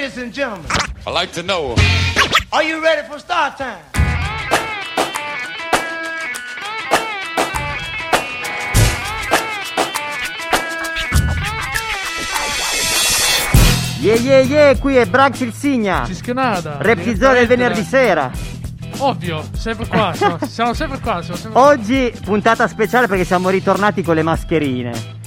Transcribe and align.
Ladies 0.00 0.16
and 0.16 0.32
gentlemen, 0.32 0.66
I 1.06 1.10
like 1.10 1.30
to 1.32 1.42
know. 1.42 1.74
are 2.52 2.62
you 2.62 2.82
ready 2.82 3.06
for 3.06 3.18
start 3.18 3.58
time? 3.58 3.84
Yeah 14.00 14.14
yeah 14.14 14.38
yeah, 14.38 14.78
qui 14.78 14.96
è 14.96 15.04
Branx 15.04 15.40
il 15.40 15.52
Signa. 15.52 16.06
Cisconada. 16.06 16.78
Reptizzone 16.80 17.34
del 17.34 17.46
venerdì 17.46 17.82
sera. 17.82 18.30
Ovvio, 19.00 19.44
sempre 19.52 19.86
qua, 19.86 20.14
siamo, 20.14 20.38
siamo 20.46 20.72
sempre 20.72 20.98
qua, 21.00 21.20
siamo 21.20 21.38
sempre 21.38 21.60
Oggi 21.60 22.10
puntata 22.24 22.66
speciale 22.68 23.06
perché 23.06 23.26
siamo 23.26 23.50
ritornati 23.50 24.02
con 24.02 24.14
le 24.14 24.22
mascherine. 24.22 25.19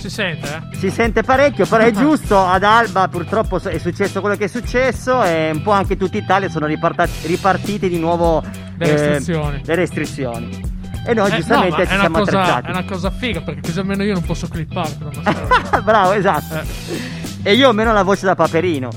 Si 0.00 0.08
sente, 0.10 0.48
eh? 0.72 0.76
Si 0.76 0.90
sente 0.90 1.22
parecchio, 1.22 1.66
però 1.66 1.84
è 1.84 1.90
giusto. 1.90 2.38
Ad 2.38 2.62
Alba 2.64 3.06
purtroppo 3.08 3.60
è 3.60 3.78
successo 3.78 4.20
quello 4.20 4.36
che 4.36 4.44
è 4.44 4.48
successo 4.48 5.22
e 5.22 5.50
un 5.52 5.62
po' 5.62 5.72
anche 5.72 5.96
tutta 5.96 6.16
Italia 6.16 6.48
sono 6.48 6.66
ripartati- 6.66 7.26
ripartite 7.26 7.88
di 7.88 7.98
nuovo 7.98 8.42
Le 8.78 8.86
eh, 8.86 8.90
restrizioni. 8.96 9.60
le 9.64 9.74
restrizioni. 9.74 10.78
E 11.06 11.14
noi 11.14 11.30
Eh, 11.30 11.36
giustamente 11.36 11.76
no, 11.82 11.84
ci 11.84 11.96
siamo 11.98 12.18
cosa, 12.18 12.40
attrezzati. 12.40 12.66
è 12.66 12.70
una 12.70 12.84
cosa 12.84 13.10
figa 13.10 13.40
perché 13.40 13.60
così 13.62 13.78
almeno 13.78 14.02
io 14.02 14.12
non 14.14 14.22
posso 14.22 14.48
clippare. 14.48 14.90
Bravo, 15.84 16.12
esatto. 16.12 16.54
Eh, 16.54 17.50
E 17.50 17.54
io 17.54 17.68
ho 17.68 17.72
meno 17.72 17.92
la 17.92 18.02
voce 18.02 18.26
da 18.26 18.34
Paperino. 18.34 18.90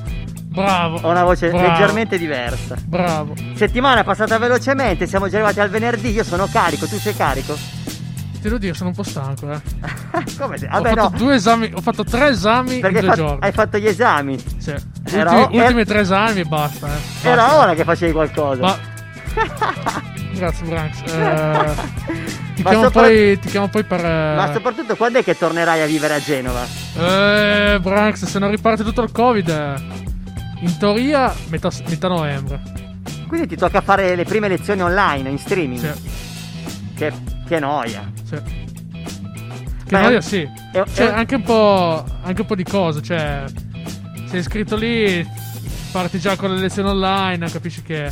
bravo. 0.53 0.99
Ho 1.02 1.09
una 1.09 1.23
voce 1.23 1.49
bravo, 1.49 1.67
leggermente 1.67 2.17
diversa. 2.17 2.75
Bravo. 2.85 3.33
Settimana 3.55 4.02
è 4.02 4.03
passata 4.03 4.38
velocemente, 4.38 5.08
siamo 5.08 5.27
già 5.30 5.35
arrivati 5.38 5.59
al 5.61 5.70
venerdì, 5.70 6.11
io 6.11 6.23
sono 6.23 6.47
carico, 6.52 6.85
tu 6.88 6.97
sei 6.97 7.16
carico? 7.16 7.58
Ti 8.43 8.49
devo 8.49 8.57
dire, 8.59 8.73
sono 8.73 8.89
un 8.89 8.95
po' 8.95 9.03
stanco, 9.03 9.49
eh. 9.53 9.61
Come 10.38 10.57
se? 10.57 10.65
ho 10.65 10.70
Vabbè 10.81 10.89
fatto 10.95 11.09
no, 11.11 11.17
due 11.17 11.35
esami, 11.35 11.71
ho 11.73 11.79
fatto 11.79 12.03
tre 12.03 12.27
esami 12.27 12.79
perché 12.79 12.97
in 12.99 13.05
due 13.05 13.09
fatto, 13.16 13.21
giorni. 13.25 13.39
hai 13.45 13.52
fatto 13.53 13.77
gli 13.77 13.88
esami. 13.88 14.43
Sì. 14.57 14.75
Era 15.05 15.31
Ultimi, 15.31 15.59
o- 15.59 15.61
ultimi 15.63 15.85
tre 15.85 15.99
esami 16.02 16.39
e 16.41 16.43
basta, 16.43 16.88
eh. 16.88 16.89
Basta. 16.89 17.30
Era 17.30 17.58
ora 17.58 17.73
che 17.73 17.83
facevi 17.85 18.11
qualcosa. 18.11 18.61
Ma... 18.61 18.77
Grazie 20.33 20.66
Branks. 20.67 21.02
Eh, 21.13 21.73
ti, 22.55 22.63
chiamo 22.63 22.83
sopra- 22.83 23.02
poi, 23.03 23.39
ti 23.39 23.47
chiamo 23.47 23.67
poi 23.69 23.83
per... 23.85 24.00
eh, 24.03 24.33
Ma 24.35 24.52
soprattutto 24.52 24.95
quando 24.97 25.19
è 25.19 25.23
che 25.23 25.38
tornerai 25.38 25.81
a 25.81 25.85
vivere 25.85 26.16
a 26.16 26.19
Genova? 26.19 26.66
Eh, 26.97 27.80
Branks, 27.81 28.25
se 28.25 28.39
non 28.39 28.50
riparte 28.52 28.83
tutto 28.83 29.03
il 29.03 29.11
Covid, 29.13 29.47
eh, 29.47 29.75
in 30.59 30.78
teoria 30.78 31.33
metà, 31.47 31.69
metà 31.88 32.09
novembre. 32.09 32.59
Quindi 33.25 33.47
ti 33.47 33.55
tocca 33.55 33.80
fare 33.80 34.16
le 34.17 34.25
prime 34.25 34.50
lezioni 34.50 34.81
online, 34.81 35.30
in 35.30 35.38
streaming. 35.39 35.94
Sì, 35.94 36.09
Che, 36.95 37.13
che 37.54 37.59
noia. 37.59 38.12
sì. 38.23 38.36
Che 39.86 40.00
è- 40.00 40.02
noia, 40.02 40.22
sì. 40.22 40.42
è- 40.42 40.84
Cioè, 40.94 41.08
è- 41.09 41.14
anche 41.14 41.36
un 41.36 41.44
po'. 41.44 42.04
Anche 42.23 42.42
un 42.42 42.48
po' 42.48 42.56
di 42.56 42.64
cose. 42.64 43.02
Cioè, 43.02 43.44
sei 44.28 44.40
iscritto 44.40 44.76
lì, 44.76 45.28
parti 45.92 46.20
già 46.20 46.36
con 46.36 46.54
le 46.56 46.59
lezioni 46.62 46.90
online, 46.90 47.50
capisci 47.52 47.84
che. 47.84 48.12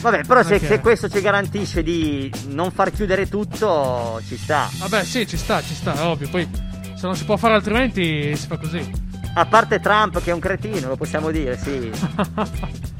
Vabbè, 0.00 0.24
però 0.24 0.42
se, 0.42 0.54
Ok. 0.54 0.64
se 0.66 0.80
questo 0.80 1.10
ci 1.10 1.20
garantisce 1.20 1.82
di 1.82 2.32
non 2.48 2.70
far 2.70 2.90
chiudere 2.90 3.28
tutto, 3.28 4.18
ci 4.26 4.38
sta. 4.38 4.70
Vabbè, 4.78 5.04
sì, 5.04 5.26
ci 5.26 5.36
sta, 5.36 5.60
ci 5.62 5.74
sta, 5.74 6.08
ovvio. 6.08 6.28
Poi, 6.30 6.48
se 6.94 7.04
non 7.06 7.14
si 7.14 7.24
può 7.26 7.36
fare 7.36 7.52
altrimenti, 7.54 8.34
si 8.34 8.46
fa 8.46 8.56
così. 8.56 9.08
A 9.34 9.44
parte 9.44 9.78
Trump 9.80 10.22
che 10.22 10.30
è 10.30 10.32
un 10.32 10.40
cretino, 10.40 10.88
lo 10.88 10.96
possiamo 10.96 11.30
dire, 11.30 11.58
sì. 11.58 11.90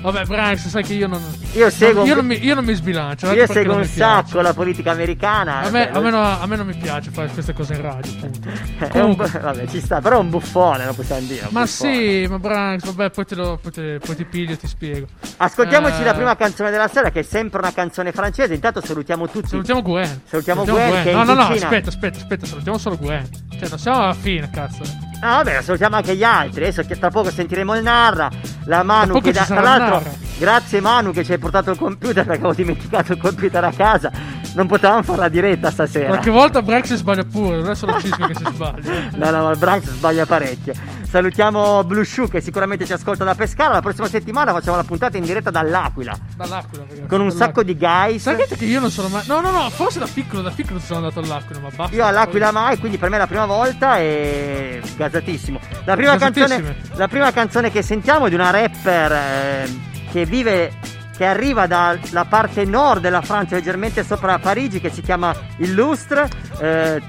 Vabbè, 0.00 0.24
Branks, 0.24 0.68
sai 0.68 0.82
che 0.82 0.94
io 0.94 1.06
non. 1.06 1.20
Io 1.52 1.68
seguo, 1.68 2.04
io, 2.04 2.14
non 2.14 2.24
mi, 2.24 2.42
io 2.42 2.54
non 2.54 2.64
mi 2.64 2.72
sbilancio. 2.74 3.26
io 3.26 3.32
anche 3.32 3.40
perché 3.46 3.60
seguo 3.60 3.74
un 3.74 3.80
mi 3.80 3.86
piace. 3.86 4.26
sacco 4.26 4.40
la 4.40 4.54
politica 4.54 4.92
americana. 4.92 5.58
A 5.60 5.70
me, 5.70 5.88
Beh, 5.90 5.98
a, 5.98 6.00
me 6.00 6.10
no- 6.10 6.40
a 6.40 6.46
me 6.46 6.56
non 6.56 6.66
mi 6.66 6.74
piace 6.74 7.10
fare 7.10 7.28
queste 7.28 7.52
cose 7.52 7.74
in 7.74 7.82
radio, 7.82 8.10
appunto. 8.12 8.48
Comunque, 8.90 9.28
bu- 9.28 9.38
vabbè, 9.40 9.66
ci 9.66 9.80
sta, 9.80 10.00
però 10.00 10.16
è 10.16 10.20
un 10.20 10.30
buffone, 10.30 10.86
lo 10.86 10.94
possiamo 10.94 11.26
dire. 11.26 11.48
ma 11.50 11.62
buffone. 11.62 11.94
sì, 11.94 12.26
ma 12.28 12.38
Branks, 12.38 12.84
vabbè, 12.92 13.10
poi, 13.10 13.24
te 13.26 13.34
lo, 13.34 13.58
poi, 13.60 13.72
te- 13.72 13.98
poi 14.04 14.16
ti 14.16 14.24
piglio 14.24 14.52
e 14.52 14.56
ti 14.56 14.66
spiego. 14.66 15.06
Ascoltiamoci 15.36 16.00
Eh, 16.00 16.04
la 16.04 16.14
prima 16.14 16.34
canzone 16.36 16.70
della 16.70 16.88
sera, 16.88 17.10
che 17.10 17.20
è 17.20 17.24
sempre 17.24 17.58
una 17.58 17.72
canzone 17.72 18.12
francese. 18.12 18.54
Intanto 18.54 18.80
salutiamo 18.84 19.28
tutti. 19.28 19.48
Salutiamo 19.48 19.82
Gwen. 19.82 20.22
Salutiamo 20.24 20.64
Gwen, 20.64 21.02
che 21.02 21.10
è 21.10 21.12
No, 21.12 21.24
no, 21.24 21.34
no, 21.34 21.42
aspetta, 21.42 21.88
aspetta, 21.90 22.18
aspetta, 22.18 22.46
salutiamo 22.46 22.78
solo 22.78 22.96
Gwen. 22.96 23.28
Cioè, 23.58 23.68
non 23.68 23.78
siamo 23.78 23.98
alla 24.02 24.14
fine, 24.14 24.48
cazzo. 24.50 24.82
Ah, 25.22 25.42
vabbè, 25.42 25.60
salutiamo 25.62 25.96
anche 25.96 26.16
gli 26.16 26.22
altri. 26.24 26.62
Adesso 26.62 26.82
che 26.82 26.98
tra 26.98 27.10
poco 27.10 27.30
sentiremo 27.30 27.76
il 27.76 27.82
Narra, 27.82 28.30
la 28.64 28.82
Manu 28.82 29.20
che 29.20 29.32
da- 29.32 29.44
tra 29.44 29.60
l'altro, 29.60 29.98
Narra. 29.98 30.10
grazie 30.38 30.80
Manu 30.80 31.12
che 31.12 31.24
ci 31.24 31.32
hai 31.32 31.38
portato 31.38 31.70
il 31.70 31.76
computer 31.78 32.24
perché 32.26 32.40
avevo 32.40 32.54
dimenticato 32.54 33.12
il 33.12 33.18
computer 33.18 33.62
a 33.64 33.72
casa. 33.72 34.10
Non 34.52 34.66
potevamo 34.66 35.02
fare 35.02 35.18
la 35.18 35.28
diretta 35.28 35.70
stasera. 35.70 36.08
Qualche 36.08 36.30
volta 36.30 36.62
si 36.82 36.96
sbaglia 36.96 37.24
pure, 37.24 37.56
non 37.56 37.70
è 37.70 37.74
solo 37.74 38.00
Cisco 38.00 38.26
che 38.26 38.34
si 38.34 38.44
sbaglia. 38.44 39.10
No, 39.14 39.30
no, 39.30 39.42
ma 39.44 39.54
Branks 39.54 39.90
sbaglia 39.90 40.26
parecchio. 40.26 40.74
Salutiamo 41.02 41.82
Blue 41.84 42.04
Shoe 42.04 42.28
che 42.28 42.40
sicuramente 42.40 42.84
ci 42.86 42.92
ascolta 42.92 43.24
da 43.24 43.34
Pescara. 43.34 43.72
La 43.74 43.80
prossima 43.80 44.08
settimana 44.08 44.52
facciamo 44.52 44.76
la 44.76 44.84
puntata 44.84 45.16
in 45.16 45.24
diretta 45.24 45.50
dall'Aquila. 45.50 46.16
Dall'Aquila, 46.36 46.82
ragazzi. 46.82 47.06
Con 47.06 47.20
un 47.20 47.28
dall'Aquila. 47.28 47.44
sacco 47.44 47.62
di 47.62 47.76
guys. 47.76 48.22
Sapete 48.22 48.56
che 48.56 48.64
io 48.64 48.80
non 48.80 48.90
sono 48.90 49.08
mai. 49.08 49.22
No, 49.26 49.40
no, 49.40 49.50
no, 49.50 49.70
forse 49.70 49.98
da 49.98 50.08
piccolo, 50.12 50.42
da 50.42 50.50
piccolo 50.50 50.78
sono 50.78 50.98
andato 51.00 51.20
all'Aquila, 51.20 51.60
ma 51.60 51.68
basta. 51.74 51.94
Io 51.96 52.04
all'Aquila 52.04 52.50
mai, 52.50 52.78
quindi 52.78 52.98
per 52.98 53.08
me 53.08 53.16
è 53.16 53.18
la 53.18 53.26
prima 53.26 53.46
volta 53.46 53.98
e 53.98 54.80
gasatissimo. 54.96 55.58
La 55.84 55.96
prima, 55.96 56.16
canzone, 56.16 56.76
la 56.94 57.08
prima 57.08 57.32
canzone 57.32 57.70
che 57.70 57.82
sentiamo 57.82 58.26
è 58.26 58.28
di 58.28 58.34
una 58.34 58.50
rapper 58.50 59.12
eh, 59.12 59.80
che 60.10 60.24
vive, 60.26 60.72
che 61.20 61.26
arriva 61.26 61.66
dalla 61.66 62.24
parte 62.26 62.64
nord 62.64 63.02
della 63.02 63.20
Francia, 63.20 63.56
leggermente 63.56 64.02
sopra 64.02 64.38
Parigi, 64.38 64.80
che 64.80 64.88
si 64.88 65.02
chiama 65.02 65.36
Illustre. 65.58 66.30
Eh, 66.58 67.02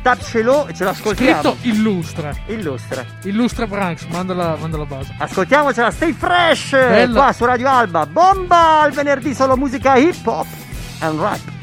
Tapcelo, 0.00 0.68
ce 0.72 0.84
l'ascoltiamo. 0.84 1.42
Scritto 1.42 1.56
illustra. 1.68 2.32
Illustre. 2.46 3.06
Illustra 3.24 3.66
Branks, 3.66 4.06
manda 4.06 4.32
la, 4.32 4.56
manda 4.58 4.78
la 4.78 4.86
base. 4.86 5.14
Ascoltiamocela, 5.18 5.90
stay 5.90 6.14
fresh! 6.14 6.70
Bella. 6.70 7.20
Qua 7.20 7.32
su 7.34 7.44
Radio 7.44 7.68
Alba. 7.68 8.06
Bomba! 8.06 8.86
Il 8.86 8.94
venerdì 8.94 9.34
solo 9.34 9.54
musica 9.54 9.96
hip 9.96 10.26
hop 10.26 10.46
and 11.00 11.20
rap. 11.20 11.57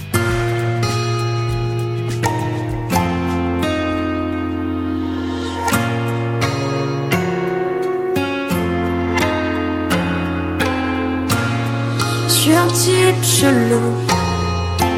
Type 12.76 13.24
chelou? 13.24 13.94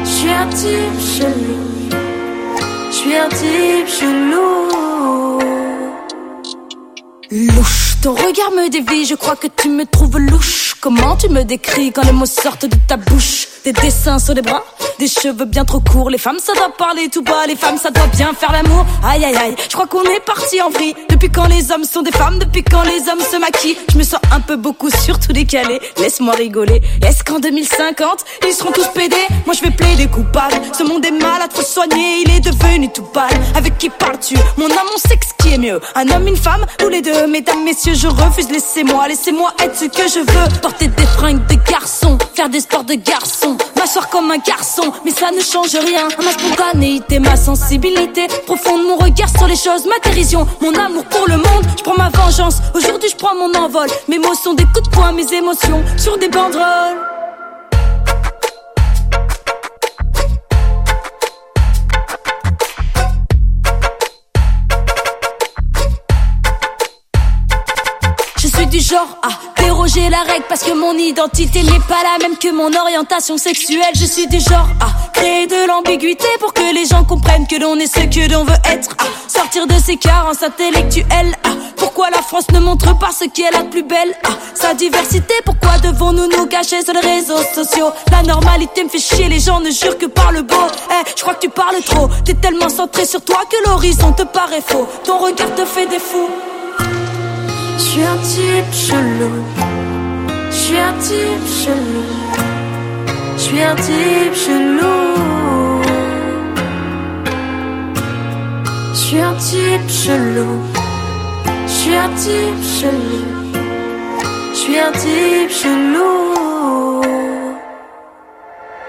Je 0.04 0.08
suis 0.08 0.30
un 0.30 0.48
type 0.48 1.00
chelou? 1.14 1.58
Je 2.90 2.96
suis 2.96 3.16
un 3.16 3.28
type 3.28 3.88
chelou? 3.88 5.38
Louche, 7.30 7.96
ton 8.02 8.14
regard 8.14 8.50
me 8.50 8.68
dévie, 8.68 9.04
je 9.04 9.14
crois 9.14 9.36
que 9.36 9.46
tu 9.46 9.68
me 9.68 9.84
trouves 9.86 10.18
louche. 10.18 10.74
Comment 10.80 11.16
tu 11.16 11.28
me 11.28 11.44
décris 11.44 11.92
quand 11.92 12.02
les 12.04 12.12
mots 12.12 12.26
sortent 12.26 12.66
de 12.66 12.76
ta 12.88 12.96
bouche? 12.96 13.46
Des 13.68 13.82
dessins 13.82 14.18
sur 14.18 14.32
les 14.32 14.40
bras, 14.40 14.64
des 14.98 15.08
cheveux 15.08 15.44
bien 15.44 15.62
trop 15.62 15.80
courts. 15.80 16.08
Les 16.08 16.16
femmes, 16.16 16.38
ça 16.42 16.54
doit 16.54 16.70
parler 16.78 17.10
tout 17.10 17.20
bas, 17.20 17.44
les 17.46 17.54
femmes, 17.54 17.76
ça 17.76 17.90
doit 17.90 18.06
bien 18.06 18.32
faire 18.32 18.50
l'amour. 18.50 18.86
Aïe 19.04 19.22
aïe 19.22 19.36
aïe, 19.36 19.54
je 19.68 19.74
crois 19.74 19.86
qu'on 19.86 20.04
est 20.04 20.24
parti 20.24 20.62
en 20.62 20.70
vrille. 20.70 20.94
Depuis 21.10 21.28
quand 21.28 21.46
les 21.48 21.70
hommes 21.70 21.84
sont 21.84 22.00
des 22.00 22.10
femmes, 22.10 22.38
depuis 22.38 22.62
quand 22.62 22.80
les 22.80 23.10
hommes 23.10 23.20
se 23.20 23.36
maquillent? 23.36 23.76
Je 23.92 23.98
me 23.98 24.04
sens 24.04 24.20
un 24.32 24.40
peu 24.40 24.56
beaucoup 24.56 24.88
surtout 24.88 25.34
décalé, 25.34 25.80
laisse-moi 25.98 26.32
rigoler. 26.32 26.80
Est-ce 27.06 27.22
qu'en 27.22 27.40
2050, 27.40 28.24
ils 28.46 28.54
seront 28.54 28.72
tous 28.72 28.86
pédés? 28.94 29.16
Moi 29.44 29.54
je 29.54 29.62
vais 29.62 29.70
plaider 29.70 30.06
coupable. 30.06 30.54
Ce 30.72 30.82
monde 30.82 31.04
est 31.04 31.10
mal 31.10 31.42
à 31.42 31.48
trop 31.48 31.60
soigner, 31.60 32.22
il 32.24 32.30
est 32.30 32.40
devenu 32.40 32.90
tout 32.90 33.02
pâle. 33.02 33.28
Avec 33.54 33.76
qui 33.76 33.90
parles-tu? 33.90 34.36
Mon 34.56 34.70
âme, 34.70 34.88
mon 34.90 34.96
sexe, 34.96 35.28
qui 35.38 35.52
est 35.52 35.58
mieux 35.58 35.78
Un 35.94 36.08
homme, 36.08 36.26
une 36.26 36.38
femme, 36.38 36.64
ou 36.82 36.88
les 36.88 37.02
deux 37.02 37.26
Mesdames, 37.26 37.64
messieurs, 37.64 37.92
je 37.94 38.06
refuse, 38.06 38.48
laissez-moi, 38.50 39.06
laissez-moi 39.08 39.52
être 39.62 39.76
ce 39.76 39.84
que 39.84 40.08
je 40.08 40.20
veux. 40.20 40.60
Porter 40.62 40.88
des 40.88 41.06
fringues 41.06 41.46
de 41.48 41.56
garçon, 41.70 42.16
faire 42.34 42.48
des 42.48 42.60
sports 42.60 42.84
de 42.84 42.94
garçon, 42.94 43.57
m'asseoir 43.76 44.08
comme 44.08 44.30
un 44.30 44.38
garçon, 44.38 44.92
mais 45.04 45.10
ça 45.10 45.30
ne 45.30 45.40
change 45.40 45.74
rien. 45.74 46.08
Ma 46.22 46.32
spontanéité, 46.32 47.18
ma 47.18 47.36
sensibilité, 47.36 48.26
profonde, 48.46 48.82
mon 48.86 48.96
regard 48.96 49.28
sur 49.28 49.46
les 49.46 49.56
choses, 49.56 49.86
ma 49.86 49.98
dérision, 50.10 50.46
mon 50.60 50.74
amour 50.74 51.04
pour 51.04 51.26
le 51.28 51.36
monde. 51.36 51.64
Je 51.76 51.82
prends 51.82 51.96
ma 51.96 52.10
vengeance, 52.10 52.58
aujourd'hui 52.74 53.08
je 53.10 53.16
prends 53.16 53.34
mon 53.34 53.52
envol. 53.54 53.88
Mes 54.08 54.18
mots 54.18 54.34
sont 54.34 54.54
des 54.54 54.64
coups 54.64 54.88
de 54.88 54.90
poing, 54.90 55.12
mes 55.12 55.32
émotions 55.32 55.82
sur 55.96 56.18
des 56.18 56.28
banderoles. 56.28 56.98
Du 68.68 68.80
genre 68.80 69.18
à 69.22 69.62
déroger 69.62 70.10
la 70.10 70.22
règle 70.22 70.44
parce 70.48 70.62
que 70.62 70.72
mon 70.72 70.92
identité 70.92 71.62
n'est 71.62 71.80
pas 71.88 72.02
la 72.02 72.18
même 72.20 72.36
que 72.36 72.50
mon 72.52 72.70
orientation 72.74 73.38
sexuelle. 73.38 73.94
Je 73.94 74.04
suis 74.04 74.26
du 74.26 74.40
genre 74.40 74.68
à 74.80 75.10
créer 75.12 75.46
de 75.46 75.66
l'ambiguïté 75.66 76.26
pour 76.40 76.52
que 76.52 76.74
les 76.74 76.84
gens 76.86 77.04
comprennent 77.04 77.46
que 77.46 77.56
l'on 77.56 77.76
est 77.76 77.86
ce 77.86 78.00
que 78.00 78.30
l'on 78.32 78.44
veut 78.44 78.60
être. 78.70 78.96
Sortir 79.26 79.66
de 79.66 79.74
ses 79.74 79.96
carences 79.96 80.42
intellectuelles. 80.42 81.34
À 81.44 81.50
pourquoi 81.76 82.10
la 82.10 82.22
France 82.22 82.50
ne 82.52 82.58
montre 82.60 82.98
pas 82.98 83.10
ce 83.10 83.24
qu'elle 83.24 83.54
a 83.54 83.62
de 83.62 83.68
plus 83.68 83.84
belle. 83.84 84.14
Sa 84.54 84.74
diversité, 84.74 85.34
pourquoi 85.44 85.78
devons-nous 85.78 86.28
nous 86.28 86.46
cacher 86.46 86.82
sur 86.82 86.94
les 86.94 87.00
réseaux 87.00 87.42
sociaux? 87.54 87.90
La 88.10 88.22
normalité 88.22 88.84
me 88.84 88.88
fait 88.88 88.98
chier, 88.98 89.28
les 89.28 89.40
gens 89.40 89.60
ne 89.60 89.70
jurent 89.70 89.98
que 89.98 90.06
par 90.06 90.32
le 90.32 90.42
beau. 90.42 90.66
Eh, 90.90 91.10
je 91.16 91.22
crois 91.22 91.34
que 91.34 91.40
tu 91.40 91.48
parles 91.48 91.82
trop. 91.84 92.08
T'es 92.24 92.34
tellement 92.34 92.68
centré 92.68 93.06
sur 93.06 93.22
toi 93.22 93.40
que 93.50 93.68
l'horizon 93.68 94.12
te 94.12 94.24
paraît 94.24 94.62
faux. 94.66 94.86
Ton 95.04 95.18
regard 95.18 95.54
te 95.54 95.64
fait 95.64 95.86
des. 95.86 95.98
Je 97.78 97.82
suis 97.84 98.02
un 98.02 98.16
type 98.18 98.72
chelou. 98.72 99.44
Je 100.50 100.56
suis 100.56 100.78
un 100.78 100.92
type 101.00 101.46
chelou. 101.46 102.04
Je 103.36 103.40
suis 103.40 103.62
un 103.62 103.76
type 103.76 104.34
chelou. 104.34 105.82
Je 108.92 108.98
suis 108.98 109.20
un 109.20 109.34
type 109.34 109.88
chelou. 109.88 110.60
Je 111.66 111.72
suis 111.72 111.94
un 111.94 112.10
type 112.16 112.64
chelou. 112.80 113.24
Je 114.52 114.58
suis 114.58 114.78
un 114.78 114.92
type 114.92 115.50
chelou. 115.50 116.47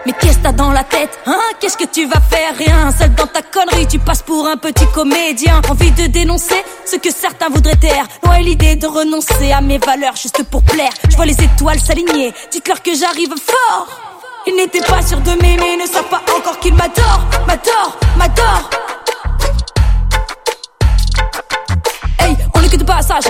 Mais 0.10 0.16
qu'est-ce 0.20 0.40
que 0.40 0.44
t'as 0.44 0.54
dans 0.54 0.72
la 0.72 0.84
tête, 0.84 1.20
hein? 1.28 1.38
Qu'est-ce 1.60 1.78
que 1.78 1.86
tu 1.86 2.08
vas 2.08 2.20
faire? 2.20 2.56
Rien, 2.58 2.92
seul 2.98 3.14
dans 3.14 3.28
ta 3.28 3.44
connerie, 3.44 3.86
tu 3.86 4.00
passes 4.00 4.24
pour 4.24 4.48
un 4.48 4.58
petit 4.58 4.88
comédien. 4.88 5.62
Envie 5.70 5.92
de 5.92 6.08
dénoncer 6.08 6.66
ce 6.84 6.96
que 6.96 7.12
certains 7.12 7.48
voudraient 7.50 7.76
taire. 7.76 8.08
Loin 8.24 8.40
l'idée 8.40 8.76
de 8.76 8.88
renoncer 8.88 9.52
à 9.52 9.62
mes 9.62 9.78
valeurs 9.78 10.16
juste 10.16 10.42
pour 10.50 10.64
plaire. 10.64 10.90
Je 11.12 11.16
vois 11.16 11.28
les 11.28 11.40
étoiles 11.40 11.80
s'aligner, 11.80 12.34
dites-leur 12.52 12.82
que 12.82 12.96
j'arrive 12.96 13.36
fort. 13.38 13.88
Ils 14.48 14.56
n'étaient 14.56 14.82
pas 14.82 15.04
sûrs 15.04 15.22
de 15.22 15.40
m'aimer, 15.44 15.78
ne 15.78 15.86
savent 15.86 16.10
pas 16.10 16.24
encore 16.36 16.58
qu'ils 16.58 16.74
m'adorent, 16.74 17.28
m'adorent, 17.46 18.00
m'adorent. 18.18 18.99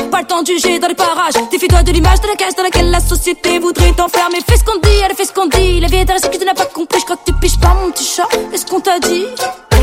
Pas 0.10 0.22
le 0.22 0.28
temps 0.28 0.42
de 0.42 0.48
juger 0.48 0.80
dans 0.80 0.88
les 0.88 0.96
parages. 0.96 1.34
Défie-toi 1.52 1.84
de 1.84 1.92
l'image 1.92 2.22
de 2.22 2.28
la 2.28 2.36
cage 2.36 2.56
dans 2.56 2.64
laquelle 2.64 2.90
la 2.92 3.00
société 3.00 3.60
voudrait 3.60 3.92
t'enfermer. 3.92 4.40
Fais 4.48 4.58
ce 4.58 4.64
qu'on 4.64 4.80
dit, 4.80 5.04
allez, 5.04 5.16
fais 5.16 5.26
ce 5.26 5.34
qu'on 5.34 5.48
dit. 5.48 5.80
La 5.82 5.88
vie 5.88 5.98
est 5.98 6.10
un 6.10 6.16
que 6.16 6.38
tu 6.38 6.46
n'as 6.46 6.54
pas 6.54 6.66
compris. 6.66 7.00
Je 7.00 7.06
crois 7.06 7.18
que 7.18 7.32
tu 7.32 7.34
piches 7.34 7.60
pas, 7.60 7.74
mon 7.74 7.92
petit 7.92 8.06
chat. 8.06 8.28
Est-ce 8.54 8.66
qu'on 8.66 8.80
t'a 8.80 9.00
dit? 9.00 9.26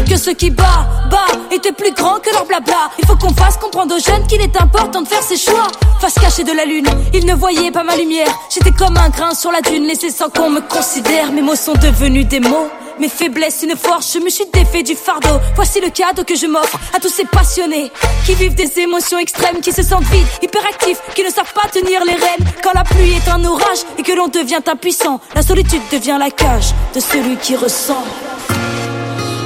Que 0.08 0.16
ceux 0.16 0.34
qui 0.34 0.50
bat, 0.50 0.86
bat, 1.10 1.26
étaient 1.50 1.72
plus 1.72 1.92
grands 1.92 2.18
que 2.20 2.30
leur 2.30 2.44
blabla. 2.46 2.90
Il 2.98 3.06
faut 3.06 3.16
qu'on 3.16 3.34
fasse 3.34 3.56
comprendre 3.56 3.96
aux 3.96 3.98
jeunes 3.98 4.26
qu'il 4.26 4.40
est 4.40 4.56
important 4.60 5.02
de 5.02 5.08
faire 5.08 5.22
ses 5.22 5.36
choix. 5.36 5.66
Face 6.00 6.14
cachée 6.14 6.44
de 6.44 6.52
la 6.52 6.64
lune, 6.64 6.86
ils 7.12 7.26
ne 7.26 7.34
voyaient 7.34 7.70
pas 7.70 7.82
ma 7.82 7.96
lumière. 7.96 8.28
J'étais 8.50 8.72
comme 8.72 8.96
un 8.96 9.08
grain 9.08 9.34
sur 9.34 9.50
la 9.50 9.60
dune, 9.60 9.84
laissé 9.84 10.10
sans 10.10 10.28
qu'on 10.28 10.50
me 10.50 10.60
considère. 10.60 11.32
Mes 11.32 11.42
mots 11.42 11.56
sont 11.56 11.74
devenus 11.74 12.26
des 12.26 12.40
mots. 12.40 12.68
Mes 12.98 13.08
faiblesses, 13.08 13.62
une 13.62 13.76
force, 13.76 14.14
je 14.14 14.18
me 14.20 14.30
suis 14.30 14.46
défait 14.52 14.82
du 14.82 14.94
fardeau. 14.94 15.38
Voici 15.54 15.80
le 15.80 15.90
cadeau 15.90 16.24
que 16.24 16.34
je 16.34 16.46
m'offre 16.46 16.78
à 16.94 16.98
tous 16.98 17.10
ces 17.10 17.24
passionnés 17.24 17.92
qui 18.24 18.34
vivent 18.34 18.54
des 18.54 18.78
émotions 18.80 19.18
extrêmes, 19.18 19.60
qui 19.60 19.72
se 19.72 19.82
sentent 19.82 20.04
vides, 20.04 20.26
hyperactifs, 20.42 21.00
qui 21.14 21.22
ne 21.22 21.30
savent 21.30 21.52
pas 21.52 21.68
tenir 21.68 22.04
les 22.04 22.14
rênes. 22.14 22.46
Quand 22.62 22.72
la 22.74 22.84
pluie 22.84 23.12
est 23.12 23.28
un 23.28 23.44
orage 23.44 23.80
et 23.98 24.02
que 24.02 24.12
l'on 24.12 24.28
devient 24.28 24.62
impuissant, 24.66 25.20
la 25.34 25.42
solitude 25.42 25.82
devient 25.92 26.16
la 26.18 26.30
cage 26.30 26.72
de 26.94 27.00
celui 27.00 27.36
qui 27.36 27.54
ressent. 27.54 28.02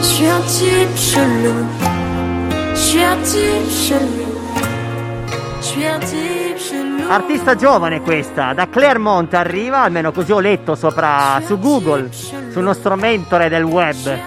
Je 0.00 0.06
suis 0.06 0.26
un 0.26 0.40
type 0.40 0.96
chelou. 0.96 1.66
Je 2.72 2.78
suis 2.78 3.02
un 3.02 3.16
type 3.22 3.70
chelou. 3.70 4.40
Je 5.60 5.66
suis 5.66 5.86
un 5.86 5.98
type 6.00 6.56
chelou. 6.56 7.10
Artista 7.10 7.54
giovane 7.54 8.00
questa, 8.00 8.54
da 8.54 8.66
Claremont 8.68 9.34
arriva, 9.34 9.82
almeno 9.82 10.10
così 10.10 10.32
ho 10.32 10.40
letto 10.40 10.74
sopra 10.74 11.42
su 11.44 11.58
Google, 11.58 12.10
sul 12.12 12.62
nostro 12.62 12.96
mentore 12.96 13.50
del 13.50 13.64
web. 13.64 14.18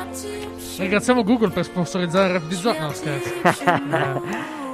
Ringraziamo 0.78 1.24
Google 1.24 1.50
per 1.50 1.64
sponsorizzare 1.64 2.28
il 2.28 2.34
rap 2.34 2.48
di 2.48 2.56
Zona. 2.56 2.80
No, 2.80 2.92
scherzo. 2.94 4.22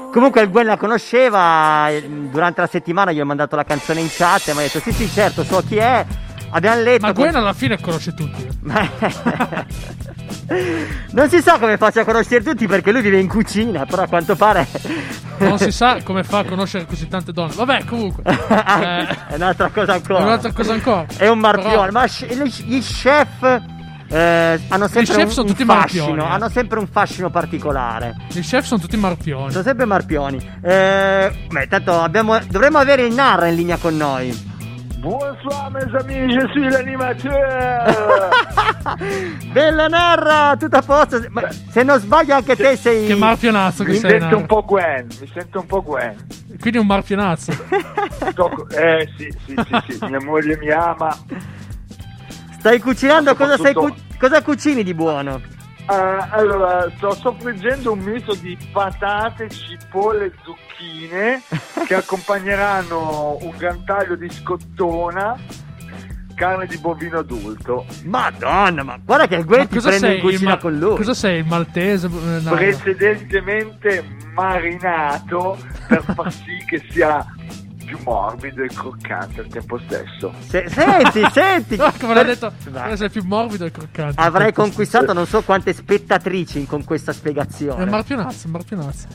Comunque 0.11 0.41
il 0.41 0.49
Gwen 0.49 0.65
la 0.65 0.75
conosceva, 0.75 1.89
durante 2.29 2.59
la 2.59 2.67
settimana 2.67 3.13
gli 3.13 3.21
ho 3.21 3.25
mandato 3.25 3.55
la 3.55 3.63
canzone 3.63 4.01
in 4.01 4.09
chat 4.09 4.49
e 4.49 4.53
mi 4.53 4.59
ha 4.59 4.61
detto 4.63 4.79
sì 4.79 4.91
sì 4.91 5.07
certo 5.07 5.43
so 5.43 5.63
chi 5.65 5.77
è, 5.77 6.05
abbiamo 6.49 6.81
letto... 6.81 7.05
Ma 7.05 7.11
Gwen 7.13 7.35
alla 7.35 7.53
fine 7.53 7.79
conosce 7.79 8.13
tutti. 8.13 8.47
non 11.11 11.29
si 11.29 11.41
sa 11.41 11.59
come 11.59 11.77
faccia 11.77 12.01
a 12.01 12.05
conoscere 12.05 12.43
tutti 12.43 12.67
perché 12.67 12.91
lui 12.91 13.01
vive 13.01 13.19
in 13.19 13.27
cucina, 13.27 13.85
però 13.85 14.03
a 14.03 14.07
quanto 14.07 14.35
pare... 14.35 14.67
Non 15.39 15.57
si 15.57 15.71
sa 15.71 15.99
come 16.03 16.23
fa 16.23 16.39
a 16.39 16.43
conoscere 16.43 16.85
così 16.85 17.07
tante 17.07 17.31
donne. 17.31 17.53
Vabbè, 17.55 17.85
comunque. 17.85 18.23
Eh, 18.79 19.07
è 19.29 19.35
un'altra 19.35 19.69
cosa 19.69 19.93
ancora. 19.93 20.19
È 20.19 20.23
un'altra 20.23 20.51
cosa 20.51 20.73
ancora. 20.73 21.05
È 21.15 21.27
un 21.27 21.39
marpione, 21.39 21.87
Però- 21.87 21.91
ma 21.91 22.05
gli 22.05 22.81
chef 22.81 23.61
eh, 24.11 24.59
hanno 24.69 24.87
sempre 24.87 25.13
chef 25.13 25.25
un, 25.25 25.31
sono 25.31 25.47
un 25.47 25.51
tutti 25.53 25.65
fascino, 25.65 26.05
marpioni, 26.05 26.29
eh. 26.29 26.33
hanno 26.33 26.49
sempre 26.49 26.79
un 26.79 26.87
fascino 26.87 27.29
particolare. 27.29 28.15
I 28.33 28.41
chef 28.41 28.65
sono 28.65 28.79
tutti 28.79 28.97
marpioni. 28.97 29.51
Sono 29.51 29.63
sempre 29.63 29.85
marpioni. 29.85 30.37
Eh, 30.61 31.47
beh, 31.47 31.67
tanto 31.67 31.99
abbiamo, 31.99 32.39
dovremmo 32.47 32.79
avere 32.79 33.05
il 33.05 33.13
Narra 33.13 33.47
in 33.47 33.55
linea 33.55 33.77
con 33.77 33.95
noi. 33.95 34.48
Bonsoir 35.01 35.71
mes 35.71 35.95
amis, 35.97 36.33
je 36.33 36.47
suis 36.51 36.69
l'animateur 36.69 38.29
Bella 39.53 39.87
Narra, 39.87 40.57
tutto 40.57 40.75
a 40.77 40.81
posto. 40.81 41.23
Ma 41.29 41.43
se 41.51 41.83
non 41.83 41.99
sbaglio 41.99 42.35
anche 42.35 42.55
te 42.57 42.75
sei... 42.75 43.07
Che 43.07 43.15
marpionazzo 43.15 43.83
che 43.85 43.91
Mi 43.91 43.97
sei. 43.97 44.09
sento 44.11 44.25
Naro. 44.25 44.37
un 44.37 44.45
po' 44.45 44.65
Gwen, 44.65 45.07
mi 45.21 45.29
sento 45.33 45.59
un 45.61 45.65
po' 45.67 45.81
Gwen 45.83 46.15
Quindi 46.59 46.79
un 46.79 46.85
marpionazzo. 46.85 47.51
Sto- 48.31 48.67
Eh 48.71 49.07
sì, 49.17 49.33
sì, 49.45 49.55
sì, 49.55 49.97
sì, 49.97 50.05
mia 50.05 50.21
moglie 50.21 50.57
mi 50.57 50.69
ama 50.69 51.17
Stai 52.59 52.79
cucinando, 52.79 53.35
cosa, 53.35 53.55
cu- 53.73 53.95
cosa 54.19 54.41
cucini 54.41 54.83
di 54.83 54.93
buono? 54.93 55.39
Ah, 55.91 56.27
Allora, 56.31 56.87
sto 56.97 57.13
soffriggendo 57.15 57.91
un 57.93 57.99
misto 57.99 58.35
di 58.35 58.55
patate, 58.71 59.49
cipolle 59.49 60.25
e 60.25 60.31
zucchine 60.43 61.41
Che 61.87 61.93
accompagneranno 61.95 63.37
un 63.41 63.53
gran 63.57 63.83
taglio 63.85 64.15
di 64.15 64.29
scottona 64.29 65.35
Carne 66.35 66.67
di 66.67 66.77
bovino 66.77 67.17
adulto 67.19 67.85
Madonna, 68.03 68.83
ma 68.83 68.99
guarda 69.03 69.27
che 69.27 69.35
il 69.35 69.45
Gwen 69.45 69.61
Ma 69.61 69.65
ti 69.65 69.73
cosa 69.75 69.89
prende 69.89 70.07
in 70.07 70.21
sei? 70.21 70.21
cucina 70.21 70.49
Ma- 70.51 70.57
con 70.57 70.77
lui. 70.77 70.95
Cosa 70.95 71.13
sei? 71.13 71.39
Il 71.39 71.45
maltese? 71.47 72.05
Eh, 72.07 72.39
no. 72.41 72.51
precedentemente 72.51 74.05
marinato 74.33 75.57
per 75.87 76.03
far 76.15 76.31
sì 76.31 76.63
che 76.67 76.81
sia 76.91 77.25
più 77.89 77.97
morbido 78.03 78.61
e 78.63 78.67
croccante 78.67 79.39
al 79.41 79.47
tempo 79.47 79.79
stesso. 79.87 80.31
Se- 80.47 80.69
senti, 80.69 81.25
senti. 81.33 81.75
Come 81.99 82.13
l'ha 82.13 82.23
detto, 82.23 82.51
Dai. 82.69 82.95
sei 82.95 83.09
più 83.09 83.23
morbido 83.23 83.65
e 83.65 83.71
croccante. 83.71 84.21
Avrei 84.21 84.53
conquistato 84.53 85.11
non 85.13 85.25
so 85.25 85.41
quante 85.41 85.73
spettatrici 85.73 86.67
con 86.67 86.83
questa 86.83 87.09
È 87.09 87.13
spiegazione. 87.15 87.83
un 87.83 87.89
marpionazzo, 87.89 88.45
un 88.45 88.51
marpionazzo. 88.53 89.07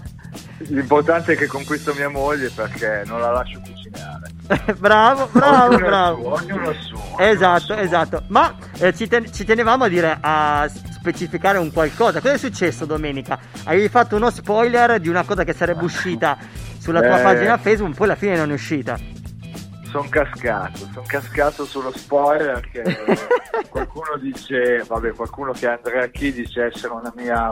L'importante 0.67 1.35
è 1.35 1.37
che 1.37 1.47
conquisto 1.47 1.94
mia 1.94 2.09
moglie 2.09 2.50
perché 2.50 3.05
non 3.06 3.21
la 3.21 3.31
lascio 3.31 3.61
cucinare. 3.61 4.75
bravo, 4.79 5.29
bravo, 5.31 5.75
Ognuno 5.75 5.87
bravo. 5.87 6.23
suo, 6.23 6.32
ognuno 6.32 6.70
il 6.70 6.79
suo, 6.81 6.99
ognuno 6.99 7.19
Esatto, 7.31 7.65
suo. 7.65 7.77
esatto. 7.77 8.23
Ma 8.29 8.55
eh, 8.79 8.93
ci, 8.94 9.06
ten- 9.06 9.32
ci 9.32 9.44
tenevamo 9.44 9.85
a 9.85 9.88
dire 9.88 10.17
a 10.20 10.69
specificare 10.69 11.59
un 11.59 11.70
qualcosa. 11.73 12.20
Cosa 12.20 12.35
è 12.35 12.38
successo 12.38 12.87
domenica? 12.87 13.38
Avevi 13.65 13.88
fatto 13.88 14.17
uno 14.17 14.31
spoiler 14.31 14.99
di 14.99 15.09
una 15.09 15.23
cosa 15.23 15.44
che 15.44 15.53
sarebbe 15.53 15.85
uscita 15.85 16.37
sulla 16.84 17.00
tua 17.00 17.19
Eh. 17.19 17.22
pagina 17.22 17.56
Facebook, 17.56 17.94
poi 17.96 18.06
alla 18.06 18.14
fine 18.17 18.36
non 18.36 18.50
è 18.50 18.53
uscita. 18.53 18.98
Sono 19.91 20.06
cascato, 20.10 20.76
sono 20.93 21.05
cascato 21.06 21.64
sullo 21.64 21.91
spoiler 21.96 22.60
che 22.70 22.82
qualcuno 23.70 24.19
dice, 24.20 24.84
vabbè, 24.86 25.12
qualcuno 25.14 25.53
che 25.53 25.67
Andrea 25.69 26.06
Chi 26.08 26.31
dice 26.32 26.64
essere 26.67 26.93
una 26.93 27.12
mia 27.17 27.50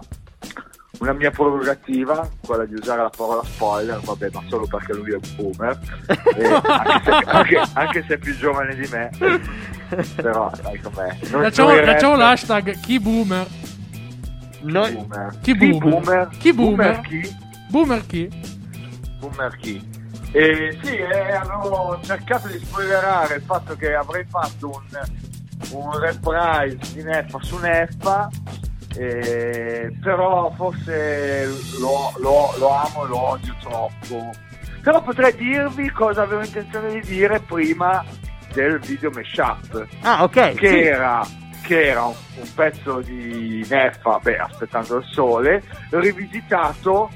una 0.99 1.13
mia 1.15 1.31
prerogativa, 1.31 2.29
quella 2.47 2.65
di 2.65 2.75
usare 2.75 3.03
la 3.03 3.11
parola 3.17 3.43
spoiler, 3.45 3.99
vabbè, 4.01 4.29
ma 4.33 4.43
solo 4.49 4.67
perché 4.67 4.93
lui 4.93 5.13
è 5.13 5.15
un 5.15 5.21
boomer, 5.37 5.79
E 6.37 6.45
anche, 6.63 7.03
se, 7.05 7.11
anche- 7.31 7.63
anche 7.73 8.05
se 8.07 8.15
è 8.15 8.19
più 8.19 8.37
giovane 8.37 8.75
di 8.77 8.89
me, 8.93 9.11
però 10.15 10.53
sai 10.55 10.79
com'è. 10.81 11.17
Noi- 11.31 11.43
Facciamo, 11.43 11.71
noi 11.71 11.85
facciamo 11.85 12.17
l'hashtag 12.17 12.79
chi 12.81 13.01
boomer. 13.01 13.47
Noi- 14.61 14.93
Boomer. 14.93 15.39
Chi 15.41 15.55
boomer? 15.57 16.29
Chi 16.39 16.53
boomer? 16.53 17.01
chi? 17.01 17.19
Boomer 17.19 17.27
chi? 17.27 17.37
Boomer 17.69 18.07
chi? 18.07 18.52
E 20.33 20.79
sì, 20.83 20.97
eh, 20.97 21.33
avevo 21.33 21.99
cercato 22.03 22.49
di 22.49 22.59
spoilerare 22.59 23.37
il 23.37 23.43
fatto 23.43 23.77
che 23.77 23.95
avrei 23.95 24.25
fatto 24.29 24.71
un, 24.71 25.83
un 25.83 25.99
reprise 26.01 26.79
di 26.95 27.03
Neffa 27.03 27.39
su 27.43 27.59
Neffa, 27.59 28.29
eh, 28.97 29.95
però 30.03 30.51
forse 30.57 31.47
lo, 31.79 32.13
lo- 32.19 32.55
lo 32.59 32.71
amo 32.71 33.05
e 33.05 33.09
lo 33.09 33.19
odio 33.29 33.55
troppo. 33.61 34.31
Però 34.83 35.03
potrei 35.03 35.35
dirvi 35.37 35.91
cosa 35.91 36.23
avevo 36.23 36.43
intenzione 36.43 36.93
di 36.93 37.01
dire 37.03 37.39
prima 37.41 38.05
del 38.53 38.79
video 38.81 39.11
mashup 39.11 39.87
Ah, 40.03 40.25
ok. 40.25 40.55
che 40.55 40.69
sì. 40.69 40.81
era, 40.81 41.25
che 41.63 41.87
era 41.89 42.05
un, 42.05 42.15
un 42.37 42.55
pezzo 42.55 43.01
di 43.01 43.65
Neffa, 43.69 44.19
beh, 44.21 44.37
aspettando 44.39 44.97
il 44.99 45.05
sole, 45.05 45.63
rivisitato 45.91 47.11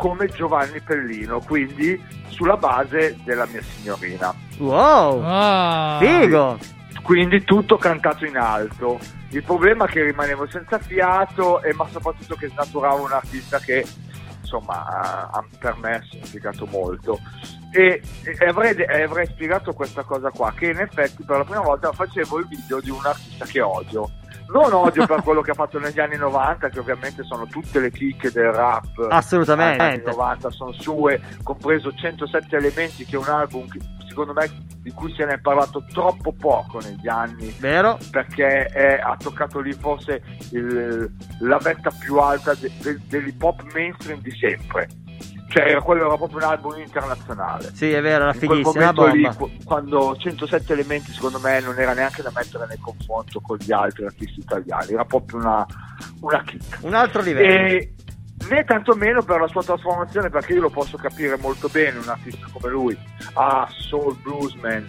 come 0.00 0.28
Giovanni 0.28 0.80
Pellino, 0.80 1.40
quindi 1.40 2.02
sulla 2.28 2.56
base 2.56 3.18
della 3.22 3.44
mia 3.44 3.60
signorina. 3.60 4.34
Wow. 4.56 5.20
Ah, 5.22 5.98
Figo. 6.00 6.58
Quindi 7.02 7.44
tutto 7.44 7.76
cantato 7.76 8.24
in 8.24 8.38
alto. 8.38 8.98
Il 9.28 9.42
problema 9.42 9.84
è 9.84 9.88
che 9.88 10.02
rimanevo 10.02 10.48
senza 10.48 10.78
fiato, 10.78 11.62
e 11.62 11.74
ma 11.74 11.86
soprattutto 11.88 12.34
che 12.34 12.48
snaturavo 12.48 13.04
un 13.04 13.12
artista 13.12 13.58
che 13.58 13.86
insomma 14.40 15.30
per 15.58 15.76
me 15.76 15.96
ha 15.96 16.02
significato 16.10 16.64
molto. 16.64 17.18
E, 17.70 18.00
e 18.22 18.46
avrei, 18.46 18.74
e 18.74 19.02
avrei 19.02 19.26
spiegato 19.26 19.74
questa 19.74 20.02
cosa 20.02 20.30
qua, 20.30 20.50
che 20.56 20.70
in 20.70 20.78
effetti 20.78 21.24
per 21.24 21.36
la 21.36 21.44
prima 21.44 21.60
volta 21.60 21.92
facevo 21.92 22.38
il 22.38 22.48
video 22.48 22.80
di 22.80 22.88
un 22.88 23.04
artista 23.04 23.44
che 23.44 23.60
odio. 23.60 24.10
Non 24.52 24.72
odio 24.72 25.06
per 25.06 25.22
quello 25.22 25.40
che 25.40 25.52
ha 25.52 25.54
fatto 25.54 25.78
negli 25.78 26.00
anni 26.00 26.16
90, 26.16 26.68
che 26.68 26.78
ovviamente 26.78 27.22
sono 27.24 27.46
tutte 27.46 27.80
le 27.80 27.90
chicche 27.90 28.30
del 28.30 28.52
rap. 28.52 29.06
Assolutamente. 29.08 29.82
Negli 29.82 29.94
anni 29.94 30.02
90 30.04 30.50
sono 30.50 30.72
sue, 30.72 31.20
compreso 31.42 31.92
107 31.92 32.56
elementi, 32.56 33.04
che 33.04 33.16
è 33.16 33.18
un 33.18 33.28
album 33.28 33.68
che, 33.68 33.78
secondo 34.08 34.32
me 34.32 34.50
di 34.82 34.90
cui 34.92 35.14
se 35.14 35.24
ne 35.24 35.34
è 35.34 35.38
parlato 35.38 35.84
troppo 35.92 36.32
poco 36.32 36.80
negli 36.80 37.08
anni. 37.08 37.54
Vero? 37.58 37.98
Perché 38.10 38.64
è, 38.64 39.00
ha 39.00 39.16
toccato 39.16 39.60
lì 39.60 39.72
forse 39.72 40.22
il, 40.52 41.10
la 41.40 41.58
vetta 41.58 41.90
più 41.90 42.16
alta 42.18 42.54
de, 42.54 42.70
de, 42.80 42.98
dell'hip 43.06 43.42
hop 43.42 43.62
mainstream 43.72 44.20
di 44.20 44.32
sempre 44.32 44.88
cioè 45.50 45.82
quello 45.82 46.06
era 46.06 46.16
proprio 46.16 46.38
un 46.38 46.44
album 46.44 46.78
internazionale. 46.78 47.70
Sì 47.74 47.90
è 47.90 48.00
vero 48.00 48.22
era 48.24 48.32
fighissimo 48.32 48.70
una 48.70 48.92
bomba. 48.92 49.12
lì, 49.12 49.58
quando 49.64 50.16
107 50.16 50.72
elementi 50.72 51.12
secondo 51.12 51.40
me 51.40 51.60
non 51.60 51.76
era 51.76 51.92
neanche 51.92 52.22
da 52.22 52.30
mettere 52.32 52.66
nel 52.68 52.78
confronto 52.80 53.40
con 53.40 53.56
gli 53.58 53.72
altri 53.72 54.04
artisti 54.04 54.40
italiani. 54.40 54.92
Era 54.92 55.04
proprio 55.04 55.40
una, 55.40 55.66
una 56.20 56.42
kick 56.42 56.78
un 56.82 56.94
altro 56.94 57.20
livello. 57.20 57.66
E 57.66 57.94
né 58.48 58.64
tantomeno 58.64 59.22
per 59.22 59.40
la 59.40 59.48
sua 59.48 59.62
trasformazione 59.62 60.30
perché 60.30 60.54
io 60.54 60.62
lo 60.62 60.70
posso 60.70 60.96
capire 60.96 61.36
molto 61.36 61.68
bene 61.68 61.98
un 61.98 62.08
artista 62.08 62.46
come 62.52 62.72
lui 62.72 62.96
a 63.34 63.62
ah, 63.62 63.68
Soul 63.68 64.16
Bluesman 64.22 64.86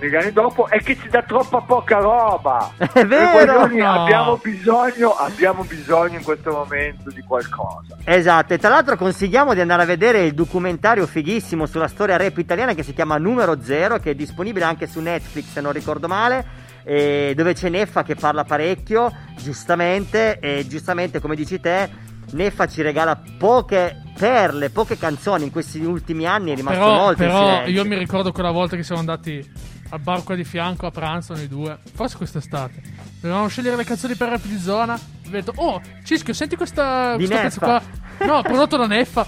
negli 0.00 0.14
anni 0.14 0.32
dopo 0.32 0.66
è 0.68 0.82
che 0.82 0.96
ci 0.98 1.08
dà 1.08 1.22
troppa 1.22 1.60
poca 1.60 1.98
roba. 1.98 2.72
È 2.92 3.04
vero. 3.04 3.66
No. 3.66 4.02
Abbiamo, 4.02 4.40
bisogno, 4.42 5.14
abbiamo 5.14 5.62
bisogno 5.64 6.16
in 6.16 6.24
questo 6.24 6.50
momento 6.50 7.10
di 7.10 7.20
qualcosa. 7.20 7.96
Esatto, 8.04 8.54
e 8.54 8.58
tra 8.58 8.70
l'altro 8.70 8.96
consigliamo 8.96 9.52
di 9.52 9.60
andare 9.60 9.82
a 9.82 9.86
vedere 9.86 10.24
il 10.24 10.32
documentario 10.32 11.06
fighissimo 11.06 11.66
sulla 11.66 11.88
storia 11.88 12.16
rap 12.16 12.38
italiana 12.38 12.72
che 12.72 12.82
si 12.82 12.94
chiama 12.94 13.18
Numero 13.18 13.62
Zero, 13.62 13.98
che 13.98 14.12
è 14.12 14.14
disponibile 14.14 14.64
anche 14.64 14.86
su 14.86 15.00
Netflix 15.00 15.52
se 15.52 15.60
non 15.60 15.72
ricordo 15.72 16.08
male. 16.08 16.68
dove 16.82 17.52
c'è 17.52 17.68
Neffa 17.68 18.02
che 18.02 18.14
parla 18.14 18.44
parecchio, 18.44 19.12
giustamente, 19.36 20.38
e 20.40 20.66
giustamente 20.66 21.20
come 21.20 21.36
dici 21.36 21.60
te, 21.60 22.08
Neffa 22.32 22.66
ci 22.66 22.80
regala 22.80 23.20
poche 23.38 24.02
perle, 24.16 24.70
poche 24.70 24.96
canzoni 24.96 25.44
in 25.44 25.50
questi 25.50 25.80
ultimi 25.80 26.26
anni, 26.26 26.52
è 26.52 26.54
rimasto 26.54 26.78
però, 26.78 26.96
molto 26.96 27.22
Però 27.22 27.66
io 27.66 27.84
mi 27.84 27.96
ricordo 27.96 28.32
quella 28.32 28.50
volta 28.50 28.76
che 28.76 28.82
siamo 28.82 29.00
andati 29.00 29.78
al 29.90 30.00
bar 30.00 30.22
qua 30.24 30.34
di 30.34 30.44
fianco 30.44 30.86
a 30.86 30.90
pranzo 30.90 31.34
noi 31.34 31.48
due. 31.48 31.78
Forse 31.94 32.16
quest'estate. 32.16 32.82
Dovevamo 33.20 33.48
scegliere 33.48 33.76
le 33.76 33.84
canzoni 33.84 34.14
per 34.14 34.28
rap 34.28 34.42
di 34.42 34.58
zona. 34.58 34.94
Ho 34.94 35.30
detto, 35.30 35.52
oh, 35.56 35.80
Cischio, 36.04 36.32
senti 36.32 36.56
questa, 36.56 37.16
di 37.16 37.26
questo 37.26 37.42
pezzo 37.42 37.60
qua. 37.60 37.82
No, 38.26 38.42
prodotto 38.42 38.76
da 38.76 38.86
Neffa. 38.86 39.26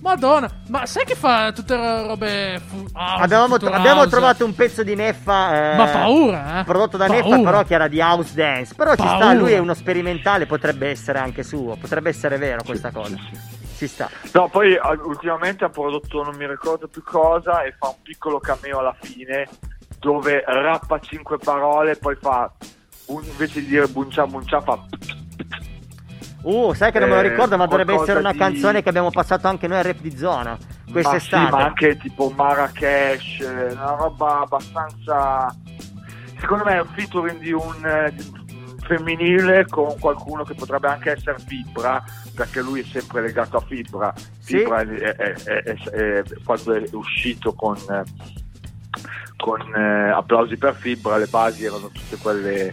Madonna, 0.00 0.50
ma 0.68 0.84
sai 0.84 1.04
che 1.06 1.14
fa 1.14 1.50
tutte 1.52 1.74
robe. 1.74 2.60
Fu- 2.66 2.86
house, 2.92 3.22
abbiamo, 3.22 3.56
tro- 3.56 3.70
abbiamo, 3.70 4.06
trovato 4.06 4.44
un 4.44 4.54
pezzo 4.54 4.82
di 4.82 4.94
Neffa. 4.94 5.72
Eh, 5.72 5.76
ma 5.76 5.86
paura, 5.86 6.60
eh? 6.60 6.64
Prodotto 6.64 6.98
da 6.98 7.06
paura. 7.06 7.22
Neffa, 7.22 7.42
però 7.42 7.64
che 7.64 7.74
era 7.74 7.88
di 7.88 8.00
house 8.00 8.34
dance. 8.34 8.74
Però 8.74 8.94
paura. 8.94 9.10
ci 9.10 9.16
sta, 9.16 9.32
lui 9.32 9.52
è 9.52 9.58
uno 9.58 9.72
sperimentale, 9.72 10.44
potrebbe 10.44 10.90
essere 10.90 11.18
anche 11.18 11.42
suo. 11.42 11.76
Potrebbe 11.76 12.10
essere 12.10 12.36
vero 12.36 12.62
questa 12.62 12.90
cosa. 12.90 13.16
Ci 13.76 13.86
sta. 13.86 14.10
No, 14.32 14.48
poi 14.48 14.78
ultimamente 15.04 15.64
ha 15.64 15.70
prodotto 15.70 16.22
non 16.22 16.36
mi 16.36 16.46
ricordo 16.46 16.86
più 16.86 17.02
cosa 17.02 17.62
e 17.62 17.74
fa 17.78 17.88
un 17.88 18.02
piccolo 18.02 18.38
cameo 18.40 18.80
alla 18.80 18.94
fine 19.00 19.48
dove 20.04 20.44
rappa 20.46 20.98
cinque 20.98 21.38
parole 21.38 21.92
e 21.92 21.96
poi 21.96 22.14
fa 22.20 22.52
invece 23.06 23.60
di 23.60 23.68
dire 23.68 23.86
buncia 23.88 24.26
buncia 24.26 24.60
fa 24.60 24.78
Uh, 26.42 26.74
sai 26.74 26.92
che 26.92 26.98
non 26.98 27.08
me 27.08 27.14
lo 27.14 27.22
eh, 27.22 27.30
ricordo, 27.30 27.56
ma 27.56 27.64
dovrebbe 27.64 27.94
essere 27.94 28.18
una 28.18 28.32
di... 28.32 28.36
canzone 28.36 28.82
che 28.82 28.90
abbiamo 28.90 29.10
passato 29.10 29.48
anche 29.48 29.66
noi 29.66 29.78
a 29.78 29.82
rap 29.82 29.98
di 30.00 30.14
zona 30.14 30.58
quest'estate. 30.92 31.42
Ma, 31.42 31.48
sì, 31.48 31.54
ma 31.54 31.64
anche 31.64 31.96
tipo 31.96 32.28
Marrakesh, 32.36 33.38
una 33.72 33.94
roba 33.94 34.40
abbastanza. 34.40 35.56
Secondo 36.38 36.64
me 36.64 36.74
è 36.74 36.80
un 36.80 36.88
featuring 36.88 37.38
di 37.38 37.52
un 37.52 37.86
eh, 37.86 38.14
femminile 38.86 39.64
con 39.66 39.98
qualcuno 39.98 40.44
che 40.44 40.52
potrebbe 40.52 40.88
anche 40.88 41.12
essere 41.12 41.38
Fibra, 41.38 42.04
perché 42.34 42.60
lui 42.60 42.80
è 42.80 42.84
sempre 42.84 43.22
legato 43.22 43.56
a 43.56 43.60
Fibra. 43.60 44.12
Fibra 44.42 44.80
sì. 44.80 44.96
è, 44.96 45.16
è, 45.16 45.32
è, 45.32 45.62
è, 45.62 46.22
quando 46.44 46.74
è 46.74 46.82
uscito 46.92 47.54
con 47.54 47.78
con 49.44 49.60
eh, 49.74 50.10
applausi 50.10 50.56
per 50.56 50.74
Fibra, 50.74 51.18
le 51.18 51.26
basi 51.26 51.66
erano 51.66 51.90
tutte 51.92 52.16
quelle 52.16 52.72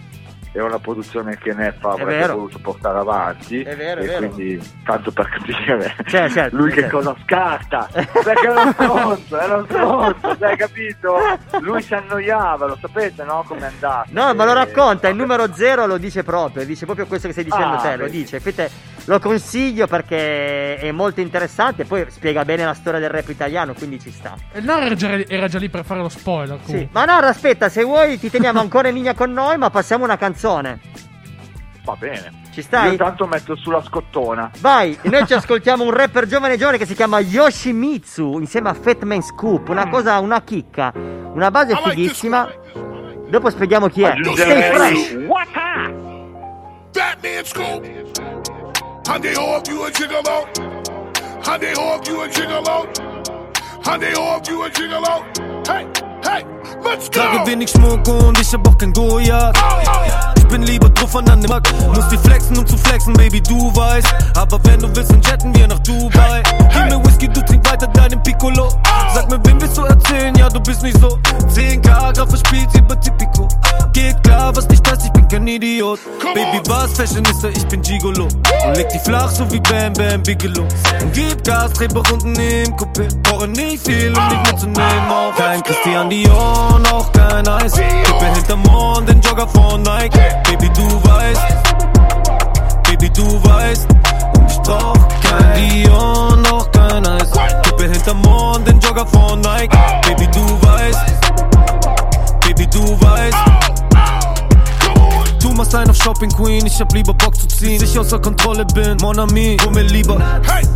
era 0.54 0.66
una 0.66 0.80
produzione 0.80 1.38
che 1.38 1.54
Neffa 1.54 1.92
avrebbe 1.92 2.34
voluto 2.34 2.60
portare 2.60 3.00
avanti. 3.00 3.62
È 3.62 3.75
vero, 3.75 4.00
e 4.00 4.04
è 4.04 4.08
vero. 4.08 4.30
quindi 4.30 4.72
tanto 4.86 5.12
per 5.12 5.30
capire 5.30 5.96
cioè, 6.08 6.30
certo, 6.30 6.56
lui 6.56 6.72
certo. 6.72 6.82
che 6.82 6.90
cosa 6.90 7.16
scarta? 7.24 7.90
Perché 7.94 8.48
era 8.48 8.62
uno 8.62 8.72
stronzo 8.72 9.40
era 9.40 9.56
uno 9.56 9.66
stronzo 9.66 10.46
hai 10.46 10.58
capito? 10.58 11.18
Lui 11.60 11.82
si 11.82 11.94
annoiava 11.94 12.68
lo 12.68 12.78
sapete 12.80 13.24
no? 13.24 13.44
Come 13.48 13.62
è 13.62 13.66
andato. 13.66 14.10
No 14.12 14.34
ma 14.34 14.46
lo 14.46 14.54
racconta 14.54 15.08
il 15.08 15.16
numero 15.16 15.54
zero 15.54 15.86
lo 15.86 15.98
dice 15.98 16.24
proprio 16.24 16.66
dice 16.66 16.86
proprio 16.86 17.06
questo 17.06 17.28
che 17.28 17.34
stai 17.34 17.46
dicendo 17.46 17.75
ah, 17.75 17.82
te 17.82 17.96
lo 17.98 18.08
dice 18.08 18.42
lo 19.05 19.20
consiglio 19.20 19.88
perché 19.88 20.75
è 20.77 20.91
molto 20.91 21.22
interessante 21.22 21.86
poi 21.86 22.05
spiega 22.10 22.46
bene 22.46 22.65
la 22.65 22.74
storia 22.74 23.00
del 23.00 23.10
rap 23.10 23.29
italiano 23.29 23.74
quindi 23.74 24.00
ci 24.00 24.12
sta 24.12 24.36
il 24.53 24.63
Naro 24.63 24.86
era 24.86 24.96
già, 24.96 25.27
era 25.27 25.48
già 25.48 25.60
lì 25.60 25.70
per 25.70 25.84
fare 25.84 26.01
lo 26.01 26.10
spoiler 26.10 26.60
sì. 26.63 26.88
ma 26.91 27.05
Naro 27.05 27.27
aspetta 27.27 27.70
se 27.70 27.84
vuoi 27.84 28.20
ti 28.20 28.29
teniamo 28.29 28.60
ancora 28.60 28.89
in 28.89 28.96
linea 28.96 29.13
con 29.13 29.31
noi 29.31 29.58
ma 29.58 29.70
passiamo 29.70 30.03
una 30.03 30.17
canzone 30.17 30.79
va 31.84 31.96
bene 31.96 32.39
ci 32.51 32.62
stai? 32.62 32.88
Io 32.88 32.91
intanto 32.91 33.25
metto 33.27 33.55
sulla 33.55 33.81
scottona. 33.81 34.51
Vai, 34.60 34.98
noi 35.03 35.25
ci 35.25 35.34
ascoltiamo 35.34 35.86
un 35.86 35.91
rapper 35.91 36.27
giovane 36.27 36.58
giovane 36.58 36.77
che 36.77 36.86
si 36.86 36.96
chiama 36.96 37.20
Yoshimitsu 37.20 38.39
insieme 38.39 38.67
a 38.67 38.74
Fatman 38.74 39.22
Scoop, 39.22 39.70
una 39.70 39.88
cosa, 39.88 40.20
una 40.20 40.41
chicca, 40.41 40.91
una 40.93 41.50
base 41.50 41.77
fighissima. 41.77 42.51
Dopo 43.29 43.50
spieghiamo 43.50 43.88
chi 43.88 44.01
è. 44.03 44.13
Stay 44.36 44.74
fresh. 44.74 45.15
Batman 46.91 47.46
Scoop. 47.46 48.40
How 49.12 49.20
they 49.20 49.34
hope 49.34 49.68
you 49.68 49.84
a 49.84 49.91
gigolo? 49.91 50.48
How 51.46 51.58
they 51.58 51.74
hope 51.74 52.08
you 52.08 52.22
a 52.22 52.30
gigolo? 52.30 52.88
How 53.84 53.98
they 53.98 54.13
hope 54.13 54.48
you 54.48 54.63
a 54.63 54.70
gigolo? 54.70 55.68
Hey, 55.68 55.86
hey, 56.24 56.46
let's 56.82 57.10
go! 57.10 57.20
Trage 57.20 57.46
wenig 57.46 57.70
Schmuck 57.70 58.08
und 58.08 58.39
ich 58.39 58.53
hab 58.53 58.65
auch 58.65 58.77
kein 58.77 58.94
Gojat. 58.94 59.58
Ich 60.38 60.40
bin 60.51 60.63
lieber 60.63 60.89
drauf 60.89 61.15
an 61.15 61.25
dem 61.25 61.50
Markt. 61.50 61.74
Muss 61.96 62.08
die 62.10 62.17
flexen, 62.17 62.58
um 62.58 62.67
zu 62.67 62.77
flexen, 62.77 63.13
Baby, 63.13 63.41
du 63.41 63.74
weißt. 63.75 64.13
Aber 64.36 64.60
wenn 64.65 64.79
du 64.79 64.96
willst, 64.96 65.12
dann 65.12 65.22
jetten 65.22 65.55
wir 65.55 65.67
nach 65.67 65.79
Dubai. 65.79 66.43
Gib 66.74 66.86
mir 66.89 67.03
Whisky, 67.05 67.27
du 67.27 67.41
trink 67.41 67.67
weiter 67.70 67.88
deinen 67.88 68.22
Piccolo. 68.22 68.70
Sag 69.13 69.29
mir, 69.29 69.39
wem 69.46 69.60
willst 69.62 69.77
du 69.77 69.84
erzählen? 69.84 70.36
Ja, 70.36 70.50
du 70.50 70.60
bist 70.60 70.84
nicht 70.84 71.00
so. 71.00 71.17
10k, 71.55 72.13
Graf 72.13 72.29
verspielt 72.29 72.67
über 72.77 73.00
Tipico. 73.00 73.48
Geht 73.93 74.22
klar, 74.24 74.55
was 74.55 74.67
nicht 74.67 74.89
heißt, 74.89 75.05
ich 75.05 75.12
bin 75.12 75.27
kein 75.27 75.48
Idiot. 75.48 76.00
Baby, 76.34 76.62
was 76.67 76.93
Fashionista, 76.93 77.48
ich 77.48 77.65
bin 77.67 77.81
Gigolo. 77.81 78.25
Und 78.25 78.75
leg 78.75 78.89
die 78.89 79.00
flach, 79.00 79.29
so 79.29 79.50
wie 79.51 79.60
Bam 79.60 79.93
Bam 79.93 80.22
Bigelow. 80.22 80.67
Und 81.01 81.13
gib 81.13 81.43
Gas, 81.43 81.74
dreh 81.74 81.88
Runden 81.88 82.36
im 82.36 82.75
Coupé. 82.75 83.08
Brauche 83.24 83.48
nicht 83.48 83.86
viel, 83.86 84.13
um 84.15 84.29
dich 84.29 84.51
mitzunehmen. 84.51 85.10
Auch 85.10 85.36
kein 85.36 85.63
Christian 85.63 86.10
Dior, 86.10 86.79
noch 86.79 87.12
kein 87.12 87.21
Eis. 87.48 87.74
Kippe 87.74 88.25
hinterm 88.34 88.62
Mond, 88.63 89.10
den 89.10 89.22
Jogger 89.22 89.48
von 89.48 89.82
Nike. 89.82 90.20
Baby, 90.46 90.70
du 90.70 91.04
weißt. 91.04 91.42
Baby, 92.84 93.10
du 93.10 93.44
weißt. 93.44 93.88
Und 94.38 94.51
ich 94.51 94.60
brauch 94.60 95.08
kein 95.22 95.70
Dior, 95.70 96.38
noch 96.38 96.72
kein 96.72 97.06
Eis. 97.06 97.32
Kippe 97.63 97.90
hinterm 97.90 98.22
Mond, 98.22 98.68
den 98.68 98.80
Jogger 98.80 99.06
von 99.06 99.40
Nike. 99.42 99.78
Baby, 100.08 100.28
du 100.28 100.68
weißt. 100.68 101.00
Baby, 102.42 102.68
du 102.68 103.01
weißt 103.01 103.51
machst 105.62 105.75
einen 105.75 105.92
auf 105.92 105.98
Shopping 105.98 106.32
Queen, 106.32 106.66
ich 106.66 106.80
hab 106.82 106.92
lieber 106.92 107.13
Bock 107.13 107.36
zu 107.36 107.48
ziehen. 107.48 107.80
Bis 107.80 107.92
ich 107.92 108.00
außer 108.00 108.20
Kontrolle 108.20 108.66
bin, 108.74 108.98
Mon 109.01 109.20
ami, 109.20 109.58
wo 109.63 109.70
mir 109.70 109.84
lieber, 109.84 110.18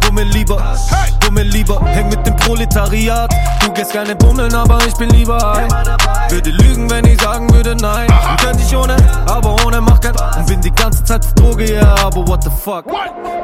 wo 0.06 0.12
mir 0.12 0.26
lieber, 0.26 0.78
wo 1.22 1.25
mir 1.36 1.44
lieber. 1.44 1.80
Häng 1.86 2.10
mit 2.10 2.26
dem 2.26 2.36
Proletariat, 2.38 3.32
du 3.64 3.72
gehst 3.74 3.92
gerne 3.92 4.16
bummeln, 4.16 4.54
aber 4.56 4.80
ich 4.88 4.96
bin 4.96 5.10
lieber 5.10 5.38
high. 5.38 6.32
Würde 6.32 6.50
lügen, 6.50 6.90
wenn 6.90 7.06
ich 7.06 7.22
sagen 7.22 7.54
würde 7.54 7.76
nein. 7.76 8.08
Und 8.08 8.42
könnte 8.42 8.64
ich 8.64 8.76
ohne, 8.76 8.96
aber 9.28 9.56
ohne 9.66 9.82
mach 9.82 10.00
kein. 10.00 10.16
Und 10.38 10.48
bin 10.48 10.62
die 10.62 10.72
ganze 10.72 11.04
Zeit 11.04 11.24
auf 11.24 11.34
Droge, 11.34 11.76
ja, 11.76 11.82
yeah, 11.82 12.06
aber 12.06 12.28
what 12.28 12.44
the 12.44 12.50
fuck. 12.50 12.86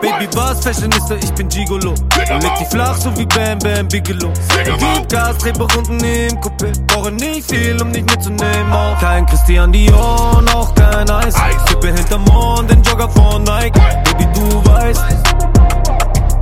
Baby, 0.02 0.28
was 0.34 0.64
Fashionista, 0.64 1.16
ich 1.16 1.32
bin 1.34 1.48
Gigolo. 1.50 1.92
Und 1.92 2.44
leg 2.44 2.52
die 2.60 2.66
flach, 2.66 2.96
so 2.96 3.16
wie 3.18 3.26
Bam 3.26 3.60
Bam 3.60 3.88
Bigelow. 3.88 4.32
Gib 4.64 5.10
Gas, 5.10 5.38
dreh 5.38 5.52
Runden 5.52 6.04
im 6.04 6.40
Coupé. 6.40 6.72
Brauche 6.88 7.12
nicht 7.12 7.50
viel, 7.52 7.80
um 7.82 7.92
dich 7.92 8.04
mitzunehmen. 8.06 8.72
Auch 8.72 9.00
kein 9.00 9.26
Christian 9.28 9.72
Dior, 9.72 10.42
noch 10.42 10.74
kein 10.74 11.10
Eis. 11.10 11.36
Kippe 11.68 11.88
hinterm 11.88 12.24
Mond, 12.24 12.72
den 12.72 12.82
Jogger 12.82 13.10
von 13.10 13.44
Nike. 13.44 13.80
Baby, 14.06 14.28
du 14.34 14.72
weißt. 14.72 15.04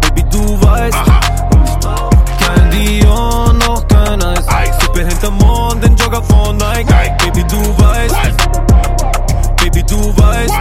Baby, 0.01 0.23
du 0.29 0.61
weißt. 0.61 1.38
Brauch 2.49 3.53
noch 3.53 3.87
kein 3.87 4.21
Eis. 4.23 4.77
Kippe 4.79 5.05
hinterm 5.05 5.37
Mond, 5.37 5.83
den 5.83 5.95
Jogger 5.95 6.23
von 6.23 6.57
Nike. 6.57 6.93
Baby, 7.19 7.43
du 7.43 7.77
weißt. 7.77 8.15
Baby, 9.57 9.83
du 9.83 10.17
weißt. 10.17 10.53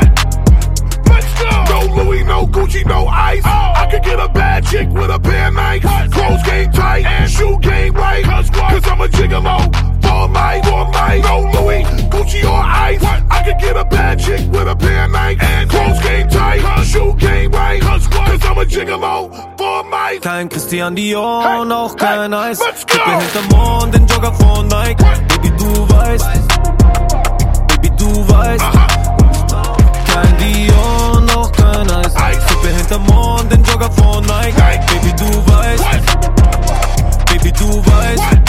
No 1.69 2.03
Louis, 2.03 2.25
no 2.25 2.47
Gucci, 2.47 2.85
no 2.87 3.07
ice. 3.09 3.45
I 3.45 3.87
could 3.91 4.03
get 4.03 4.19
a 4.19 4.29
bad 4.29 4.65
chick 4.67 4.89
with 4.91 5.11
a 5.11 5.19
pair 5.19 5.49
of 5.49 5.55
Nikes. 5.55 6.13
Clothes 6.13 6.43
game 6.45 6.71
tight, 6.73 7.05
and 7.05 7.31
shoe 7.31 7.59
game 7.61 7.95
right. 7.95 8.25
Cause 8.25 8.51
I'm 8.87 9.01
a 9.01 9.09
gigolo. 9.09 9.88
For 10.19 10.27
mic, 10.27 10.65
for 10.65 10.85
mic. 10.91 11.23
No 11.23 11.37
Louis, 11.55 11.85
Gucci 12.11 12.43
or 12.43 12.59
Ice. 12.91 13.01
I 13.31 13.43
could 13.45 13.59
get 13.61 13.77
a 13.77 13.85
bad 13.85 14.19
chick 14.19 14.41
with 14.51 14.67
a 14.67 14.75
pair 14.75 15.05
of 15.05 15.13
night. 15.13 15.41
And 15.41 15.71
clothes 15.71 16.03
game 16.03 16.29
tight, 16.29 16.61
shoe 16.87 17.15
game 17.15 17.53
right. 17.53 17.81
Cause 17.81 18.09
I'm 18.45 18.59
a 18.59 18.65
gigolo, 18.65 19.31
for 19.57 19.85
mic. 19.85 20.23
Kein 20.23 20.49
Christian 20.49 20.97
Dior, 20.97 21.43
Hey, 21.45 21.73
auch 21.73 21.91
hey, 21.93 21.99
kein 21.99 22.35
Eis. 22.35 22.59
let's 22.59 22.85
go. 22.85 22.95
Kippe 22.95 23.11
hinterm 23.13 23.49
Mond, 23.51 23.95
den 23.95 24.07
Jogger 24.09 24.33
von 24.33 24.67
Nike. 24.67 25.05
Baby, 25.29 25.51
du 25.57 25.89
weißt. 25.89 26.27
Baby, 27.69 27.91
du 27.97 28.29
weißt. 28.29 28.65
Kein 30.11 30.37
Dior, 30.39 31.21
noch 31.33 31.53
kein 31.53 31.91
Eis. 31.93 32.17
Eis. 32.17 32.45
Kippe 32.49 32.69
hinterm 32.75 33.07
Mond, 33.07 33.53
den 33.53 33.63
Jogger 33.63 33.91
von 33.93 34.25
Nike. 34.27 34.61
Hey. 34.61 34.81
Baby, 34.89 35.15
du 35.17 35.31
weißt. 35.47 35.85
Baby, 37.31 37.53
du 37.53 37.87
weißt. 37.87 38.48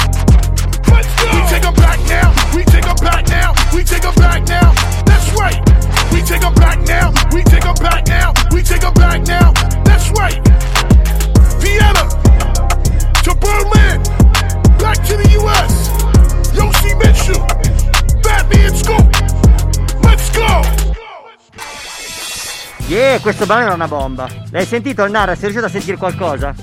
We 3.79 3.86
take 3.86 4.03
'em 4.05 4.13
back 4.15 4.45
now. 4.50 4.74
That's 5.05 5.31
right. 5.39 5.57
We 6.12 6.21
take 6.21 6.43
'em 6.43 6.53
back 6.55 6.79
now. 6.86 7.13
We 7.31 7.43
take 7.43 7.65
'em 7.65 7.75
back 7.79 8.05
now. 8.09 8.33
We 8.51 8.62
take 8.62 8.86
'em 8.86 8.91
back 8.93 9.25
now. 9.25 9.53
That's 9.86 10.09
right. 10.19 10.38
Vienna 11.59 12.05
to 13.24 13.33
Berlin. 13.36 14.01
Back 14.79 15.00
to 15.07 15.15
the 15.15 15.29
U.S. 15.39 15.91
Yoshi 16.53 16.93
Mitchell. 16.95 17.45
Batman 18.21 18.75
Scoop. 18.75 19.07
Let's 20.03 20.29
go. 20.36 20.62
Yeah, 22.88 23.21
questo 23.21 23.45
brano 23.45 23.63
era 23.63 23.74
una 23.75 23.88
bomba. 23.88 24.27
L'hai 24.51 24.65
sentito 24.65 25.05
il 25.05 25.12
Nara? 25.12 25.36
Sei 25.36 25.43
riuscito 25.51 25.67
a 25.67 25.69
sentire 25.69 25.95
qualcosa? 25.95 26.53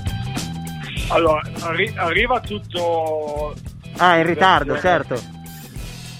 Allora, 1.07 1.41
arri- 1.61 1.93
arriva 1.97 2.39
tutto 2.41 3.55
Ah, 3.97 4.17
in 4.17 4.25
ritardo, 4.27 4.73
Versione- 4.73 5.03
certo. 5.07 5.35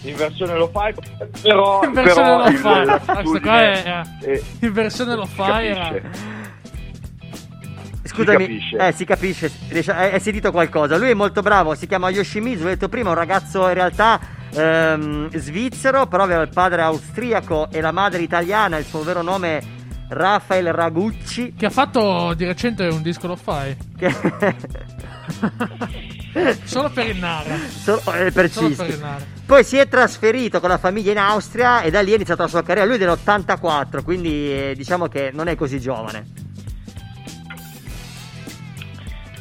In 0.10 0.16
versione 0.16 0.56
lo 0.58 0.68
fai, 0.70 0.94
però, 1.42 1.84
In 1.84 1.92
versione 1.94 2.26
però 2.28 2.50
lo 2.50 2.58
fai. 2.58 2.86
l'attitudine 2.86 3.22
Questo 3.24 3.40
qua 3.42 3.62
è- 3.62 3.84
è- 4.22 4.42
In 4.62 4.74
versione 4.74 5.16
lo 5.16 5.26
si 5.26 5.34
fai 5.34 5.68
era... 5.68 5.92
Scusami, 8.04 8.38
capisce. 8.48 8.78
eh, 8.78 8.92
si 8.94 9.06
capisce. 9.06 9.52
riesce- 9.70 9.92
Hai, 9.92 10.14
hai 10.14 10.20
sentito 10.20 10.52
qualcosa? 10.52 10.98
Lui 10.98 11.10
è 11.10 11.14
molto 11.14 11.42
bravo. 11.42 11.76
Si 11.76 11.88
chiama 11.88 12.10
Yoshimizu. 12.10 12.64
Ho 12.64 12.68
detto 12.68 12.88
prima, 12.90 13.10
un 13.10 13.16
ragazzo 13.16 13.68
in 13.68 13.74
realtà 13.74 14.20
ehm, 14.54 15.30
svizzero, 15.36 16.08
però 16.08 16.24
aveva 16.24 16.42
il 16.42 16.50
padre 16.50 16.82
austriaco 16.84 17.68
e 17.70 17.82
la 17.82 17.92
madre 17.92 18.22
italiana. 18.22 18.78
Il 18.78 18.86
suo 18.86 19.04
vero 19.04 19.22
nome 19.22 19.58
è 19.58 19.62
Rafael 20.10 20.72
Ragucci. 20.72 21.54
Che 21.56 21.66
ha 21.66 21.70
fatto 21.70 22.34
di 22.34 22.46
recente 22.46 22.88
un 22.88 23.02
disco 23.02 23.28
lo 23.28 23.36
fai. 23.36 23.76
Che 23.98 24.08
Solo 26.64 26.90
per 26.90 27.08
il 27.08 27.18
Nara. 27.18 27.56
Solo, 27.68 28.02
eh, 28.14 28.32
per 28.32 28.50
Solo 28.50 28.70
per 28.76 28.90
il 28.90 29.00
Nara. 29.00 29.26
Poi 29.46 29.64
si 29.64 29.78
è 29.78 29.88
trasferito 29.88 30.60
con 30.60 30.70
la 30.70 30.78
famiglia 30.78 31.12
in 31.12 31.18
Austria 31.20 31.82
e 31.82 31.90
da 31.90 32.02
lì 32.02 32.12
è 32.12 32.16
iniziata 32.16 32.44
la 32.44 32.50
sua 32.50 32.64
carriera. 32.64 32.86
Lui 32.88 32.96
è 32.96 33.00
dell'84, 33.00 34.04
quindi 34.04 34.52
eh, 34.52 34.74
diciamo 34.76 35.08
che 35.08 35.32
non 35.34 35.48
è 35.48 35.56
così 35.56 35.80
giovane. 35.80 36.26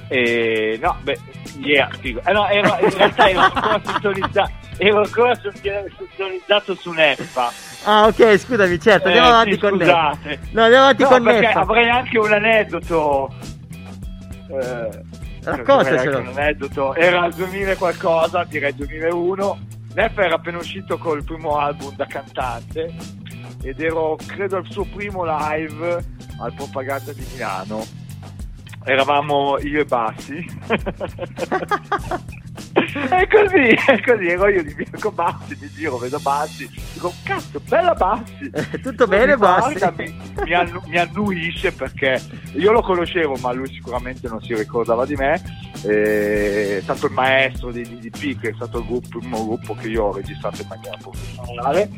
E, 0.09 0.79
no, 0.81 0.97
beh, 1.03 1.19
yeah, 1.59 1.89
figo. 2.01 2.21
Eh, 2.25 2.33
no, 2.33 2.47
ero, 2.49 2.77
in 2.81 2.91
realtà 2.97 3.29
ero 3.29 3.41
ancora 3.41 3.81
sintonizzato, 3.85 4.53
ero 4.79 4.99
ancora 5.03 5.35
sintonizzato 5.35 6.75
su 6.77 6.93
Neffa. 6.93 7.51
Ah, 7.85 8.07
ok, 8.07 8.39
scusami, 8.39 8.79
certo, 8.81 9.07
andiamo 9.09 9.29
Eh, 9.29 9.33
avanti 9.33 9.53
sì, 9.55 9.59
con 9.59 9.71
scusate. 9.79 10.29
Neffa. 10.29 10.49
No, 10.53 10.63
andiamo 10.63 10.85
avanti 10.85 11.03
No, 11.03 11.09
con 11.09 11.23
Neffa. 11.25 11.61
avrei 11.61 11.89
anche 11.91 12.19
un 12.19 12.33
aneddoto. 12.33 13.35
Eh, 14.49 14.89
Raccontacelo. 15.55 16.19
Un 16.19 16.27
aneddoto. 16.29 16.95
Era 16.95 17.27
il 17.27 17.35
2000 17.35 17.71
e 17.73 17.77
qualcosa, 17.77 18.45
direi 18.45 18.75
2001. 18.75 19.67
Neffa 19.95 20.25
era 20.25 20.35
appena 20.35 20.59
uscito 20.59 20.99
col 20.99 21.25
primo 21.25 21.57
album 21.57 21.95
da 21.97 22.07
cantante 22.07 22.95
ed 23.63 23.81
ero, 23.81 24.17
credo, 24.27 24.59
al 24.59 24.67
suo 24.69 24.85
primo 24.85 25.25
live 25.25 26.05
al 26.39 26.53
Propaganda 26.55 27.13
di 27.13 27.25
Milano. 27.33 27.85
Eravamo 28.85 29.59
io 29.59 29.81
e 29.81 29.85
Bassi. 29.85 30.45
è 33.09 33.27
così, 33.29 33.77
è 33.87 34.01
così, 34.03 34.27
ero 34.29 34.49
io 34.49 34.63
di 34.63 34.71
fianco 34.71 35.11
Bassi, 35.11 35.57
mi 35.61 35.71
giro, 35.71 35.97
vedo 35.99 36.19
Bassi, 36.21 36.69
dico 36.93 37.13
cazzo, 37.25 37.61
bella 37.69 37.95
Bassi. 37.95 38.51
Tutto 38.83 39.07
bene, 39.07 39.33
Mi 39.33 39.39
guarda, 39.39 39.91
Bassi? 39.93 40.13
Mi, 40.13 40.45
mi 40.45 40.55
annu- 40.55 40.87
mi 40.87 40.99
annuisce 40.99 41.73
perché 41.73 42.21
io 42.55 42.73
lo 42.73 42.83
conoscevo, 42.83 43.35
ma 43.37 43.53
lui 43.53 43.69
sicuramente 43.73 44.29
non 44.29 44.41
si 44.43 44.55
ricordava 44.55 45.05
di 45.05 45.15
me. 45.15 45.41
Eh, 45.85 46.79
è 46.79 46.81
stato 46.83 47.07
il 47.07 47.13
maestro 47.13 47.71
dei 47.71 47.83
DDP, 47.83 48.41
che 48.41 48.49
è 48.51 48.53
stato 48.55 48.79
il 48.79 48.87
gruppo- 48.87 49.19
il 49.19 49.29
gruppo 49.29 49.75
che 49.75 49.89
io 49.89 50.05
ho 50.05 50.13
registrato 50.13 50.63
in 50.63 50.69
maniera 50.69 50.97
professionale. 50.97 51.91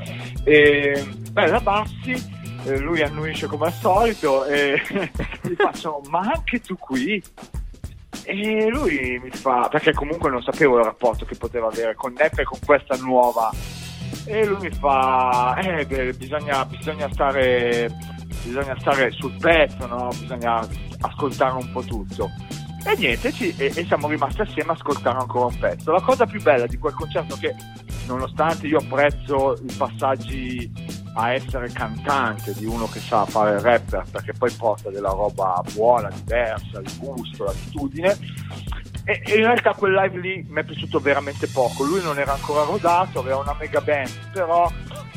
E, 0.45 1.07
bella 1.31 1.61
Bassi, 1.61 2.13
eh, 2.65 2.79
lui 2.79 3.03
annuisce 3.03 3.47
come 3.47 3.67
al 3.67 3.73
solito 3.73 4.45
e 4.47 4.81
gli 5.43 5.55
faccio, 5.57 6.03
ma 6.11 6.21
anche 6.21 6.61
tu 6.61 6.77
qui? 6.77 7.23
E 8.25 8.69
lui 8.69 9.19
mi 9.23 9.31
fa, 9.31 9.69
perché 9.71 9.93
comunque 9.93 10.31
non 10.31 10.43
sapevo 10.43 10.79
il 10.79 10.85
rapporto 10.85 11.25
che 11.25 11.37
poteva 11.37 11.69
avere 11.69 11.95
con 11.95 12.13
Neppe 12.13 12.43
e 12.43 12.45
con 12.45 12.59
questa 12.65 12.97
nuova. 12.97 13.51
E 14.27 14.45
lui 14.45 14.69
mi 14.69 14.71
fa, 14.71 15.57
eh, 15.57 15.87
beh, 15.87 16.13
bisogna, 16.15 16.65
bisogna 16.67 17.09
stare, 17.13 17.91
bisogna 18.43 18.77
stare 18.79 19.11
sul 19.13 19.37
pezzo, 19.39 19.87
no? 19.87 20.09
Bisogna 20.19 20.67
ascoltare 21.01 21.55
un 21.55 21.71
po' 21.73 21.83
tutto. 21.83 22.31
E 22.89 22.97
niente, 22.97 23.31
ci- 23.33 23.55
e, 23.59 23.71
e 23.75 23.85
siamo 23.85 24.09
rimasti 24.09 24.41
assieme 24.41 24.71
a 24.71 24.73
ascoltare 24.73 25.19
ancora 25.19 25.45
un 25.45 25.59
pezzo. 25.59 25.93
La 25.93 26.01
cosa 26.01 26.25
più 26.25 26.41
bella 26.41 26.67
di 26.67 26.79
quel 26.79 26.95
concerto 26.95 27.35
è 27.35 27.39
che, 27.39 27.55
nonostante 28.07 28.67
io 28.67 28.79
apprezzo 28.79 29.59
i 29.63 29.73
passaggi 29.77 30.73
a 31.13 31.35
essere 31.35 31.69
cantante 31.71 32.55
di 32.55 32.65
uno 32.65 32.87
che 32.89 33.01
sa 33.01 33.27
fare 33.27 33.57
il 33.57 33.61
rapper, 33.61 34.05
perché 34.11 34.33
poi 34.33 34.51
porta 34.53 34.89
della 34.89 35.11
roba 35.11 35.63
buona, 35.75 36.09
diversa, 36.09 36.81
il 36.81 36.91
gusto, 36.99 37.45
l'attitudine, 37.45 38.17
e, 39.09 39.23
e 39.25 39.37
in 39.39 39.45
realtà 39.45 39.73
quel 39.73 39.93
live 39.95 40.19
lì 40.21 40.45
mi 40.49 40.61
è 40.61 40.65
piaciuto 40.65 40.99
veramente 40.99 41.47
poco. 41.49 41.85
Lui 41.85 42.03
non 42.03 42.19
era 42.19 42.35
ancora 42.35 42.65
rodato, 42.65 43.21
aveva 43.21 43.39
una 43.39 43.57
mega 43.59 43.81
band, 43.81 44.31
però 44.33 44.71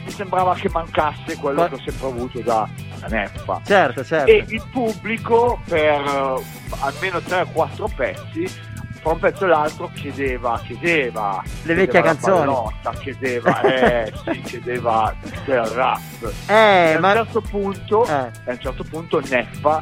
mi 0.03 0.09
sembrava 0.11 0.55
che 0.55 0.69
mancasse 0.69 1.35
quello 1.35 1.61
Ma- 1.61 1.67
che 1.67 1.75
ho 1.75 1.81
sempre 1.85 2.07
avuto 2.07 2.39
da, 2.39 2.67
da 2.99 3.07
Neffa 3.07 3.61
Certo, 3.65 4.03
certo. 4.03 4.31
e 4.31 4.45
il 4.47 4.63
pubblico 4.71 5.59
per 5.67 5.99
eh, 6.01 6.41
almeno 6.79 7.17
3-4 7.19 7.93
pezzi 7.95 8.69
fra 9.01 9.11
un 9.11 9.19
pezzo 9.19 9.45
e 9.45 9.47
l'altro 9.47 9.89
chiedeva 9.93 10.59
chiedeva 10.63 11.43
Le 11.63 11.73
vecchie 11.73 12.01
canzoni. 12.01 12.37
ballotta, 12.45 12.91
chiedeva 12.93 13.61
eh 13.65 14.13
sì 14.23 14.41
chiedeva 14.41 15.13
del 15.45 15.65
rap 15.65 15.99
Eh, 16.47 16.53
e 16.53 16.91
a 16.93 16.95
un 16.95 17.01
ma... 17.01 17.13
certo 17.13 17.41
punto 17.41 18.05
Eh. 18.05 18.11
a 18.11 18.31
un 18.45 18.59
certo 18.59 18.83
punto 18.83 19.19
Neffa 19.27 19.81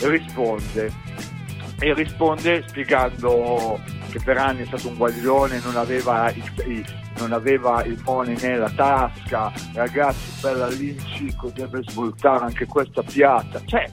risponde 0.00 0.92
e 1.78 1.94
risponde 1.94 2.64
spiegando 2.66 3.78
che 4.10 4.20
per 4.24 4.38
anni 4.38 4.62
è 4.62 4.66
stato 4.66 4.88
un 4.88 4.96
guaglione, 4.96 5.60
non 5.64 5.76
aveva 5.76 6.30
il, 6.30 6.52
il- 6.66 7.04
non 7.18 7.32
aveva 7.32 7.82
il 7.84 7.98
money 8.04 8.36
nella 8.40 8.68
tasca, 8.70 9.50
ragazzi 9.72 10.40
bella 10.42 10.68
l'incico 10.68 11.48
deve 11.48 11.80
svoltare 11.86 12.44
anche 12.44 12.66
questa 12.66 13.02
piazza. 13.02 13.58
Cioè, 13.64 13.86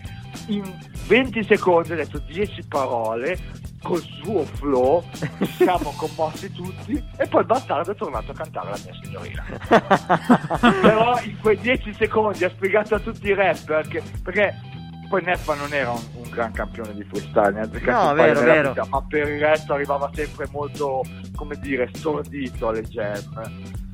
in 0.47 0.63
20 1.07 1.43
secondi 1.45 1.93
ha 1.93 1.95
detto 1.95 2.19
10 2.19 2.67
parole 2.67 3.37
col 3.81 4.01
suo 4.01 4.43
flow, 4.43 5.03
ci 5.39 5.45
siamo 5.63 5.93
commossi 5.97 6.51
tutti 6.51 7.01
e 7.17 7.27
poi 7.27 7.43
bastardo 7.45 7.91
è 7.91 7.95
tornato 7.95 8.31
a 8.31 8.33
cantare 8.33 8.69
la 8.69 8.79
mia 8.83 8.93
signorina 9.01 9.43
però 10.81 11.19
in 11.23 11.37
quei 11.39 11.57
10 11.57 11.93
secondi 11.93 12.45
ha 12.45 12.49
spiegato 12.49 12.95
a 12.95 12.99
tutti 12.99 13.27
i 13.27 13.33
rapper 13.33 13.85
che, 13.87 14.01
perché 14.23 14.57
poi 15.13 15.21
Neffa 15.21 15.53
non 15.53 15.71
era 15.71 15.91
un, 15.91 16.01
un 16.15 16.29
gran 16.31 16.51
campione 16.51 16.91
di 16.95 17.03
freestyle 17.03 17.59
ha 17.59 17.61
azzeccato 17.61 18.07
No, 18.07 18.13
vero, 18.15 18.41
vero. 18.41 18.69
vita, 18.69 18.87
ma 18.89 19.05
per 19.07 19.29
il 19.29 19.39
resto 19.39 19.73
arrivava 19.73 20.09
sempre 20.11 20.47
molto 20.49 21.03
come 21.35 21.55
dire 21.59 21.87
stordito 21.93 22.69
alle 22.69 22.81
jam 22.81 23.21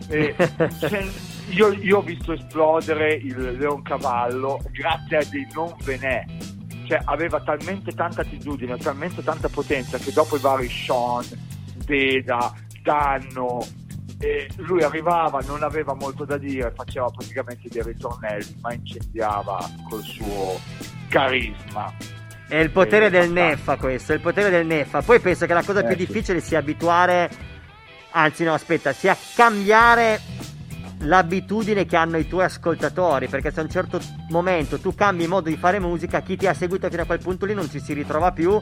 io, 1.49 1.73
io 1.73 1.97
ho 1.97 2.01
visto 2.01 2.31
esplodere 2.31 3.15
il 3.15 3.57
Leon 3.57 3.81
Cavallo 3.81 4.61
grazie 4.71 5.17
a 5.17 5.25
dei 5.29 5.45
non 5.53 5.75
venè 5.83 6.23
cioè 6.85 7.01
aveva 7.03 7.41
talmente 7.41 7.91
tanta 7.91 8.21
attitudine 8.21 8.77
talmente 8.77 9.21
tanta 9.21 9.49
potenza 9.49 9.97
che 9.97 10.13
dopo 10.13 10.37
i 10.37 10.39
vari 10.39 10.69
Sean 10.69 11.25
Beda 11.85 12.53
Danno 12.81 13.59
e 14.19 14.49
lui 14.57 14.83
arrivava, 14.83 15.39
non 15.47 15.63
aveva 15.63 15.93
molto 15.93 16.25
da 16.25 16.37
dire, 16.37 16.73
faceva 16.75 17.07
praticamente 17.09 17.69
dei 17.69 17.81
ritornelli, 17.83 18.57
ma 18.61 18.73
incendiava 18.73 19.57
col 19.89 20.03
suo 20.03 20.59
carisma. 21.07 21.93
È 22.47 22.55
il 22.55 22.71
potere 22.71 23.05
Eh, 23.05 23.09
del. 23.09 23.31
Neffa 23.31 23.77
questo, 23.77 24.11
è 24.11 24.15
il 24.15 24.21
potere 24.21 24.49
del 24.49 24.65
Neffa. 24.65 25.01
Poi 25.01 25.19
penso 25.19 25.45
che 25.45 25.53
la 25.53 25.63
cosa 25.63 25.79
Eh, 25.79 25.83
più 25.83 25.95
sì. 25.95 26.05
difficile 26.05 26.41
sia 26.41 26.59
abituare, 26.59 27.29
anzi 28.11 28.43
no 28.43 28.53
aspetta, 28.53 28.91
sia 28.91 29.15
cambiare 29.35 30.19
l'abitudine 31.03 31.85
che 31.85 31.95
hanno 31.95 32.17
i 32.17 32.27
tuoi 32.27 32.43
ascoltatori, 32.43 33.27
perché 33.29 33.51
se 33.51 33.61
a 33.61 33.63
un 33.63 33.69
certo 33.69 34.01
momento 34.31 34.79
tu 34.79 34.93
cambi 34.93 35.27
modo 35.27 35.47
di 35.47 35.55
fare 35.55 35.79
musica, 35.79 36.21
chi 36.21 36.35
ti 36.35 36.45
ha 36.45 36.53
seguito 36.53 36.89
fino 36.89 37.03
a 37.03 37.05
quel 37.05 37.19
punto 37.19 37.45
lì 37.45 37.53
non 37.53 37.69
ci 37.69 37.79
si 37.79 37.93
ritrova 37.93 38.33
più 38.33 38.59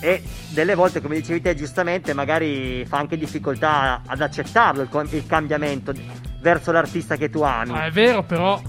e 0.00 0.22
delle 0.50 0.74
volte, 0.74 1.00
come 1.00 1.16
dicevi 1.16 1.40
te 1.40 1.54
giustamente, 1.54 2.12
magari 2.12 2.84
fa 2.86 2.98
anche 2.98 3.16
difficoltà 3.16 4.02
ad 4.06 4.20
accettarlo 4.20 4.82
il, 4.82 5.08
il 5.10 5.26
cambiamento 5.26 5.92
verso 6.40 6.72
l'artista 6.72 7.16
che 7.16 7.30
tu 7.30 7.40
ami. 7.42 7.72
Ah, 7.72 7.86
è 7.86 7.90
vero, 7.90 8.22
però 8.22 8.60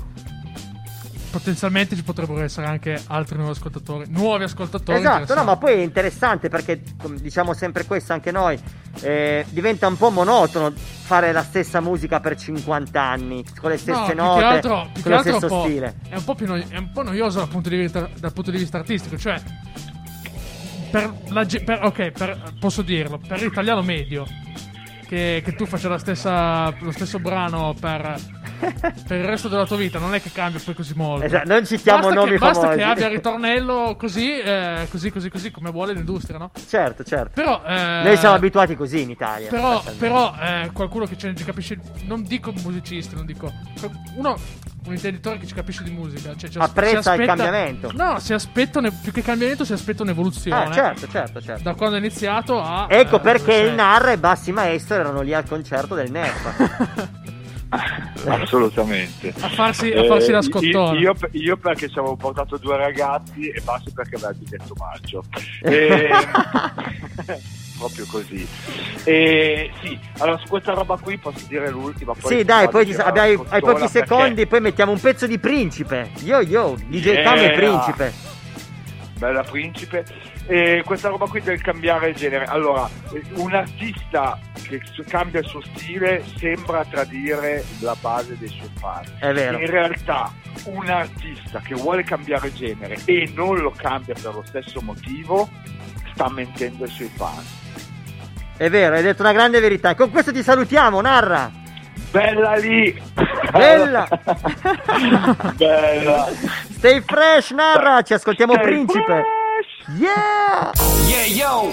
potenzialmente 1.29 1.97
ci 1.97 2.03
potrebbero 2.03 2.41
essere 2.41 2.65
anche 2.65 2.97
altri 3.07 3.35
nuovi 3.35 3.51
ascoltatori. 3.51 4.05
Nuovi 4.07 4.45
ascoltatori. 4.45 4.97
Esatto, 4.97 5.33
no, 5.35 5.43
ma 5.43 5.57
poi 5.57 5.73
è 5.73 5.81
interessante 5.83 6.47
perché 6.47 6.81
diciamo 7.19 7.53
sempre 7.53 7.85
questo 7.85 8.13
anche 8.13 8.31
noi. 8.31 8.57
eh, 9.01 9.45
diventa 9.49 9.87
un 9.87 9.97
po' 9.97 10.09
monotono 10.09 10.71
fare 10.73 11.33
la 11.33 11.43
stessa 11.43 11.81
musica 11.81 12.21
per 12.21 12.37
50 12.37 13.01
anni 13.01 13.43
con 13.59 13.69
le 13.69 13.75
No, 13.75 13.81
stesse 13.81 14.05
che 14.05 14.13
note, 14.13 14.43
altro- 14.45 14.87
con 15.01 15.11
lo 15.11 15.19
stesso 15.19 15.59
stile. 15.63 15.95
È 16.07 16.15
un 16.15 16.23
noi- 16.45 16.65
è 16.69 16.77
un 16.77 16.91
po' 16.93 17.03
noioso 17.03 17.39
dal 17.39 17.49
punto 17.49 17.67
di 17.67 17.75
vista, 17.75 18.09
dal 18.17 18.31
punto 18.31 18.51
di 18.51 18.57
vista 18.57 18.77
artistico. 18.77 19.17
Cioè, 19.17 19.41
per 20.95 21.13
la 21.29 21.45
per- 21.45 21.83
ok, 21.83 22.11
per- 22.11 22.53
posso 22.57 22.81
dirlo, 22.81 23.17
per 23.17 23.41
l'italiano 23.41 23.81
medio, 23.81 24.25
che, 25.07 25.41
che 25.43 25.53
tu 25.53 25.65
faccia 25.65 25.89
lo 26.79 26.91
stesso 26.91 27.19
brano 27.19 27.75
per, 27.77 28.15
per 29.07 29.17
il 29.19 29.25
resto 29.25 29.47
della 29.47 29.65
tua 29.65 29.77
vita, 29.77 29.99
non 29.99 30.13
è 30.13 30.21
che 30.21 30.31
cambia 30.31 30.59
poi 30.63 30.73
così 30.73 30.93
molto. 30.95 31.25
Esatto, 31.25 31.47
non 31.51 31.65
citiamo 31.65 31.99
basta 32.01 32.15
nomi 32.15 32.31
che, 32.31 32.37
basta 32.37 32.59
famosi. 32.61 32.77
che 32.77 32.83
abbia 32.83 33.05
il 33.07 33.11
ritornello 33.13 33.95
così, 33.99 34.39
eh, 34.39 34.87
così, 34.89 35.11
così, 35.11 35.29
così, 35.29 35.51
come 35.51 35.71
vuole 35.71 35.93
l'industria, 35.93 36.37
no? 36.37 36.51
Certo, 36.67 37.03
certo. 37.03 37.31
Però, 37.33 37.61
eh, 37.65 38.01
Noi 38.03 38.17
siamo 38.17 38.35
abituati 38.35 38.75
così 38.75 39.01
in 39.01 39.09
Italia. 39.09 39.49
però, 39.49 39.83
però 39.97 40.33
eh, 40.39 40.69
qualcuno 40.73 41.05
che 41.05 41.15
ne 41.21 41.33
capisce, 41.33 41.77
non 42.05 42.23
dico 42.23 42.51
musicisti, 42.63 43.15
non 43.15 43.25
dico 43.25 43.51
uno, 44.15 44.37
un 44.85 44.93
intenditore 44.93 45.39
che 45.39 45.47
ci 45.47 45.53
capisce 45.55 45.83
di 45.83 45.89
musica, 45.91 46.35
cioè, 46.35 46.49
ci 46.49 46.57
Apprezza 46.59 47.11
aspetta- 47.11 47.21
il 47.21 47.27
cambiamento. 47.27 47.91
No, 47.93 48.19
si 48.19 48.33
aspetta 48.33 48.79
un- 48.79 48.93
più 49.01 49.11
che 49.11 49.21
cambiamento, 49.23 49.65
si 49.65 49.73
aspetta 49.73 50.03
un'evoluzione. 50.03 50.63
Ah, 50.65 50.71
certo, 50.71 51.07
certo, 51.07 51.41
certo. 51.41 51.63
Da 51.63 51.73
quando 51.73 51.95
è 51.95 51.99
iniziato 51.99 52.61
a. 52.61 52.85
Ecco 52.87 53.15
eh, 53.17 53.19
perché 53.19 53.53
il. 53.53 53.73
Narra 53.73 54.11
e 54.11 54.17
Bassi 54.19 54.51
Maestro 54.51 54.95
erano 54.95 55.21
lì 55.21 55.33
al 55.33 55.45
concerto 55.47 55.95
del 55.95 56.11
NERF. 56.11 57.23
Assolutamente. 58.27 59.33
A 59.39 59.49
farsi, 59.49 59.91
a 59.91 60.03
farsi 60.05 60.31
la 60.31 60.39
Eh, 60.39 60.43
scottona. 60.43 60.97
Io, 60.99 61.13
io 61.31 61.57
perché 61.57 61.89
ci 61.89 61.97
avevo 61.99 62.15
portato 62.15 62.57
due 62.57 62.77
ragazzi 62.77 63.49
e 63.49 63.61
Bassi 63.61 63.91
perché 63.93 64.15
aveva 64.15 64.31
il 64.31 64.37
biglietto 64.37 64.73
maggio. 64.77 65.23
E- 65.63 66.09
proprio 67.77 68.05
così. 68.09 68.47
E, 69.03 69.69
sì, 69.81 69.99
allora 70.19 70.37
su 70.37 70.47
questa 70.47 70.73
roba 70.73 70.97
qui 70.97 71.17
posso 71.17 71.45
dire 71.47 71.69
l'ultima. 71.69 72.13
Poi 72.13 72.37
sì, 72.37 72.43
dai, 72.45 72.69
poi 72.69 72.85
ci- 72.85 72.93
abbiamo- 72.93 73.45
hai 73.49 73.61
pochi 73.61 73.87
secondi, 73.89 74.33
perché- 74.35 74.47
poi 74.47 74.61
mettiamo 74.61 74.91
un 74.93 74.99
pezzo 74.99 75.27
di 75.27 75.37
Principe. 75.39 76.11
Yo 76.23 76.39
yo, 76.41 76.75
DJ 76.87 77.05
Yeah. 77.07 77.23
Cam 77.23 77.37
e 77.39 77.51
Principe. 77.51 78.13
Bella 79.17 79.43
principe. 79.43 80.05
E 80.47 80.83
questa 80.85 81.09
roba 81.09 81.25
qui 81.27 81.41
del 81.41 81.61
cambiare 81.61 82.13
genere. 82.13 82.45
Allora, 82.45 82.87
eh, 83.13 83.21
un 83.35 83.53
artista 83.53 84.39
che 84.67 84.81
cambia 85.07 85.39
il 85.39 85.47
suo 85.47 85.61
stile 85.61 86.23
sembra 86.37 86.85
tradire 86.85 87.63
la 87.79 87.95
base 87.99 88.37
dei 88.37 88.47
suoi 88.47 88.69
fan. 88.79 89.03
È 89.19 89.33
vero. 89.33 89.59
In 89.59 89.67
realtà, 89.67 90.31
un 90.65 90.87
artista 90.87 91.59
che 91.59 91.73
vuole 91.73 92.03
cambiare 92.03 92.53
genere 92.53 92.97
e 93.05 93.31
non 93.33 93.57
lo 93.57 93.71
cambia 93.75 94.13
per 94.13 94.33
lo 94.33 94.43
stesso 94.45 94.81
motivo, 94.81 95.49
sta 96.13 96.29
mentendo 96.29 96.83
ai 96.83 96.89
suoi 96.91 97.11
fan. 97.15 97.43
È 98.57 98.69
vero, 98.69 98.95
hai 98.95 99.03
detto 99.03 99.21
una 99.21 99.33
grande 99.33 99.59
verità. 99.59 99.89
E 99.89 99.95
con 99.95 100.11
questo 100.11 100.31
ti 100.31 100.43
salutiamo, 100.43 101.01
Narra. 101.01 101.51
Bella 102.11 102.55
lì! 102.55 103.01
Bella! 103.51 104.07
Bella! 105.57 106.27
Stay 106.69 107.01
fresh, 107.01 107.51
Narra. 107.51 108.01
Ci 108.03 108.13
ascoltiamo 108.13 108.53
Stay 108.53 108.63
Principe. 108.65 109.03
fresh! 109.03 109.34
Yeah! 109.87 110.71
Yeah 111.07 111.25
yo! 111.25 111.71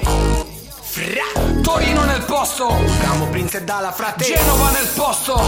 Fra- 0.83 1.41
Torino 1.63 2.05
nel 2.05 2.23
posto. 2.25 2.69
Camo 3.01 3.27
Prince 3.29 3.65
dalla 3.65 3.91
frate. 3.93 4.25
Genova 4.25 4.71
nel 4.71 4.87
posto. 4.95 5.41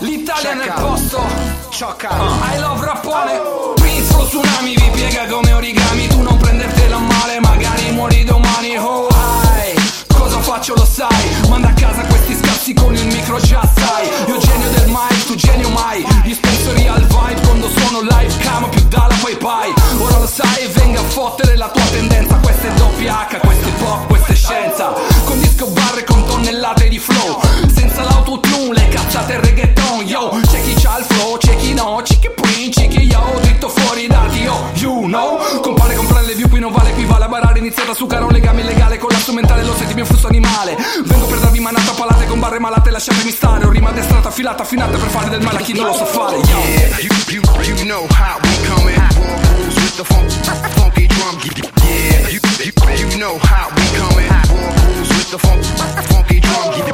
L'Italia 0.00 0.52
nel 0.52 0.66
Checca. 0.66 0.80
posto. 0.82 1.22
Ciocca 1.70 2.10
I 2.54 2.58
love 2.58 2.84
rappone. 2.84 3.40
Prince 3.76 4.12
lo 4.16 4.26
tsunami 4.26 4.74
vi 4.76 4.90
piega 4.92 5.26
come 5.28 5.52
origami. 5.54 6.06
Tu 6.08 6.20
non 6.20 6.36
prendertela 6.36 6.98
male 6.98 7.40
magari 7.40 7.90
muori 7.92 8.22
domani. 8.24 8.76
Oh 8.76 9.06
ai 9.06 9.74
Cosa 10.08 10.40
faccio 10.40 10.74
lo 10.74 10.84
sai? 10.84 11.48
Manda 11.48 11.68
a 11.68 11.72
casa 11.72 12.02
questi 12.02 12.34
scazzi 12.60 12.74
con 12.74 12.94
il 12.94 13.06
micro 13.06 13.38
già 13.40 13.66
sai. 13.74 14.06
Io 14.26 14.38
genio 14.38 14.68
del 14.70 14.88
mic 14.88 15.24
tu 15.24 15.34
genio 15.34 15.70
mai. 15.70 16.04
Dispenso 16.22 16.72
real 16.74 17.00
vibe 17.00 17.40
quando 17.40 17.68
sono 17.70 18.00
live 18.02 18.36
Camo 18.38 18.68
più 18.68 18.82
dalla 18.88 19.14
poi 19.20 19.36
pai 19.36 19.72
Ora 19.98 20.18
lo 20.18 20.26
sai 20.26 20.66
venga 20.74 21.00
a 21.00 21.04
fottere 21.04 21.56
la 21.56 21.68
tua 21.70 21.82
tendenza. 21.90 22.36
Questa 22.36 22.68
è 22.68 22.72
doppia 22.74 23.26
H 23.28 23.38
Questo 23.38 23.68
è 23.68 23.72
pop 23.72 24.06
questa 24.06 24.32
è 24.32 24.34
scienza. 24.34 24.92
Con 25.24 25.40
disco 25.40 25.66
barre 25.68 26.04
con 26.04 26.24
tonnellate 26.26 26.88
di 26.88 26.98
flow. 26.98 27.40
Senza 27.74 28.02
l'autotune 28.02 28.74
le 28.74 28.88
cazzate 28.88 29.32
e 29.32 29.40
reggaeton 29.40 30.02
Yo. 30.04 30.38
C'è 30.46 30.62
chi 30.62 30.74
c'ha 30.74 30.98
il 30.98 31.04
flow 31.04 31.38
c'è 31.38 31.56
chi 31.56 31.72
no. 31.72 32.00
C'è 32.02 32.18
chi 32.18 32.30
prin 32.30 32.70
c'è 32.70 32.88
chi 32.88 33.00
yo. 33.00 33.38
Dritto 33.40 33.68
fuori 33.68 34.06
dati 34.06 34.40
yo 34.40 34.68
You 34.74 35.04
know. 35.04 35.38
Compare 35.62 35.94
comprare 35.94 36.26
le 36.26 36.34
view 36.34 36.48
qui 36.48 36.60
non 36.60 36.72
vale 36.72 36.89
barare 37.30 37.60
Iniziata 37.60 37.94
su 37.94 38.06
caro 38.06 38.26
un 38.26 38.32
legame 38.32 38.60
illegale 38.60 38.98
Con 38.98 39.08
l'asso 39.10 39.32
mentale 39.32 39.64
lo 39.64 39.74
senti 39.74 39.94
mio 39.94 40.04
flusso 40.04 40.26
animale 40.26 40.76
Vengo 41.04 41.26
per 41.26 41.38
darvi 41.38 41.60
manata 41.60 41.92
palate 41.92 42.26
con 42.26 42.38
barre 42.38 42.58
malate 42.58 42.90
Lasciatemi 42.90 43.30
stare 43.30 43.64
Ho 43.64 43.70
rima 43.70 43.88
addestrata 43.88 44.28
affilata 44.28 44.62
affinata 44.62 44.98
per 44.98 45.08
fare 45.08 45.30
del 45.30 45.40
male 45.40 45.58
a 45.58 45.60
chi 45.62 45.72
non 45.72 45.86
lo 45.86 45.94
sa 45.94 46.04
fare 46.04 46.36
Yeah, 46.36 46.98
you, 46.98 47.10
you, 47.28 47.40
you 47.76 47.84
know 47.86 48.06
how 48.10 48.38
we 48.42 48.50
coming. 48.66 48.98
War 48.98 49.38
rules 49.56 49.76
with 49.76 49.96
the 49.96 50.04
funk, 50.04 50.30
funky 50.76 51.06
drum. 51.06 51.38
Yeah, 51.84 52.28
you, 52.28 52.40
you, 52.64 52.72
you 53.12 53.18
know 53.18 53.38
how 53.38 53.68
we 53.76 53.84
coming. 53.96 54.28
War 54.50 54.72
rules 54.88 55.08
with 55.08 55.30
the 55.30 55.38
funk, 55.38 55.62
funky 56.10 56.40
drum. 56.40 56.74
Yeah, 56.74 56.90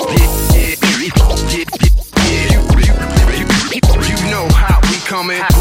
yeah, 0.53 0.75
yeah, 0.77 1.07
yeah. 2.27 2.53
You, 2.53 2.65
you, 3.33 3.45
you, 3.73 4.17
you 4.25 4.31
know 4.31 4.49
how 4.53 4.81
we 4.91 4.99
coming. 5.07 5.56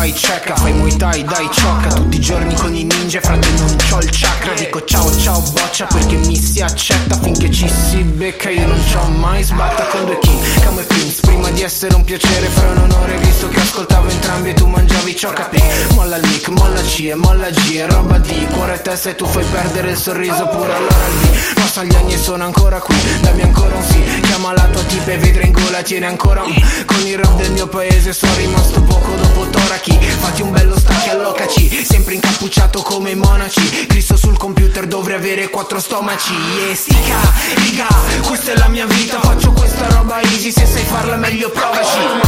Pai 0.00 0.12
checka, 0.14 0.56
fai 0.56 0.72
muay 0.72 0.96
thai, 0.96 1.22
dai 1.24 1.46
ciocca 1.52 1.88
Tutti 1.88 2.16
i 2.16 2.20
giorni 2.20 2.54
con 2.54 2.74
i 2.74 2.84
ninja, 2.84 3.20
frate 3.20 3.50
non 3.58 3.76
c'ho 3.76 3.98
il 3.98 4.08
chakra. 4.10 4.54
Dico 4.54 4.82
ciao 4.84 5.14
ciao 5.18 5.40
boccia 5.52 5.84
perché 5.84 6.16
mi 6.16 6.36
si 6.36 6.62
accetta. 6.62 7.18
Finché 7.20 7.50
ci 7.50 7.68
si 7.68 8.02
becca 8.02 8.48
io 8.48 8.66
non 8.66 8.80
c'ho 8.90 9.06
mai 9.08 9.42
sbatta 9.42 9.84
con 9.88 10.06
due 10.06 10.18
king 10.20 10.60
Camo 10.60 10.80
e 10.80 10.84
Prince, 10.84 11.20
prima 11.20 11.50
di 11.50 11.62
essere 11.62 11.94
un 11.94 12.04
piacere 12.04 12.46
Fra 12.46 12.70
un 12.70 12.78
onore 12.78 13.18
visto 13.18 13.48
che 13.48 13.60
ascoltavo 13.60 14.08
entrambi 14.08 14.50
e 14.50 14.54
tu 14.54 14.66
mangiavi 14.66 15.16
ciò 15.16 15.30
capì 15.32 15.62
Molla 15.94 16.16
il 16.16 16.26
mic, 16.28 16.48
molla 16.48 16.80
C 16.80 17.00
e 17.00 17.14
molla 17.14 17.50
G 17.50 17.74
e 17.74 17.86
roba 17.86 18.18
di 18.18 18.46
cuore 18.52 18.76
e 18.76 18.82
testa 18.82 19.10
e 19.10 19.14
tu 19.16 19.26
fai 19.26 19.44
perdere 19.44 19.90
il 19.90 19.96
sorriso 19.98 20.46
pure 20.48 20.72
allora 20.74 21.06
il 21.06 21.28
B 21.28 21.54
Passano 21.54 21.88
gli 21.88 21.94
anni 21.94 22.14
e 22.14 22.18
sono 22.18 22.44
ancora 22.44 22.78
qui, 22.80 22.96
dammi 23.20 23.42
ancora 23.42 23.76
un 23.76 23.84
sì. 23.84 24.02
Chiama 24.22 24.52
la 24.54 24.66
tua 24.72 24.82
tipa 24.82 25.10
e 25.12 25.18
vedrai 25.18 25.46
in 25.46 25.52
gola, 25.52 25.82
tiene 25.82 26.06
ancora 26.06 26.42
un. 26.42 26.54
Con 26.86 27.06
il 27.06 27.18
rap 27.18 27.36
del 27.36 27.52
mio 27.52 27.68
paese 27.68 28.12
sono 28.12 28.34
rimasto 28.36 28.80
poco 28.82 29.14
dopo 29.14 29.46
Torachi 29.50 29.89
Fatti 29.98 30.42
un 30.42 30.50
bello 30.50 30.78
stack 30.78 31.06
e 31.06 31.10
allocaci. 31.10 31.84
Sempre 31.84 32.14
incappucciato 32.14 32.82
come 32.82 33.10
i 33.10 33.14
monaci. 33.14 33.86
Cristo 33.86 34.16
sul 34.16 34.36
computer 34.36 34.86
dovrei 34.86 35.16
avere 35.16 35.48
quattro 35.48 35.80
stomaci. 35.80 36.32
Yeah, 36.32 36.74
stica, 36.74 37.18
riga, 37.56 37.86
questa 38.26 38.52
è 38.52 38.56
la 38.56 38.68
mia 38.68 38.86
vita. 38.86 39.20
Faccio 39.20 39.52
questa 39.52 39.88
roba 39.88 40.20
easy, 40.20 40.52
se 40.52 40.66
sai 40.66 40.84
farla 40.84 41.16
meglio 41.16 41.50
provaci. 41.50 41.98
Lo 41.98 42.20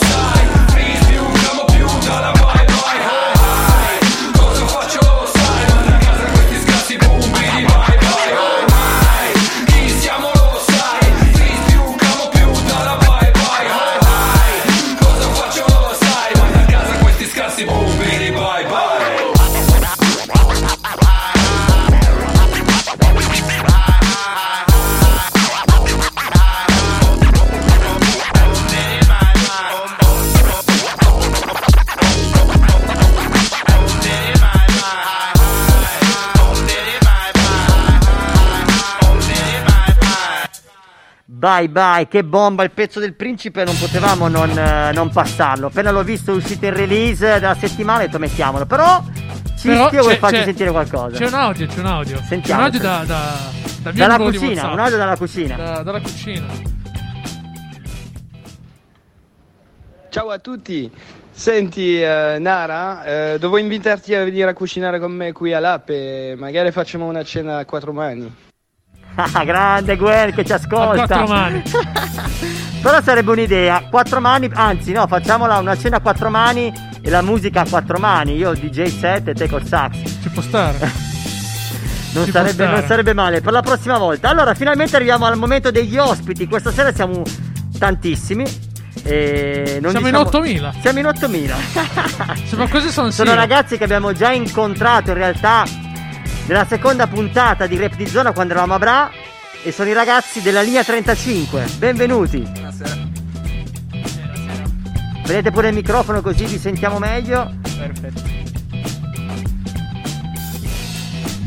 sai 0.00 0.07
Bye 41.58 41.68
bye, 41.70 42.06
che 42.08 42.22
bomba 42.22 42.62
il 42.62 42.70
pezzo 42.70 43.00
del 43.00 43.14
principe, 43.14 43.64
non 43.64 43.76
potevamo 43.76 44.28
non, 44.28 44.56
eh, 44.56 44.92
non 44.92 45.10
passarlo. 45.10 45.66
Appena 45.66 45.90
l'ho 45.90 46.04
visto 46.04 46.32
uscito 46.32 46.66
in 46.66 46.74
release 46.74 47.24
della 47.40 47.56
settimana, 47.56 47.98
ho 48.02 48.06
detto 48.06 48.18
mettiamolo. 48.20 48.64
Però, 48.64 49.02
Cischio 49.56 49.88
Però 49.88 50.02
vuoi 50.02 50.12
c'è- 50.14 50.18
farci 50.20 50.36
c'è- 50.36 50.44
sentire 50.44 50.70
qualcosa? 50.70 51.16
C'è 51.16 51.26
un 51.26 51.34
audio, 51.34 51.66
c'è 51.66 51.78
un 51.80 51.86
audio. 51.86 52.14
C'è 52.14 52.20
un 52.20 52.26
Sentiamo. 52.28 52.62
audio 52.62 52.78
da, 52.78 53.02
da, 53.04 53.22
dal 53.82 53.92
mio 53.92 54.02
Dalla 54.02 54.16
numero 54.18 54.30
di 54.30 54.38
cucina, 54.38 54.60
WhatsApp. 54.60 54.72
un 54.72 54.78
audio 54.84 54.96
dalla 54.96 55.16
cucina. 55.16 55.56
Da- 55.56 55.82
dalla 55.82 56.00
cucina. 56.00 56.46
Ciao 60.10 60.30
a 60.30 60.38
tutti. 60.38 60.90
Senti, 61.30 62.00
eh, 62.00 62.36
Nara, 62.38 63.04
eh, 63.04 63.38
devo 63.40 63.58
invitarti 63.58 64.14
a 64.14 64.22
venire 64.22 64.50
a 64.50 64.54
cucinare 64.54 65.00
con 65.00 65.10
me 65.12 65.32
qui 65.32 65.52
all'Ape. 65.52 66.34
Magari 66.38 66.70
facciamo 66.70 67.06
una 67.06 67.24
cena 67.24 67.58
a 67.58 67.64
quattro 67.64 67.92
mani. 67.92 68.46
Grande 69.44 69.96
Gwen 69.96 70.32
che 70.32 70.44
ci 70.44 70.52
ascolta. 70.52 71.02
A 71.02 71.06
quattro 71.06 71.26
mani. 71.26 71.62
Però 72.80 73.02
sarebbe 73.02 73.30
un'idea. 73.32 73.84
Quattro 73.90 74.20
mani, 74.20 74.48
anzi 74.52 74.92
no, 74.92 75.06
facciamola 75.06 75.58
una 75.58 75.76
cena 75.76 75.96
a 75.96 76.00
quattro 76.00 76.30
mani 76.30 76.72
e 77.00 77.10
la 77.10 77.22
musica 77.22 77.62
a 77.62 77.66
quattro 77.68 77.98
mani. 77.98 78.36
Io 78.36 78.52
DJ 78.52 78.86
set 78.86 79.28
e 79.28 79.34
te 79.34 79.48
col 79.48 79.64
sax. 79.64 80.20
Ci 80.22 80.28
può 80.30 80.42
stare. 80.42 81.06
Non 82.10 82.26
sarebbe, 82.26 82.66
non 82.66 82.82
sarebbe 82.86 83.12
male 83.12 83.42
per 83.42 83.52
la 83.52 83.60
prossima 83.60 83.98
volta. 83.98 84.30
Allora, 84.30 84.54
finalmente 84.54 84.96
arriviamo 84.96 85.26
al 85.26 85.36
momento 85.36 85.70
degli 85.70 85.98
ospiti. 85.98 86.48
Questa 86.48 86.72
sera 86.72 86.90
siamo 86.90 87.22
tantissimi. 87.78 88.46
Siamo 88.46 89.76
in 89.76 89.92
diciamo- 90.00 90.20
8000. 90.20 90.74
Siamo 90.80 90.98
in 91.00 91.06
8000. 91.06 91.56
Sì, 92.46 92.56
ma 92.56 92.66
questi 92.66 92.90
sono 92.90 93.10
Sono 93.10 93.34
ragazzi 93.34 93.76
che 93.76 93.84
abbiamo 93.84 94.12
già 94.12 94.32
incontrato 94.32 95.10
in 95.10 95.16
realtà 95.18 95.64
nella 96.46 96.66
seconda 96.66 97.06
puntata 97.06 97.66
di 97.66 97.76
Rap 97.76 97.94
di 97.96 98.06
Zona 98.06 98.32
quando 98.32 98.52
eravamo 98.52 98.74
a 98.74 98.78
Bra. 98.78 99.10
E 99.62 99.72
sono 99.72 99.88
i 99.88 99.92
ragazzi 99.92 100.40
della 100.40 100.62
linea 100.62 100.84
35. 100.84 101.66
Benvenuti. 101.78 102.38
Buonasera. 102.40 102.96
Vedete 105.26 105.50
pure 105.50 105.68
il 105.68 105.74
microfono 105.74 106.22
così 106.22 106.44
vi 106.46 106.58
sentiamo 106.58 106.98
meglio. 106.98 107.52
Perfetto. 107.76 108.36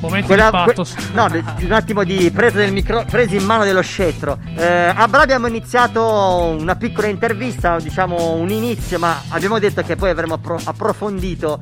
Momenti 0.02 0.26
Quella- 0.28 0.46
di 0.50 0.58
pathos. 0.66 0.94
que- 0.96 1.04
no, 1.14 1.28
un 1.62 1.72
attimo 1.72 2.04
di 2.04 2.32
presa 2.32 2.58
del 2.58 2.72
micro, 2.74 3.06
presa 3.08 3.36
in 3.36 3.44
mano 3.44 3.64
dello 3.64 3.82
scettro. 3.82 4.40
Eh, 4.56 4.92
a 4.96 5.08
Bra 5.08 5.22
abbiamo 5.22 5.46
iniziato 5.48 6.56
una 6.60 6.76
piccola 6.76 7.06
intervista, 7.08 7.80
diciamo 7.80 8.34
un 8.34 8.50
inizio, 8.50 8.98
ma 8.98 9.22
abbiamo 9.30 9.60
detto 9.60 9.84
che 9.84 9.96
poi 9.96 10.10
avremmo 10.10 10.34
appro- 10.36 10.60
approfondito 10.64 11.62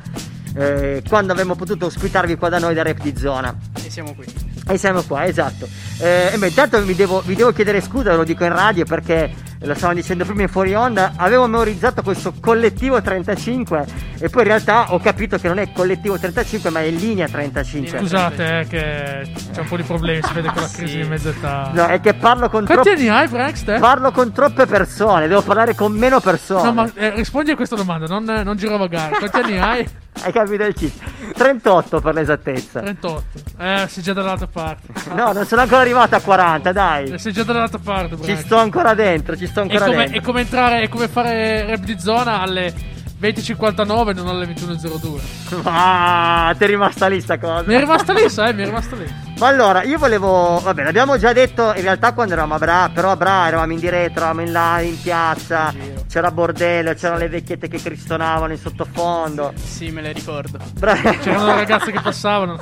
eh, 0.55 1.03
quando 1.07 1.31
avremmo 1.33 1.55
potuto 1.55 1.85
ospitarvi 1.85 2.35
qua 2.35 2.49
da 2.49 2.59
noi 2.59 2.73
da 2.73 2.83
Rap 2.83 3.01
di 3.01 3.15
Zona. 3.17 3.55
E 3.73 3.89
siamo 3.89 4.13
qui. 4.13 4.25
E 4.67 4.77
siamo 4.77 5.01
qua, 5.01 5.25
esatto. 5.25 5.67
Eh, 5.99 6.31
e 6.33 6.37
beh, 6.37 6.47
intanto 6.47 6.81
vi 6.81 6.95
devo, 6.95 7.21
vi 7.25 7.35
devo 7.35 7.51
chiedere 7.51 7.81
scusa, 7.81 8.11
ve 8.11 8.17
lo 8.17 8.23
dico 8.23 8.43
in 8.43 8.53
radio 8.53 8.85
perché 8.85 9.33
lo 9.61 9.73
stavamo 9.73 9.99
dicendo 9.99 10.25
prima 10.25 10.43
in 10.43 10.47
fuori 10.47 10.73
onda. 10.75 11.13
Avevo 11.15 11.47
memorizzato 11.47 12.01
questo 12.03 12.33
collettivo 12.39 13.01
35 13.01 13.85
e 14.19 14.29
poi 14.29 14.43
in 14.43 14.47
realtà 14.47 14.93
ho 14.93 14.99
capito 14.99 15.37
che 15.37 15.47
non 15.47 15.57
è 15.57 15.71
collettivo 15.71 16.17
35 16.19 16.69
ma 16.69 16.81
è 16.81 16.89
linea 16.89 17.27
35. 17.27 17.97
Scusate, 17.99 18.59
eh, 18.59 18.67
che 18.67 19.31
c'è 19.53 19.61
un 19.61 19.67
po' 19.67 19.77
di 19.77 19.83
problemi. 19.83 20.21
Si 20.23 20.33
vede 20.33 20.51
con 20.53 20.61
la 20.61 20.69
crisi 20.71 21.01
di 21.01 21.07
mezza 21.07 21.29
età. 21.29 21.71
No, 21.73 21.87
è 21.87 21.99
che 21.99 22.13
parlo 22.13 22.47
con 22.49 22.65
Quanti 22.65 22.83
troppe 22.83 22.99
anni 22.99 23.09
hai, 23.09 23.27
Brax? 23.27 23.63
te? 23.63 23.79
Parlo 23.79 24.11
con 24.11 24.31
troppe 24.31 24.65
persone, 24.67 25.27
devo 25.27 25.41
parlare 25.41 25.73
con 25.73 25.91
meno 25.93 26.19
persone. 26.19 26.63
No, 26.63 26.73
ma 26.73 26.91
eh, 26.93 27.15
rispondi 27.15 27.51
a 27.51 27.55
questa 27.55 27.75
domanda, 27.75 28.05
non, 28.05 28.23
non 28.23 28.55
girovagare. 28.55 29.17
Quanti 29.17 29.37
anni 29.37 29.59
hai? 29.59 29.89
Hai 30.21 30.31
capito 30.31 30.63
il 30.63 30.73
cheat? 30.73 30.93
38 31.33 32.01
per 32.01 32.13
l'esattezza. 32.13 32.81
38. 32.81 33.23
Eh, 33.57 33.85
sei 33.87 34.03
già 34.03 34.13
dall'altra 34.13 34.47
parte. 34.47 34.87
No, 35.13 35.31
non 35.31 35.45
sono 35.45 35.61
ancora 35.61 35.81
arrivato 35.81 36.15
a 36.15 36.19
40, 36.21 36.71
dai. 36.71 37.11
Eh, 37.11 37.17
Sei 37.17 37.31
già 37.31 37.43
dall'altra 37.43 37.79
parte, 37.81 38.17
Ci 38.21 38.35
sto 38.37 38.57
ancora 38.57 38.93
dentro, 38.93 39.35
ci 39.37 39.47
sto 39.47 39.61
È 39.61 39.63
ancora 39.63 39.85
come, 39.85 39.97
dentro. 39.97 40.17
è 40.17 40.21
come 40.23 40.41
entrare, 40.41 40.81
è 40.81 40.89
come 40.89 41.07
fare 41.07 41.65
rap 41.67 41.79
di 41.79 41.99
zona 41.99 42.41
alle 42.41 42.73
20.59 43.21 44.09
e 44.09 44.13
non 44.13 44.27
alle 44.27 44.45
21.02. 44.47 45.61
Ah, 45.63 46.53
ti 46.57 46.63
è 46.63 46.67
rimasta 46.67 47.07
lì 47.07 47.21
sta 47.21 47.37
cosa. 47.37 47.63
Mi 47.65 47.75
è 47.75 47.79
rimasta 47.79 48.13
lì, 48.13 48.29
sai, 48.29 48.53
mi 48.53 48.61
è 48.61 48.65
rimasta 48.65 48.95
lì. 48.95 49.27
Ma 49.39 49.47
allora, 49.47 49.83
io 49.83 49.97
volevo. 49.97 50.59
Vabbè, 50.59 50.83
l'abbiamo 50.83 51.17
già 51.17 51.31
detto 51.31 51.73
in 51.75 51.81
realtà 51.81 52.11
quando 52.11 52.33
eravamo 52.33 52.55
a 52.55 52.57
Bra, 52.57 52.91
però 52.93 53.11
a 53.11 53.15
Bra 53.15 53.47
eravamo 53.47 53.71
in 53.71 53.79
diretta, 53.79 54.19
eravamo 54.19 54.41
in 54.41 54.51
là 54.51 54.81
in 54.81 55.01
piazza, 55.01 55.73
c'era 56.09 56.29
bordello, 56.29 56.93
c'erano 56.93 57.19
le 57.19 57.29
vecchiette 57.29 57.69
che 57.69 57.81
cristonavano 57.81 58.51
in 58.51 58.59
sottofondo. 58.59 59.53
Sì, 59.55 59.91
me 59.91 60.01
le 60.01 60.11
ricordo. 60.11 60.57
Bra- 60.73 60.95
C'erano 60.95 61.45
le 61.45 61.55
ragazze 61.55 61.91
che 61.91 62.01
passavano. 62.03 62.59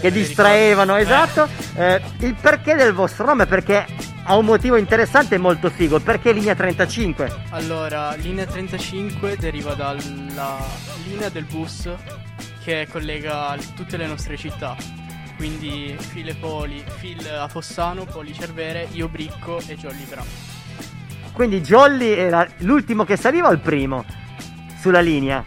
che 0.00 0.10
distraevano, 0.10 0.96
esatto. 0.96 1.48
Eh, 1.76 2.02
il 2.18 2.34
perché 2.34 2.74
del 2.74 2.92
vostro 2.92 3.24
nome? 3.26 3.46
Perché 3.46 3.86
ha 4.24 4.36
un 4.36 4.44
motivo 4.44 4.74
interessante 4.76 5.36
e 5.36 5.38
molto 5.38 5.70
figo. 5.70 6.00
Perché 6.00 6.32
linea 6.32 6.56
35? 6.56 7.32
Allora, 7.50 8.12
linea 8.16 8.44
35 8.44 9.36
deriva 9.36 9.74
dalla 9.74 10.00
linea 11.06 11.28
del 11.28 11.44
bus 11.44 11.88
che 12.64 12.88
collega 12.90 13.56
tutte 13.76 13.96
le 13.96 14.06
nostre 14.08 14.36
città. 14.36 14.74
Quindi 15.36 15.96
File 15.98 16.34
Poli, 16.34 16.84
Fil 16.98 17.26
a 17.28 17.48
Fossano, 17.48 18.04
Poli 18.04 18.32
Cervere, 18.32 18.86
Io 18.92 19.08
Bricco 19.08 19.58
e 19.66 19.76
Jolly 19.76 20.04
Bra. 20.04 20.22
Quindi 21.32 21.60
Jolly 21.60 22.10
era 22.10 22.46
l'ultimo 22.58 23.04
che 23.04 23.16
saliva 23.16 23.48
o 23.48 23.52
il 23.52 23.58
primo? 23.60 24.04
Sulla 24.80 25.00
linea. 25.00 25.42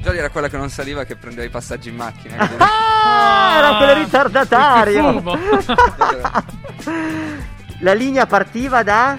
Jolly 0.00 0.18
era 0.18 0.30
quella 0.30 0.48
che 0.48 0.56
non 0.56 0.68
saliva 0.68 1.04
che 1.04 1.16
prendeva 1.16 1.46
i 1.46 1.50
passaggi 1.50 1.88
in 1.88 1.96
macchina. 1.96 2.36
quindi- 2.46 2.64
Ah, 3.04 3.54
era 3.58 3.76
quello 3.76 3.94
ritardatario. 3.94 5.12
Che 5.12 5.20
fumo. 5.20 5.38
La 7.80 7.94
linea 7.94 8.26
partiva 8.26 8.82
da. 8.84 9.16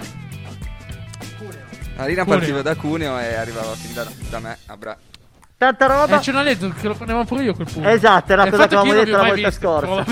La 1.96 2.06
linea 2.06 2.24
Cuneo. 2.24 2.38
partiva 2.38 2.62
da 2.62 2.74
Cuneo 2.76 3.18
e 3.18 3.34
arrivava 3.34 3.74
fin 3.74 3.92
da, 3.92 4.06
da 4.30 4.38
me 4.40 4.56
a 4.66 4.76
Bra. 4.76 4.96
Tanta 5.64 5.86
roba. 5.86 6.16
Eh, 6.16 6.20
c'è 6.20 6.30
un 6.30 6.36
aneddoto 6.36 6.74
che 6.78 6.88
lo 6.88 6.94
prendevamo 6.94 7.24
pure 7.24 7.42
io 7.42 7.54
quel 7.54 7.66
punto. 7.72 7.88
Esatto, 7.88 8.32
era 8.32 8.44
E 8.44 8.50
cosa 8.50 8.66
che 8.66 8.76
avevamo 8.76 9.02
detto 9.02 9.16
la 9.16 9.24
volta 9.24 9.50
scorsa. 9.50 10.04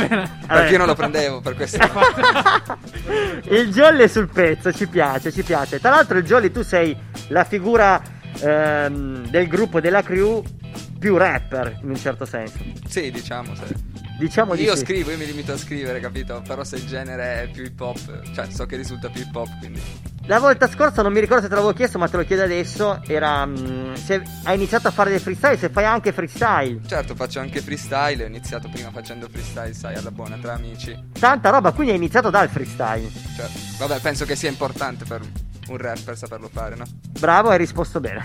Perché 0.46 0.72
io 0.72 0.78
non 0.78 0.86
lo 0.86 0.94
prendevo 0.94 1.40
per 1.40 1.54
questo. 1.54 1.78
Il 3.50 3.70
Jolly 3.70 4.04
è 4.04 4.06
sul 4.06 4.28
pezzo, 4.28 4.72
ci 4.72 4.86
piace, 4.86 5.30
ci 5.30 5.42
piace. 5.42 5.78
Tra 5.78 5.90
l'altro 5.90 6.16
il 6.16 6.24
Jolly 6.24 6.50
tu 6.50 6.62
sei 6.62 6.96
la 7.28 7.44
figura 7.44 8.00
ehm, 8.40 9.28
del 9.28 9.46
gruppo 9.48 9.80
della 9.80 10.02
crew 10.02 10.42
più 10.98 11.16
rapper 11.16 11.78
in 11.82 11.90
un 11.90 11.96
certo 11.96 12.24
senso. 12.24 12.58
sì, 12.86 13.10
diciamo. 13.10 13.54
se- 13.54 13.90
Diciamo 14.18 14.54
di 14.54 14.62
Io 14.62 14.76
sì. 14.76 14.84
scrivo, 14.84 15.10
io 15.10 15.16
mi 15.16 15.26
limito 15.26 15.52
a 15.52 15.56
scrivere, 15.56 15.98
capito? 15.98 16.40
Però 16.46 16.62
se 16.62 16.76
il 16.76 16.86
genere 16.86 17.42
è 17.42 17.48
più 17.50 17.64
hip 17.64 17.80
hop, 17.80 17.98
cioè 18.32 18.46
so 18.50 18.66
che 18.66 18.76
risulta 18.76 19.08
più 19.08 19.22
hip 19.22 19.34
hop, 19.34 19.48
quindi. 19.58 19.82
La 20.26 20.38
volta 20.38 20.68
scorsa 20.68 21.02
non 21.02 21.12
mi 21.12 21.18
ricordo 21.18 21.42
se 21.42 21.48
te 21.48 21.54
l'avevo 21.56 21.72
chiesto, 21.72 21.98
ma 21.98 22.06
te 22.06 22.18
lo 22.18 22.24
chiedo 22.24 22.42
adesso. 22.44 23.02
Era 23.08 23.44
mm, 23.44 23.94
se 23.94 24.22
hai 24.44 24.54
iniziato 24.54 24.86
a 24.86 24.90
fare 24.92 25.10
del 25.10 25.18
freestyle, 25.18 25.56
se 25.58 25.70
fai 25.70 25.86
anche 25.86 26.12
freestyle. 26.12 26.82
Certo, 26.86 27.16
faccio 27.16 27.40
anche 27.40 27.60
freestyle, 27.62 28.22
ho 28.22 28.26
iniziato 28.28 28.68
prima 28.68 28.90
facendo 28.92 29.28
freestyle, 29.28 29.74
sai, 29.74 29.96
alla 29.96 30.12
buona 30.12 30.36
tra 30.40 30.52
amici. 30.52 30.96
Tanta 31.18 31.50
roba, 31.50 31.72
quindi 31.72 31.90
hai 31.90 31.98
iniziato 31.98 32.30
dal 32.30 32.48
freestyle. 32.48 33.10
Cioè, 33.34 33.48
vabbè, 33.78 33.98
penso 33.98 34.24
che 34.24 34.36
sia 34.36 34.50
importante 34.50 35.04
per 35.04 35.20
un 35.68 35.76
rapper 35.76 36.16
saperlo 36.16 36.48
fare, 36.52 36.74
no? 36.76 36.84
Bravo, 37.18 37.50
hai 37.50 37.58
risposto 37.58 38.00
bene. 38.00 38.24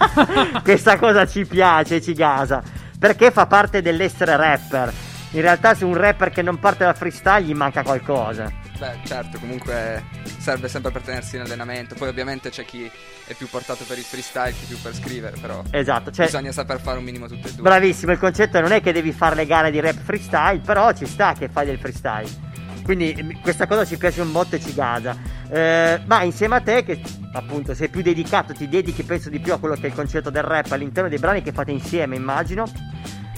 Questa 0.62 0.98
cosa 0.98 1.26
ci 1.26 1.44
piace, 1.44 2.00
ci 2.00 2.12
gasa. 2.14 2.62
Perché 2.98 3.30
fa 3.30 3.46
parte 3.46 3.82
dell'essere 3.82 4.36
rapper. 4.36 4.92
In 5.32 5.40
realtà, 5.40 5.74
se 5.74 5.84
un 5.84 5.94
rapper 5.94 6.30
che 6.30 6.42
non 6.42 6.58
parte 6.58 6.84
dal 6.84 6.96
freestyle 6.96 7.42
gli 7.42 7.54
manca 7.54 7.82
qualcosa. 7.82 8.50
Beh, 8.78 8.98
certo, 9.04 9.38
comunque 9.38 10.04
serve 10.38 10.68
sempre 10.68 10.90
per 10.90 11.02
tenersi 11.02 11.36
in 11.36 11.42
allenamento. 11.42 11.94
Poi 11.94 12.08
ovviamente 12.08 12.50
c'è 12.50 12.64
chi 12.64 12.90
è 13.26 13.34
più 13.34 13.48
portato 13.48 13.84
per 13.84 13.96
il 13.96 14.04
freestyle, 14.04 14.52
chi 14.52 14.66
più 14.66 14.80
per 14.80 14.94
scrivere, 14.94 15.36
però 15.40 15.62
Esatto, 15.70 16.10
cioè- 16.10 16.26
bisogna 16.26 16.52
saper 16.52 16.80
fare 16.80 16.98
un 16.98 17.04
minimo 17.04 17.26
tutte 17.28 17.48
e 17.48 17.52
due. 17.52 17.62
Bravissimo, 17.62 18.12
il 18.12 18.18
concetto 18.18 18.60
non 18.60 18.72
è 18.72 18.82
che 18.82 18.92
devi 18.92 19.12
fare 19.12 19.36
le 19.36 19.46
gare 19.46 19.70
di 19.70 19.80
rap 19.80 19.98
freestyle, 20.02 20.60
però 20.64 20.92
ci 20.92 21.06
sta 21.06 21.32
che 21.32 21.48
fai 21.48 21.64
del 21.66 21.78
freestyle. 21.78 22.50
Quindi 22.82 23.14
m- 23.20 23.40
questa 23.40 23.66
cosa 23.66 23.84
ci 23.84 23.96
piace 23.96 24.20
un 24.20 24.32
botto 24.32 24.56
e 24.56 24.60
ci 24.60 24.74
gasa. 24.74 25.16
Eh, 25.48 26.00
ma 26.06 26.22
insieme 26.22 26.56
a 26.56 26.60
te, 26.60 26.84
che 26.84 27.00
appunto 27.34 27.74
sei 27.74 27.88
più 27.88 28.02
dedicato, 28.02 28.52
ti 28.52 28.68
dedichi 28.68 29.02
penso 29.02 29.30
di 29.30 29.38
più 29.40 29.52
a 29.52 29.58
quello 29.58 29.74
che 29.74 29.82
è 29.82 29.86
il 29.86 29.94
concetto 29.94 30.30
del 30.30 30.42
rap 30.42 30.70
all'interno 30.72 31.08
dei 31.08 31.18
brani 31.18 31.42
che 31.42 31.52
fate 31.52 31.70
insieme, 31.70 32.16
immagino. 32.16 32.64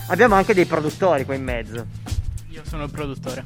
Abbiamo 0.08 0.34
anche 0.34 0.54
dei 0.54 0.66
produttori 0.66 1.24
qua 1.24 1.34
in 1.34 1.44
mezzo. 1.44 1.86
Io 2.50 2.62
sono 2.66 2.84
il 2.84 2.90
produttore. 2.90 3.44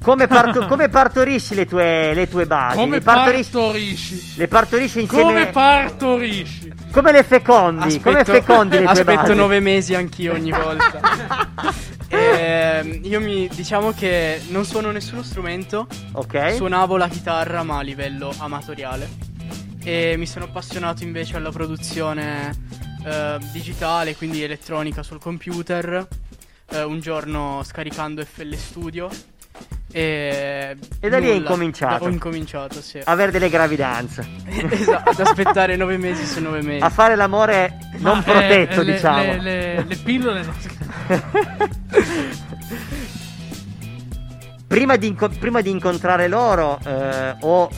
Come, 0.00 0.26
parto- 0.28 0.64
come 0.68 0.88
partorisci 0.88 1.54
le 1.54 1.66
tue, 1.66 2.14
le 2.14 2.28
tue 2.28 2.46
basi? 2.46 2.76
Come 2.76 2.96
le 2.98 3.02
partorisci, 3.02 3.50
partorisci? 3.50 4.32
le 4.36 4.48
partorisci 4.48 5.00
insieme 5.00 5.24
Come 5.24 5.46
partorisci? 5.48 6.72
come 6.92 7.12
le 7.12 7.22
fecondi? 7.24 8.00
come 8.00 8.24
fecondi 8.24 8.76
le 8.78 8.82
tue 8.84 8.90
aspetto 8.92 9.20
basi? 9.22 9.34
nove 9.34 9.60
mesi 9.60 9.94
anch'io 9.94 10.32
ogni 10.34 10.50
volta. 10.52 11.00
Ehm, 12.10 13.00
io 13.02 13.20
mi 13.20 13.48
diciamo 13.52 13.92
che 13.92 14.40
non 14.48 14.64
suono 14.64 14.90
nessuno 14.90 15.22
strumento. 15.22 15.86
Ok. 16.12 16.54
Suonavo 16.54 16.96
la 16.96 17.08
chitarra, 17.08 17.62
ma 17.62 17.78
a 17.78 17.82
livello 17.82 18.32
amatoriale. 18.38 19.08
E 19.84 20.14
mi 20.18 20.26
sono 20.26 20.46
appassionato 20.46 21.02
invece 21.02 21.36
alla 21.36 21.50
produzione 21.50 22.54
eh, 23.04 23.38
digitale, 23.52 24.16
quindi 24.16 24.42
elettronica 24.42 25.02
sul 25.02 25.18
computer. 25.20 26.06
eh, 26.70 26.82
un 26.82 27.00
giorno 27.00 27.62
scaricando 27.64 28.24
FL 28.24 28.54
Studio. 28.54 29.08
E, 29.90 30.76
E 31.00 31.08
da 31.08 31.18
lì 31.18 31.24
hai 31.26 31.32
nulla. 31.36 31.48
incominciato. 31.48 32.04
Ho 32.04 32.08
incominciato, 32.08 32.82
sì. 32.82 33.00
Avere 33.04 33.30
delle 33.32 33.48
gravidanze. 33.48 34.26
esatto, 34.70 35.10
ad 35.10 35.20
aspettare 35.20 35.76
nove 35.76 35.96
mesi 35.96 36.26
su 36.26 36.40
nove 36.42 36.60
mesi. 36.60 36.84
a 36.84 36.90
fare 36.90 37.16
l'amore 37.16 37.78
non 37.98 38.18
Ma, 38.18 38.20
eh, 38.20 38.22
protetto, 38.22 38.82
le- 38.82 38.92
diciamo. 38.92 39.22
Le, 39.22 39.40
le- 39.40 39.84
le 39.84 39.96
pillole. 39.96 40.44
prima, 44.66 44.96
di 44.96 45.06
inco- 45.08 45.28
prima 45.28 45.60
di 45.60 45.70
incontrare 45.70 46.28
loro, 46.28 46.78
eh, 46.84 47.36
o 47.40 47.68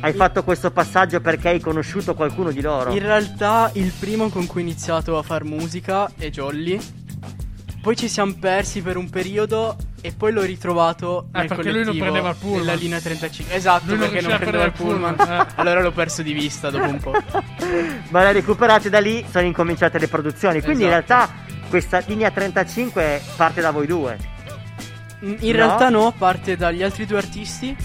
hai 0.00 0.12
fatto 0.12 0.44
questo 0.44 0.70
passaggio 0.70 1.20
perché 1.20 1.48
hai 1.48 1.60
conosciuto 1.60 2.14
qualcuno 2.14 2.50
di 2.50 2.60
loro? 2.60 2.92
In 2.92 3.00
realtà 3.00 3.70
il 3.74 3.92
primo 3.98 4.28
con 4.28 4.46
cui 4.46 4.60
ho 4.60 4.64
iniziato 4.64 5.16
a 5.18 5.22
far 5.22 5.44
musica 5.44 6.10
è 6.16 6.30
Jolly. 6.30 6.78
Poi 7.80 7.96
ci 7.96 8.08
siamo 8.08 8.34
persi 8.40 8.82
per 8.82 8.96
un 8.96 9.08
periodo 9.08 9.76
e 10.00 10.12
poi 10.12 10.32
l'ho 10.32 10.42
ritrovato 10.42 11.28
Eh, 11.32 11.38
nel 11.38 11.46
perché 11.46 11.70
lui 11.70 11.84
non 11.84 11.96
prendeva 11.96 12.30
il 12.30 12.36
pullman. 12.36 12.58
della 12.60 12.74
linea 12.74 13.00
35. 13.00 13.54
Esatto, 13.54 13.84
Lui 13.86 13.98
non 13.98 14.08
perché 14.10 14.22
non 14.26 14.32
a 14.32 14.38
prendeva 14.38 14.64
il 14.64 14.72
pullman. 14.72 15.14
pullman, 15.14 15.40
eh. 15.40 15.46
allora 15.54 15.80
l'ho 15.82 15.92
perso 15.92 16.22
di 16.22 16.32
vista 16.32 16.68
dopo 16.70 16.88
un 16.88 16.98
po'. 16.98 17.12
Ma 18.08 18.24
l'hai 18.24 18.32
recuperate 18.32 18.90
da 18.90 18.98
lì, 18.98 19.24
sono 19.30 19.46
incominciate 19.46 20.00
le 20.00 20.08
produzioni. 20.08 20.60
Quindi 20.62 20.82
in 20.82 20.88
Esatto. 20.90 21.14
realtà 21.14 21.34
questa 21.68 22.02
linea 22.06 22.30
35 22.30 23.20
parte 23.36 23.60
da 23.60 23.70
voi 23.70 23.86
due. 23.86 24.16
Mm, 25.24 25.34
In 25.40 25.50
No? 25.50 25.52
realtà 25.56 25.88
no, 25.88 26.12
parte 26.16 26.56
dagli 26.56 26.82
altri 26.82 27.06
due 27.06 27.18
artisti. 27.18 27.76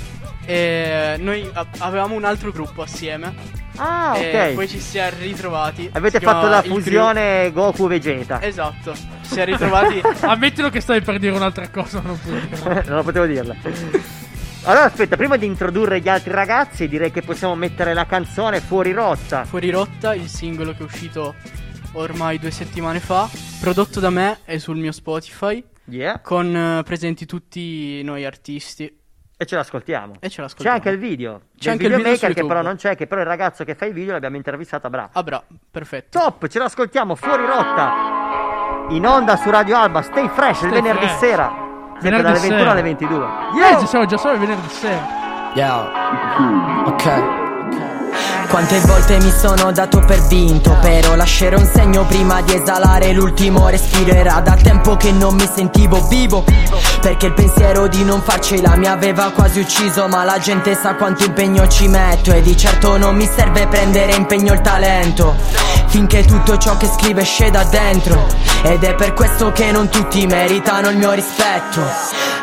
E 0.45 1.15
noi 1.19 1.47
a- 1.53 1.65
avevamo 1.79 2.15
un 2.15 2.25
altro 2.25 2.51
gruppo 2.51 2.81
assieme. 2.81 3.33
Ah, 3.77 4.17
E 4.17 4.47
ok. 4.49 4.53
poi 4.55 4.67
ci 4.67 4.79
si 4.79 4.97
è 4.97 5.11
ritrovati. 5.17 5.89
Avete 5.93 6.19
Si 6.19 6.25
fatto 6.25 6.47
la 6.47 6.61
fusione 6.61 7.51
Goku 7.53 7.87
Vegeta. 7.87 8.41
Esatto. 8.41 8.93
Ci 8.93 9.07
si 9.21 9.39
è 9.39 9.45
ritrovati. 9.45 10.01
Ammettilo 10.21 10.69
che 10.69 10.81
stai 10.81 11.01
per 11.01 11.19
dire 11.19 11.33
un'altra 11.33 11.69
cosa, 11.69 12.01
non 12.03 12.19
dire. 12.23 12.83
non 12.87 12.95
lo 12.97 13.03
potevo 13.03 13.25
dirla. 13.25 13.55
Allora 14.63 14.85
aspetta, 14.85 15.15
prima 15.15 15.37
di 15.37 15.45
introdurre 15.45 16.01
gli 16.01 16.09
altri 16.09 16.31
ragazzi, 16.33 16.87
direi 16.87 17.11
che 17.11 17.21
possiamo 17.21 17.55
mettere 17.55 17.93
la 17.93 18.05
canzone 18.05 18.59
fuori 18.59 18.91
rotta. 18.91 19.45
Fuori 19.45 19.69
rotta, 19.69 20.13
il 20.13 20.27
singolo 20.27 20.73
che 20.73 20.79
è 20.79 20.83
uscito 20.83 21.35
ormai 21.93 22.39
due 22.39 22.51
settimane 22.51 22.99
fa, 22.99 23.29
prodotto 23.59 23.99
da 23.99 24.09
me 24.09 24.39
e 24.45 24.59
sul 24.59 24.77
mio 24.77 24.91
Spotify, 24.91 25.63
Yeah. 25.85 26.21
con 26.21 26.55
eh, 26.55 26.83
presenti 26.83 27.25
tutti 27.25 28.01
noi 28.03 28.23
artisti. 28.25 28.97
E 29.35 29.45
ce 29.45 29.55
l'ascoltiamo. 29.55 30.13
E 30.19 30.29
ce 30.29 30.35
C'è 30.35 30.41
l'ascoltiamo. 30.43 30.75
anche 30.77 30.89
il 30.89 30.97
video. 30.99 31.41
C'è 31.57 31.71
anche 31.71 31.87
il 31.87 31.95
video 31.95 32.13
che 32.33 32.45
però 32.45 32.61
non 32.61 32.75
c'è, 32.75 32.95
che 32.95 33.07
però 33.07 33.21
il 33.21 33.27
ragazzo 33.27 33.63
che 33.63 33.73
fa 33.75 33.85
il 33.85 33.93
video 33.93 34.13
l'abbiamo 34.13 34.35
intervistato 34.35 34.85
a 34.87 34.89
Bra. 34.91 35.09
Ah, 35.11 35.23
bra, 35.23 35.43
perfetto. 35.71 36.19
Top, 36.19 36.47
ce 36.47 36.59
l'ascoltiamo 36.59 37.15
fuori 37.15 37.43
rotta. 37.45 38.85
In 38.89 39.05
onda 39.07 39.35
su 39.37 39.49
Radio 39.49 39.77
Alba, 39.77 40.01
stay 40.03 40.27
fresh 40.29 40.61
il 40.61 40.69
Stay 40.69 40.81
venerdì 40.81 41.05
fresh. 41.07 41.17
sera. 41.17 41.47
Sempre 41.99 42.09
Venerdì 42.09 42.23
dalle 42.23 42.39
21 42.39 42.57
sera. 42.59 42.71
alle 42.71 42.81
22. 42.83 43.27
Yeah, 43.55 43.79
ci 43.79 43.87
siamo 43.87 44.05
già 44.05 44.17
solo 44.17 44.33
il 44.35 44.39
venerdì 44.39 44.67
sera. 44.69 45.51
Yeah. 45.55 46.83
Ok. 46.85 47.50
Quante 48.51 48.81
volte 48.81 49.17
mi 49.19 49.31
sono 49.31 49.71
dato 49.71 50.01
per 50.01 50.21
vinto 50.27 50.77
Però 50.81 51.15
lascerò 51.15 51.57
un 51.57 51.69
segno 51.73 52.05
prima 52.05 52.41
di 52.41 52.53
esalare 52.53 53.13
l'ultimo. 53.13 53.69
Respiro 53.69 54.11
Era 54.11 54.41
da 54.41 54.55
tempo 54.55 54.97
che 54.97 55.13
non 55.13 55.35
mi 55.35 55.47
sentivo 55.55 56.05
vivo 56.09 56.43
Perché 56.99 57.27
il 57.27 57.33
pensiero 57.33 57.87
di 57.87 58.03
non 58.03 58.21
farcela 58.21 58.75
mi 58.75 58.87
aveva 58.87 59.31
quasi 59.31 59.61
ucciso 59.61 60.09
Ma 60.09 60.25
la 60.25 60.37
gente 60.37 60.75
sa 60.75 60.95
quanto 60.95 61.23
impegno 61.23 61.65
ci 61.69 61.87
metto 61.87 62.33
E 62.33 62.41
di 62.41 62.57
certo 62.57 62.97
non 62.97 63.15
mi 63.15 63.25
serve 63.25 63.67
prendere 63.67 64.15
impegno 64.15 64.51
il 64.51 64.59
talento 64.59 65.33
Finché 65.91 66.23
tutto 66.23 66.57
ciò 66.57 66.77
che 66.77 66.87
scrive 66.87 67.23
esce 67.23 67.51
da 67.51 67.65
dentro. 67.65 68.25
Ed 68.63 68.81
è 68.81 68.95
per 68.95 69.13
questo 69.13 69.51
che 69.51 69.73
non 69.73 69.89
tutti 69.89 70.25
meritano 70.25 70.89
il 70.89 70.95
mio 70.95 71.11
rispetto. 71.11 71.81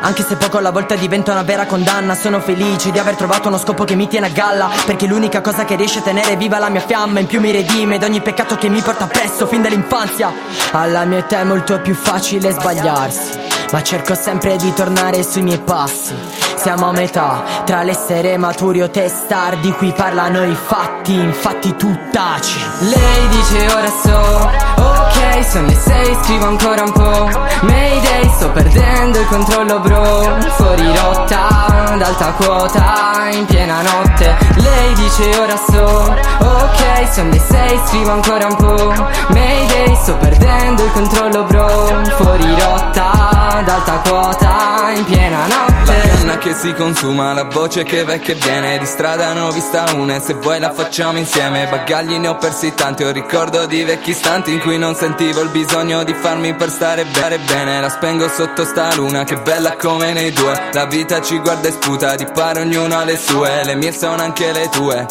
Anche 0.02 0.22
se 0.22 0.36
poco 0.36 0.58
alla 0.58 0.70
volta 0.70 0.96
diventa 0.96 1.32
una 1.32 1.42
vera 1.42 1.64
condanna 1.64 2.14
Sono 2.14 2.40
felice 2.40 2.90
di 2.90 2.98
aver 2.98 3.16
trovato 3.16 3.48
uno 3.48 3.56
scopo 3.56 3.84
che 3.84 3.94
mi 3.94 4.06
tiene 4.06 4.26
a 4.26 4.30
galla. 4.30 4.68
Perché 4.84 5.06
l'unica 5.06 5.40
cosa 5.40 5.64
che 5.64 5.76
riesce 5.76 6.00
a 6.00 6.02
tenere 6.02 6.36
viva 6.36 6.58
la 6.58 6.68
mia 6.68 6.82
fiamma 6.82 7.20
In 7.20 7.26
più 7.26 7.40
mi 7.40 7.50
redime 7.50 7.96
da 7.96 8.04
ogni 8.04 8.20
peccato 8.20 8.56
che 8.56 8.68
mi 8.68 8.82
porta 8.82 9.04
appresso 9.04 9.46
fin 9.46 9.62
dall'infanzia. 9.62 10.30
Alla 10.72 11.06
mia 11.06 11.18
età 11.18 11.40
è 11.40 11.44
molto 11.44 11.80
più 11.80 11.94
facile 11.94 12.50
sbagliarsi 12.50 13.46
ma 13.70 13.82
cerco 13.82 14.14
sempre 14.14 14.56
di 14.56 14.72
tornare 14.72 15.22
sui 15.22 15.42
miei 15.42 15.58
passi 15.58 16.14
Siamo 16.58 16.88
a 16.88 16.92
metà. 16.92 17.44
Tra 17.64 17.84
l'essere 17.84 18.36
maturi 18.36 18.82
o 18.82 18.90
testardi 18.90 19.70
Qui 19.70 19.92
parlano 19.92 20.44
i 20.44 20.56
fatti, 20.56 21.14
infatti 21.14 21.76
tu 21.76 21.96
taci 22.10 22.58
Lei 22.80 23.28
dice 23.28 23.66
ora 23.72 23.86
so 23.86 24.50
Ok, 24.82 25.27
sono 25.44 25.66
le 25.66 25.74
sei, 25.74 26.16
scrivo 26.22 26.46
ancora 26.46 26.82
un 26.82 26.92
po' 26.92 27.30
Mayday, 27.62 28.30
sto 28.36 28.50
perdendo 28.50 29.20
il 29.20 29.26
controllo 29.26 29.80
bro. 29.80 30.38
Fuori 30.56 30.96
rotta, 30.96 31.48
ad 31.92 32.02
alta 32.02 32.32
quota, 32.32 33.28
in 33.32 33.44
piena 33.46 33.82
notte. 33.82 34.36
Lei 34.56 34.94
dice 34.94 35.38
ora 35.38 35.56
so. 35.56 36.16
Ok, 36.38 37.12
sono 37.12 37.30
le 37.30 37.40
sei, 37.40 37.80
scrivo 37.86 38.10
ancora 38.12 38.46
un 38.46 38.56
po' 38.56 38.92
Mayday, 39.28 39.96
sto 39.96 40.16
perdendo 40.16 40.84
il 40.84 40.92
controllo 40.92 41.44
bro. 41.44 42.02
Fuori 42.16 42.60
rotta, 42.60 43.58
ad 43.58 43.68
alta 43.68 44.00
quota, 44.08 44.92
in 44.94 45.04
piena 45.04 45.38
La 45.38 45.46
notte 45.46 46.08
canna 46.28 46.38
che 46.38 46.52
si 46.52 46.74
consuma, 46.74 47.32
la 47.32 47.44
voce 47.44 47.84
che 47.84 48.04
va 48.04 48.12
e 48.12 48.18
che 48.18 48.34
viene. 48.34 48.78
Di 48.78 48.84
strada 48.84 49.32
ne 49.32 49.40
ho 49.40 49.50
vista 49.50 49.84
una 49.94 50.16
e 50.16 50.20
se 50.20 50.34
vuoi 50.34 50.60
la 50.60 50.72
facciamo 50.72 51.16
insieme. 51.16 51.66
Bagagli 51.66 52.16
ne 52.16 52.28
ho 52.28 52.36
persi 52.36 52.74
tanti, 52.74 53.02
ho 53.04 53.10
ricordo 53.10 53.64
di 53.64 53.82
vecchi 53.82 54.10
istanti 54.10 54.52
In 54.52 54.60
cui 54.60 54.76
non 54.76 54.94
sentivo 54.94 55.27
il 55.36 55.48
bisogno 55.50 56.04
di 56.04 56.14
farmi 56.14 56.54
per 56.54 56.70
stare 56.70 57.04
bene 57.04 57.38
bene. 57.38 57.80
La 57.80 57.88
spengo 57.88 58.28
sotto 58.28 58.64
sta 58.64 58.94
luna, 58.94 59.24
che 59.24 59.36
bella 59.36 59.76
come 59.76 60.12
nei 60.12 60.32
due. 60.32 60.70
La 60.72 60.86
vita 60.86 61.20
ci 61.20 61.38
guarda 61.38 61.68
e 61.68 61.72
sputa, 61.72 62.16
di 62.16 62.26
pare 62.26 62.60
ognuno 62.60 62.96
ha 62.96 63.04
le 63.04 63.16
sue. 63.16 63.64
Le 63.64 63.74
mie 63.74 63.92
sono 63.92 64.22
anche 64.22 64.52
le 64.52 64.68
tue 64.68 65.06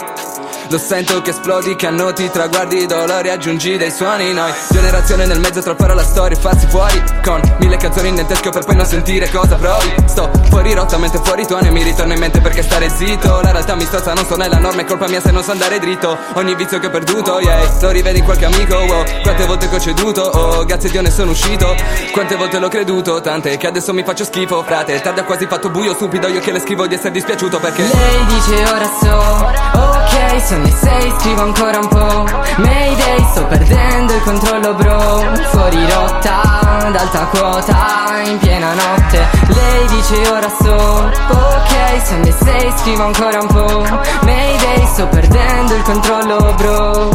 lo 0.70 0.78
sento 0.78 1.22
che 1.22 1.30
esplodi, 1.30 1.76
che 1.76 1.88
annoti 1.88 2.30
traguardi 2.30 2.86
dolori, 2.86 3.30
aggiungi 3.30 3.78
dei 3.78 3.92
suoni 3.92 4.34
noi. 4.34 4.52
Generazione 4.70 5.26
nel 5.26 5.40
mezzo 5.40 5.62
tra 5.62 5.76
fare 5.76 5.94
la 5.94 6.04
storia 6.04 6.38
e 6.38 6.40
farsi 6.40 6.68
fuori 6.68 7.02
Con 7.24 7.42
mille 7.60 7.78
canzoni 7.78 8.12
nel 8.12 8.26
teschio 8.26 8.52
per 8.52 8.66
poi 8.66 8.76
non 8.76 8.86
sentire 8.86 9.30
cosa 9.30 9.56
provi. 9.56 9.94
Sto 10.06 10.30
fuori 10.50 10.74
rotta 10.74 10.98
mentre 10.98 11.20
fuori 11.24 11.46
tuono 11.46 11.68
e 11.68 11.72
mi 11.72 11.84
ritorna 11.84 12.14
in 12.14 12.20
mente 12.20 12.42
perché 12.42 12.62
stare 12.62 12.90
zitto. 12.90 13.42
La 13.42 13.52
realtà 13.52 13.76
mi 13.76 13.86
strozza, 13.86 14.14
non 14.14 14.26
so 14.26 14.36
nella 14.36 14.58
norma, 14.58 14.82
è 14.82 14.86
colpa 14.86 15.08
mia 15.08 15.22
se 15.22 15.32
non 15.32 15.44
so 15.44 15.52
andare 15.52 15.80
dritto. 15.80 16.18
Ogni 16.34 16.56
vizio 16.56 16.80
che 16.80 16.88
ho 16.88 16.92
perduto, 16.92 17.40
yeah, 17.40 17.78
lo 17.82 17.90
rivedi 17.90 18.20
in 18.20 18.26
qualche 18.26 18.46
amico, 18.46 18.76
wow. 18.76 19.04
Quante 19.22 19.46
volte 19.46 19.70
che 19.70 19.76
ho 19.76 19.80
ceduto, 19.80 20.22
oh, 20.22 20.66
grazie 20.66 20.90
a 20.90 20.92
Dio 20.92 21.02
ne 21.02 21.12
sono 21.12 21.32
uscito. 21.32 21.76
Quante 22.12 22.36
volte 22.36 22.60
l'ho 22.60 22.70
creduto, 22.70 23.22
tante 23.22 23.58
che 23.58 23.68
adesso 23.68 23.94
mi 23.94 24.04
faccio 24.04 24.24
schifo 24.24 24.64
Frate, 24.64 25.00
tardi 25.02 25.20
ha 25.20 25.24
quasi 25.24 25.46
fatto 25.48 25.70
buio, 25.70 25.94
stupido 25.94 26.28
io 26.28 26.40
che 26.40 26.52
le 26.52 26.60
scrivo 26.60 26.88
di 26.88 26.96
essere 26.96 27.12
dispiaciuto 27.12 27.60
perché 27.60 27.84
Lei 27.84 28.26
dice 28.26 28.64
ora 28.72 28.90
so 29.02 29.97
Ok, 30.38 30.44
sono 30.44 30.64
le 30.66 30.72
sei, 30.72 31.14
scrivo 31.18 31.42
ancora 31.42 31.80
un 31.80 31.88
po' 31.88 32.26
Mayday, 32.58 33.26
sto 33.32 33.44
perdendo 33.48 34.14
il 34.14 34.22
controllo 34.22 34.74
bro. 34.76 35.36
Fuori 35.50 35.92
rotta, 35.92 36.60
ad 36.86 36.96
alta 36.96 37.26
quota, 37.26 38.22
in 38.24 38.38
piena 38.38 38.72
notte. 38.76 39.26
Lei 39.48 39.88
dice 39.88 40.30
ora 40.30 40.48
so. 40.48 41.12
Ok, 41.30 42.06
sono 42.06 42.24
le 42.24 42.32
sei, 42.32 42.72
scrivo 42.78 43.06
ancora 43.06 43.40
un 43.42 43.48
po' 43.48 43.82
Mayday, 44.26 44.86
sto 44.86 45.08
perdendo 45.08 45.74
il 45.74 45.82
controllo 45.82 46.54
bro. 46.56 47.10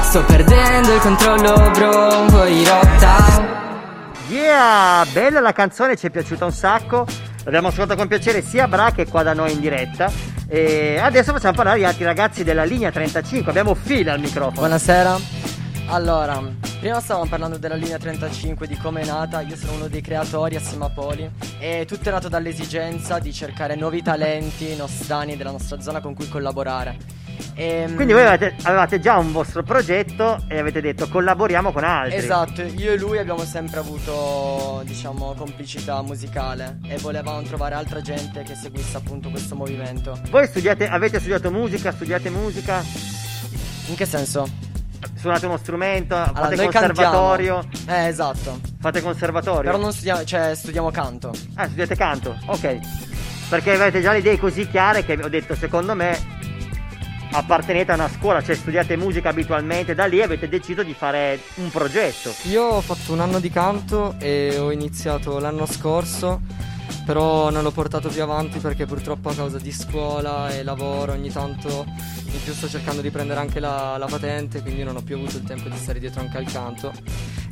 Sto 0.00 0.24
perdendo 0.24 0.94
il 0.94 1.00
controllo 1.00 1.70
bro. 1.70 2.28
Fuori 2.28 2.64
rotta. 2.64 3.42
Yeah, 4.28 5.04
bella 5.12 5.40
la 5.40 5.52
canzone, 5.52 5.96
ci 5.96 6.06
è 6.06 6.10
piaciuta 6.10 6.46
un 6.46 6.52
sacco. 6.52 7.04
L'abbiamo 7.44 7.68
ascoltata 7.68 7.94
con 7.94 8.08
piacere 8.08 8.40
sia 8.40 8.66
Bra 8.66 8.90
che 8.92 9.06
qua 9.06 9.22
da 9.22 9.34
noi 9.34 9.52
in 9.52 9.60
diretta. 9.60 10.33
E 10.54 10.98
adesso 10.98 11.32
facciamo 11.32 11.54
parlare 11.54 11.80
gli 11.80 11.84
altri 11.84 12.04
ragazzi 12.04 12.44
della 12.44 12.62
linea 12.62 12.92
35. 12.92 13.50
Abbiamo 13.50 13.74
Fila 13.74 14.12
al 14.12 14.20
microfono. 14.20 14.60
Buonasera. 14.60 15.18
Allora, 15.86 16.40
prima 16.78 17.00
stavamo 17.00 17.28
parlando 17.28 17.58
della 17.58 17.74
linea 17.74 17.98
35, 17.98 18.68
di 18.68 18.76
come 18.76 19.00
è 19.00 19.04
nata, 19.04 19.40
io 19.40 19.56
sono 19.56 19.72
uno 19.72 19.88
dei 19.88 20.00
creatori 20.00 20.54
assieme 20.54 20.84
a 20.84 20.90
Poli 20.90 21.28
e 21.58 21.86
tutto 21.88 22.08
è 22.08 22.12
nato 22.12 22.28
dall'esigenza 22.28 23.18
di 23.18 23.32
cercare 23.32 23.74
nuovi 23.74 24.00
talenti 24.00 24.76
nostani 24.76 25.36
della 25.36 25.50
nostra 25.50 25.80
zona 25.80 26.00
con 26.00 26.14
cui 26.14 26.28
collaborare. 26.28 27.23
Ehm, 27.56 27.94
Quindi 27.94 28.12
voi 28.12 28.24
avete, 28.26 28.54
avevate 28.62 28.98
già 29.00 29.16
un 29.16 29.30
vostro 29.32 29.62
progetto 29.62 30.44
e 30.48 30.58
avete 30.58 30.80
detto 30.80 31.08
collaboriamo 31.08 31.70
con 31.72 31.84
altri. 31.84 32.16
Esatto, 32.18 32.62
io 32.62 32.92
e 32.92 32.96
lui 32.98 33.18
abbiamo 33.18 33.44
sempre 33.44 33.78
avuto, 33.80 34.82
diciamo, 34.84 35.34
complicità 35.34 36.02
musicale 36.02 36.78
e 36.88 36.96
volevamo 36.98 37.42
trovare 37.42 37.74
altra 37.76 38.00
gente 38.00 38.42
che 38.42 38.54
seguisse 38.54 38.96
appunto 38.96 39.30
questo 39.30 39.54
movimento. 39.54 40.18
Voi 40.30 40.46
studiate, 40.46 40.88
avete 40.88 41.18
studiato 41.18 41.50
musica, 41.52 41.92
studiate 41.92 42.28
musica, 42.30 42.82
In 43.86 43.94
che 43.94 44.06
senso? 44.06 44.48
suonate 45.16 45.46
uno 45.46 45.56
strumento, 45.58 46.14
Allora, 46.14 46.32
fate 46.34 46.56
conservatorio. 46.56 47.60
cantiamo. 47.70 47.98
Eh, 48.00 48.06
esatto. 48.08 48.60
Fate 48.80 49.00
conservatorio. 49.02 49.62
Però 49.70 49.76
non 49.78 49.92
studiamo, 49.92 50.24
cioè 50.24 50.54
studiamo 50.54 50.90
canto. 50.90 51.30
Ah, 51.54 51.64
studiate 51.66 51.94
canto, 51.96 52.36
ok. 52.46 52.78
Perché 53.48 53.72
avete 53.74 54.00
già 54.00 54.12
le 54.12 54.18
idee 54.18 54.38
così 54.38 54.66
chiare 54.68 55.04
che 55.04 55.18
ho 55.22 55.28
detto, 55.28 55.54
secondo 55.54 55.94
me, 55.94 56.18
appartenete 57.36 57.90
a 57.90 57.94
una 57.94 58.08
scuola, 58.08 58.42
cioè 58.42 58.54
studiate 58.54 58.96
musica 58.96 59.30
abitualmente, 59.30 59.94
da 59.94 60.04
lì 60.04 60.22
avete 60.22 60.48
deciso 60.48 60.82
di 60.82 60.94
fare 60.94 61.40
un 61.56 61.70
progetto. 61.70 62.32
Io 62.44 62.62
ho 62.62 62.80
fatto 62.80 63.12
un 63.12 63.20
anno 63.20 63.40
di 63.40 63.50
canto 63.50 64.14
e 64.18 64.56
ho 64.58 64.70
iniziato 64.70 65.38
l'anno 65.40 65.66
scorso, 65.66 66.40
però 67.04 67.50
non 67.50 67.62
l'ho 67.62 67.70
portato 67.70 68.08
più 68.08 68.22
avanti 68.22 68.58
perché 68.58 68.86
purtroppo 68.86 69.28
a 69.28 69.34
causa 69.34 69.58
di 69.58 69.72
scuola 69.72 70.48
e 70.50 70.62
lavoro 70.62 71.12
ogni 71.12 71.30
tanto 71.30 71.84
in 71.86 72.42
più 72.42 72.52
sto 72.52 72.68
cercando 72.68 73.00
di 73.02 73.10
prendere 73.10 73.40
anche 73.40 73.60
la, 73.60 73.96
la 73.98 74.06
patente, 74.06 74.60
quindi 74.62 74.82
non 74.82 74.96
ho 74.96 75.02
più 75.02 75.16
avuto 75.16 75.36
il 75.36 75.44
tempo 75.44 75.68
di 75.68 75.76
stare 75.76 75.98
dietro 75.98 76.20
anche 76.20 76.38
al 76.38 76.50
canto. 76.50 76.92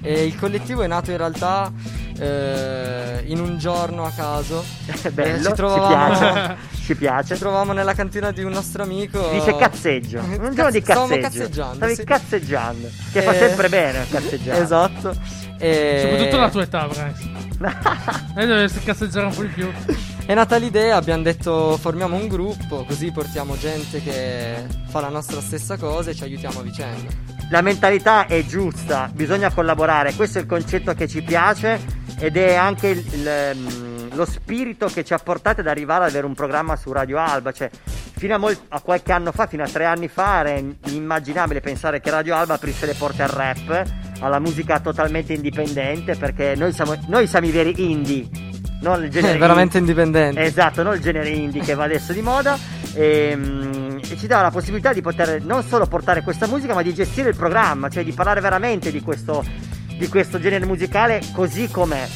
E 0.00 0.24
il 0.24 0.36
collettivo 0.36 0.82
è 0.82 0.88
nato 0.88 1.12
in 1.12 1.16
realtà 1.16 1.70
eh, 2.18 3.22
in 3.26 3.38
un 3.38 3.59
giorno 3.59 4.05
a 4.05 4.11
caso. 4.11 4.64
Bello, 5.12 5.36
eh, 5.36 5.42
ci 5.42 5.44
ci 5.48 5.53
trovavamo, 5.55 6.18
piace. 6.18 6.57
Ci 6.82 6.96
piace. 6.96 7.34
Ci 7.34 7.40
trovavamo 7.40 7.72
nella 7.72 7.94
cantina 7.94 8.32
di 8.32 8.42
un 8.42 8.50
nostro 8.50 8.82
amico. 8.82 9.28
Dice 9.30 9.55
cazzeggio. 9.57 10.18
Un 10.18 10.50
giorno 10.53 10.70
di 10.72 10.80
Stavamo 10.80 11.07
cazzeggio. 11.07 11.20
cazzeggiando. 11.28 11.74
Stavi 11.76 11.94
sì. 11.94 12.05
cazzeggiando. 12.05 12.88
Che 13.12 13.22
fa 13.22 13.32
Eh, 13.32 13.38
sempre 13.38 13.68
bene 13.68 14.07
cazzeggiare. 14.11 14.59
Esatto. 14.62 15.14
E... 15.59 15.98
Soprattutto 16.03 16.36
la 16.38 16.50
tua 16.50 16.62
età, 16.62 16.88
Bryce. 16.88 17.41
E 18.34 18.46
dovresti 18.46 18.80
cazzeggiare 18.80 19.26
un 19.26 19.34
po' 19.34 19.42
di 19.42 19.48
più. 19.48 19.70
È 20.24 20.34
nata 20.34 20.56
l'idea, 20.56 20.96
abbiamo 20.96 21.22
detto 21.22 21.76
formiamo 21.76 22.16
un 22.16 22.28
gruppo, 22.28 22.84
così 22.84 23.10
portiamo 23.12 23.56
gente 23.58 24.02
che 24.02 24.64
fa 24.88 25.00
la 25.00 25.08
nostra 25.08 25.40
stessa 25.40 25.76
cosa 25.76 26.10
e 26.10 26.14
ci 26.14 26.22
aiutiamo 26.22 26.60
a 26.60 26.62
vicenda. 26.62 27.12
La 27.50 27.60
mentalità 27.60 28.26
è 28.26 28.44
giusta, 28.46 29.10
bisogna 29.12 29.50
collaborare, 29.52 30.14
questo 30.14 30.38
è 30.38 30.40
il 30.42 30.46
concetto 30.46 30.94
che 30.94 31.06
ci 31.08 31.22
piace 31.22 31.78
ed 32.18 32.36
è 32.36 32.54
anche 32.54 32.88
il- 32.88 33.04
il, 33.12 33.28
ehm, 33.28 34.14
lo 34.14 34.24
spirito 34.24 34.86
che 34.86 35.04
ci 35.04 35.12
ha 35.12 35.18
portato 35.18 35.60
ad 35.60 35.66
arrivare 35.66 36.04
ad 36.04 36.10
avere 36.10 36.24
un 36.26 36.34
programma 36.34 36.76
su 36.76 36.92
Radio 36.92 37.18
Alba. 37.18 37.52
Cioè, 37.52 37.68
fino 38.16 38.34
a, 38.34 38.38
mol- 38.38 38.56
a 38.68 38.80
qualche 38.80 39.12
anno 39.12 39.32
fa, 39.32 39.46
fino 39.46 39.64
a 39.64 39.68
tre 39.68 39.84
anni 39.84 40.08
fa, 40.08 40.40
era 40.46 40.56
inimmaginabile 40.86 41.60
pensare 41.60 42.00
che 42.00 42.10
Radio 42.10 42.36
Alba 42.36 42.54
aprisse 42.54 42.86
le 42.86 42.94
porte 42.94 43.22
al 43.22 43.28
rap, 43.28 43.84
alla 44.22 44.38
musica 44.38 44.78
totalmente 44.80 45.32
indipendente, 45.32 46.16
perché 46.16 46.54
noi 46.56 46.72
siamo, 46.72 46.94
noi 47.08 47.26
siamo 47.26 47.46
i 47.46 47.50
veri 47.50 47.90
indie. 47.90 48.26
Non 48.80 49.04
il 49.04 49.10
genere 49.10 49.34
È 49.34 49.38
veramente 49.38 49.78
indie. 49.78 49.92
indipendente. 49.92 50.40
Esatto, 50.42 50.82
non 50.82 50.94
il 50.94 51.00
genere 51.00 51.28
indie 51.28 51.60
che 51.60 51.74
va 51.74 51.84
adesso 51.84 52.12
di 52.12 52.22
moda. 52.22 52.56
E, 52.94 53.34
mm, 53.36 53.98
e 54.10 54.16
ci 54.16 54.26
dà 54.26 54.40
la 54.40 54.50
possibilità 54.50 54.92
di 54.92 55.00
poter 55.00 55.44
non 55.44 55.62
solo 55.62 55.86
portare 55.86 56.22
questa 56.22 56.46
musica, 56.46 56.74
ma 56.74 56.82
di 56.82 56.94
gestire 56.94 57.30
il 57.30 57.36
programma, 57.36 57.88
cioè 57.88 58.04
di 58.04 58.12
parlare 58.12 58.40
veramente 58.40 58.90
di 58.90 59.00
questo, 59.00 59.44
di 59.96 60.08
questo 60.08 60.38
genere 60.40 60.66
musicale 60.66 61.20
così 61.32 61.68
com'è. 61.68 62.06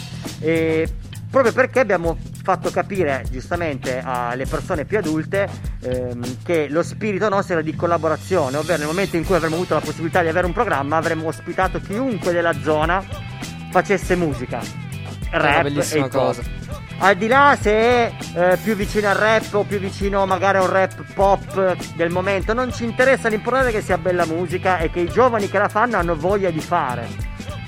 E 0.40 0.88
proprio 1.30 1.52
perché 1.52 1.80
abbiamo 1.80 2.16
fatto 2.46 2.70
capire 2.70 3.24
giustamente 3.28 4.00
alle 4.04 4.46
persone 4.46 4.84
più 4.84 4.98
adulte 4.98 5.48
ehm, 5.80 6.44
che 6.44 6.68
lo 6.68 6.84
spirito 6.84 7.28
nostro 7.28 7.54
era 7.54 7.62
di 7.62 7.74
collaborazione, 7.74 8.56
ovvero 8.56 8.78
nel 8.78 8.86
momento 8.86 9.16
in 9.16 9.24
cui 9.24 9.34
avremmo 9.34 9.56
avuto 9.56 9.74
la 9.74 9.80
possibilità 9.80 10.22
di 10.22 10.28
avere 10.28 10.46
un 10.46 10.52
programma 10.52 10.96
avremmo 10.96 11.26
ospitato 11.26 11.80
chiunque 11.80 12.30
della 12.30 12.52
zona 12.62 13.04
facesse 13.72 14.14
musica. 14.14 14.60
una 15.32 15.38
Rap 15.42 15.58
e 15.58 15.62
bellissima 15.64 16.06
hip 16.06 16.14
hop. 16.14 16.20
cosa. 16.20 16.42
Al 16.98 17.16
di 17.16 17.26
là 17.26 17.58
se 17.60 17.72
è 17.72 18.12
eh, 18.36 18.58
più 18.62 18.76
vicino 18.76 19.08
al 19.08 19.16
rap 19.16 19.52
o 19.52 19.64
più 19.64 19.80
vicino 19.80 20.24
magari 20.24 20.58
a 20.58 20.62
un 20.62 20.70
rap 20.70 21.02
pop 21.14 21.76
del 21.96 22.10
momento, 22.10 22.52
non 22.54 22.72
ci 22.72 22.84
interessa, 22.84 23.28
l'importante 23.28 23.70
è 23.70 23.72
che 23.72 23.82
sia 23.82 23.98
bella 23.98 24.24
musica 24.24 24.78
e 24.78 24.88
che 24.92 25.00
i 25.00 25.08
giovani 25.08 25.48
che 25.48 25.58
la 25.58 25.68
fanno 25.68 25.96
hanno 25.96 26.14
voglia 26.14 26.50
di 26.50 26.60
fare. 26.60 27.08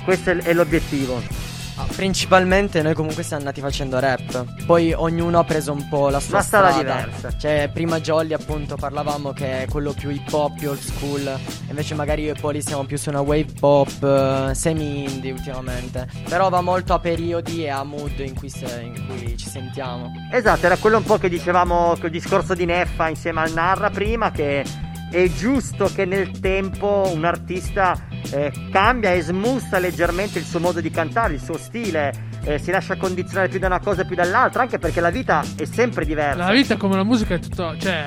Questo 0.04 0.30
è, 0.30 0.36
è 0.36 0.52
l'obiettivo. 0.52 1.47
Ah, 1.80 1.86
Principalmente 1.94 2.82
noi 2.82 2.94
comunque 2.94 3.22
siamo 3.22 3.42
andati 3.42 3.60
facendo 3.60 4.00
rap. 4.00 4.64
Poi 4.66 4.92
ognuno 4.92 5.38
ha 5.38 5.44
preso 5.44 5.72
un 5.72 5.88
po' 5.88 6.08
la 6.08 6.18
sua 6.18 6.34
Una 6.34 6.42
strada 6.42 6.70
strada. 6.72 6.94
diversa. 7.04 7.36
Cioè, 7.38 7.70
prima 7.72 8.00
Jolly 8.00 8.32
appunto 8.32 8.74
parlavamo 8.76 9.32
che 9.32 9.62
è 9.62 9.68
quello 9.68 9.92
più 9.92 10.10
hip 10.10 10.32
hop, 10.32 10.58
più 10.58 10.70
old 10.70 10.80
school. 10.80 11.38
Invece 11.68 11.94
magari 11.94 12.22
io 12.22 12.34
e 12.34 12.40
Poli 12.40 12.60
siamo 12.62 12.84
più 12.84 12.96
su 12.98 13.10
una 13.10 13.20
wave 13.20 13.46
pop, 13.60 14.02
eh, 14.02 14.54
semi 14.54 15.04
indie 15.04 15.30
ultimamente. 15.30 16.08
Però 16.28 16.48
va 16.48 16.60
molto 16.62 16.94
a 16.94 16.98
periodi 16.98 17.62
e 17.64 17.68
a 17.70 17.84
mood 17.84 18.18
in 18.18 18.34
cui, 18.34 18.48
se- 18.48 18.80
in 18.82 19.06
cui 19.06 19.36
ci 19.36 19.48
sentiamo. 19.48 20.10
Esatto, 20.32 20.66
era 20.66 20.76
quello 20.78 20.96
un 20.96 21.04
po' 21.04 21.18
che 21.18 21.28
dicevamo 21.28 21.96
col 22.00 22.10
discorso 22.10 22.54
di 22.54 22.64
Neffa 22.64 23.08
insieme 23.08 23.40
al 23.42 23.52
Narra 23.52 23.90
prima, 23.90 24.32
che 24.32 24.64
è 25.10 25.26
giusto 25.30 25.90
che 25.94 26.04
nel 26.04 26.38
tempo 26.40 27.08
un 27.12 27.24
artista 27.24 27.96
eh, 28.30 28.52
cambia 28.70 29.12
e 29.12 29.20
smussa 29.22 29.78
leggermente 29.78 30.38
il 30.38 30.44
suo 30.44 30.60
modo 30.60 30.80
di 30.80 30.90
cantare, 30.90 31.34
il 31.34 31.40
suo 31.40 31.56
stile, 31.56 32.12
eh, 32.44 32.58
si 32.58 32.70
lascia 32.70 32.96
condizionare 32.96 33.48
più 33.48 33.58
da 33.58 33.66
una 33.66 33.80
cosa 33.80 34.04
più 34.04 34.14
dall'altra, 34.16 34.62
anche 34.62 34.78
perché 34.78 35.00
la 35.00 35.10
vita 35.10 35.42
è 35.56 35.64
sempre 35.64 36.04
diversa. 36.04 36.44
La 36.44 36.52
vita 36.52 36.76
come 36.76 36.96
la 36.96 37.04
musica 37.04 37.34
è 37.34 37.38
tutto. 37.38 37.76
Cioè. 37.78 38.04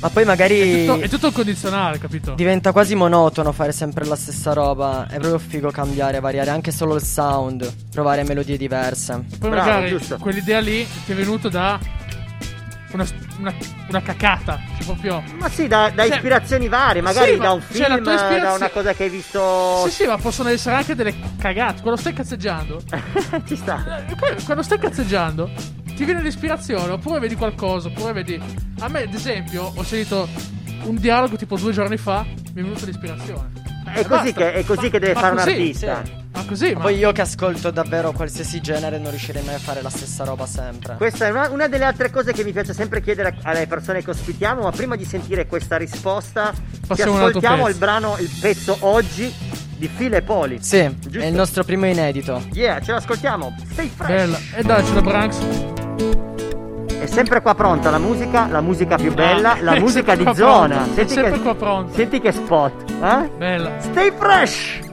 Ma 0.00 0.08
poi 0.08 0.24
magari 0.24 0.60
È 0.60 0.86
tutto, 0.86 1.00
è 1.00 1.08
tutto 1.08 1.30
condizionale, 1.30 1.98
capito? 1.98 2.32
diventa 2.34 2.72
quasi 2.72 2.94
monotono 2.94 3.52
fare 3.52 3.72
sempre 3.72 4.06
la 4.06 4.16
stessa 4.16 4.52
roba. 4.54 5.06
È 5.06 5.18
proprio 5.18 5.38
figo 5.38 5.70
cambiare, 5.70 6.20
variare 6.20 6.50
anche 6.50 6.70
solo 6.70 6.94
il 6.94 7.02
sound, 7.02 7.70
provare 7.92 8.24
melodie 8.24 8.56
diverse. 8.56 9.24
Poi 9.38 9.50
magari 9.50 9.98
quell'idea 10.18 10.60
lì 10.60 10.86
ti 11.04 11.12
è 11.12 11.14
venuto 11.14 11.48
da. 11.50 11.78
Una, 12.92 13.06
una, 13.38 13.54
una 13.88 14.02
cacata. 14.02 14.58
Cioè, 14.76 14.84
proprio. 14.84 15.22
Ma 15.38 15.48
sì, 15.48 15.68
da, 15.68 15.90
da 15.94 16.06
Cioè, 16.06 16.16
ispirazioni 16.16 16.68
varie, 16.68 17.00
magari 17.02 17.32
sì, 17.34 17.38
da 17.38 17.52
un 17.52 17.60
cioè, 17.60 17.84
film, 17.84 18.02
tua 18.02 18.14
ispirazio- 18.14 18.42
da 18.42 18.52
una 18.54 18.68
cosa 18.70 18.92
che 18.94 19.04
hai 19.04 19.10
visto. 19.10 19.84
Sì, 19.86 19.90
sì, 19.90 20.06
ma 20.06 20.16
possono 20.16 20.48
essere 20.48 20.76
anche 20.76 20.94
delle 20.94 21.14
cagate. 21.38 21.82
Quando 21.82 22.00
stai 22.00 22.12
cazzeggiando. 22.12 22.82
Ci 23.46 23.56
sta. 23.56 24.04
Quando 24.44 24.62
stai 24.62 24.78
cazzeggiando, 24.78 25.50
ti 25.94 26.04
viene 26.04 26.22
l'ispirazione, 26.22 26.92
oppure 26.92 27.20
vedi 27.20 27.36
qualcosa, 27.36 27.88
oppure 27.88 28.12
vedi. 28.12 28.40
A 28.80 28.88
me, 28.88 29.02
ad 29.02 29.14
esempio, 29.14 29.72
ho 29.74 29.82
sentito 29.84 30.28
un 30.84 30.96
dialogo 30.96 31.36
tipo 31.36 31.56
due 31.56 31.72
giorni 31.72 31.96
fa, 31.96 32.22
mi 32.24 32.60
è 32.60 32.62
venuta 32.62 32.86
l'ispirazione. 32.86 33.50
È 33.92 34.04
così, 34.04 34.32
che, 34.32 34.52
è 34.52 34.64
così 34.64 34.90
che 34.90 34.98
deve 34.98 35.14
Ma 35.14 35.20
fare 35.20 35.32
un 35.32 35.38
artista. 35.40 36.02
sì. 36.04 36.18
Ma 36.32 36.44
così, 36.46 36.72
ma. 36.74 36.80
Poi 36.80 36.96
io 36.96 37.10
che 37.12 37.22
ascolto 37.22 37.70
davvero 37.70 38.12
qualsiasi 38.12 38.60
genere 38.60 38.98
non 38.98 39.10
riuscirei 39.10 39.42
mai 39.42 39.54
a 39.54 39.58
fare 39.58 39.82
la 39.82 39.90
stessa 39.90 40.24
roba 40.24 40.46
sempre. 40.46 40.94
Questa 40.96 41.26
è 41.26 41.30
una, 41.30 41.48
una 41.50 41.66
delle 41.68 41.84
altre 41.84 42.10
cose 42.10 42.32
che 42.32 42.44
mi 42.44 42.52
piace 42.52 42.72
sempre 42.72 43.00
chiedere 43.02 43.36
alle 43.42 43.66
persone 43.66 44.02
che 44.02 44.10
ospitiamo, 44.10 44.62
ma 44.62 44.70
prima 44.70 44.94
di 44.96 45.04
sentire 45.04 45.46
questa 45.46 45.76
risposta, 45.76 46.52
ci 46.54 46.80
Passiamo 46.86 47.16
ascoltiamo 47.16 47.68
il 47.68 47.74
brano, 47.76 48.16
il 48.18 48.30
pezzo 48.40 48.76
oggi 48.80 49.32
di 49.76 49.88
File 49.88 50.18
e 50.18 50.22
Poli. 50.22 50.58
Sì, 50.62 50.76
è 50.78 50.92
il 51.26 51.34
nostro 51.34 51.64
primo 51.64 51.86
inedito. 51.86 52.42
Yeah, 52.52 52.80
ce 52.80 52.92
l'ascoltiamo. 52.92 53.56
Stay 53.72 53.88
fresh. 53.94 54.08
Bella. 54.08 54.38
E 54.54 54.62
dai, 54.62 54.84
c'è 54.84 54.92
la 54.94 55.00
Branks. 55.00 55.38
È 57.00 57.06
sempre 57.06 57.40
qua 57.40 57.54
pronta 57.54 57.90
la 57.90 57.98
musica, 57.98 58.46
la 58.46 58.60
musica 58.60 58.96
più 58.96 59.12
bella, 59.14 59.52
Ah, 59.54 59.62
la 59.62 59.72
è 59.74 59.80
musica 59.80 60.14
di 60.14 60.30
zona. 60.34 60.76
pronta, 60.76 60.92
è 60.92 60.94
Senti 60.94 61.12
sempre 61.14 61.32
che, 61.32 61.40
qua 61.40 61.54
pronta. 61.54 61.94
senti 61.94 62.20
che 62.20 62.30
spot, 62.32 62.90
eh? 63.02 63.30
Bella. 63.38 63.70
Stay 63.80 64.12
fresh! 64.16 64.88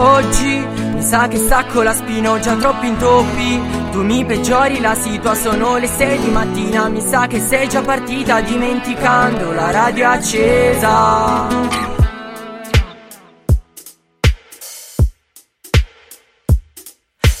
Oggi 0.00 0.64
mi 0.94 1.02
sa 1.02 1.26
che 1.26 1.38
stacco 1.38 1.82
la 1.82 1.92
spina, 1.92 2.30
ho 2.30 2.38
già 2.38 2.54
troppi 2.54 2.86
intoppi. 2.86 3.60
Tu 3.90 4.04
mi 4.04 4.24
peggiori 4.24 4.78
la 4.78 4.94
situa, 4.94 5.34
sono 5.34 5.76
le 5.76 5.88
6 5.88 6.18
di 6.20 6.30
mattina. 6.30 6.88
Mi 6.88 7.00
sa 7.00 7.26
che 7.26 7.40
sei 7.40 7.68
già 7.68 7.82
partita 7.82 8.40
dimenticando 8.40 9.50
la 9.50 9.72
radio 9.72 10.08
accesa. 10.08 11.46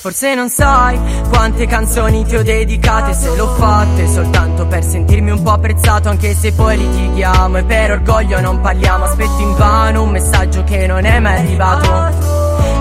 Forse 0.00 0.34
non 0.34 0.48
sai 0.48 0.98
quante 1.28 1.66
canzoni 1.66 2.24
ti 2.24 2.34
ho 2.34 2.42
dedicate 2.42 3.12
se 3.12 3.36
l'ho 3.36 3.54
fatte 3.54 4.08
soltanto 4.08 4.66
per 4.66 4.82
sentirmi 4.82 5.30
un 5.30 5.42
po' 5.42 5.50
apprezzato 5.50 6.08
anche 6.08 6.34
se 6.34 6.52
poi 6.52 6.78
litighiamo 6.78 7.58
e 7.58 7.64
per 7.64 7.90
orgoglio 7.90 8.40
non 8.40 8.60
parliamo 8.60 9.04
aspetto 9.04 9.40
invano 9.40 10.04
un 10.04 10.10
messaggio 10.10 10.64
che 10.64 10.86
non 10.86 11.04
è 11.04 11.18
mai 11.18 11.38
arrivato 11.38 12.37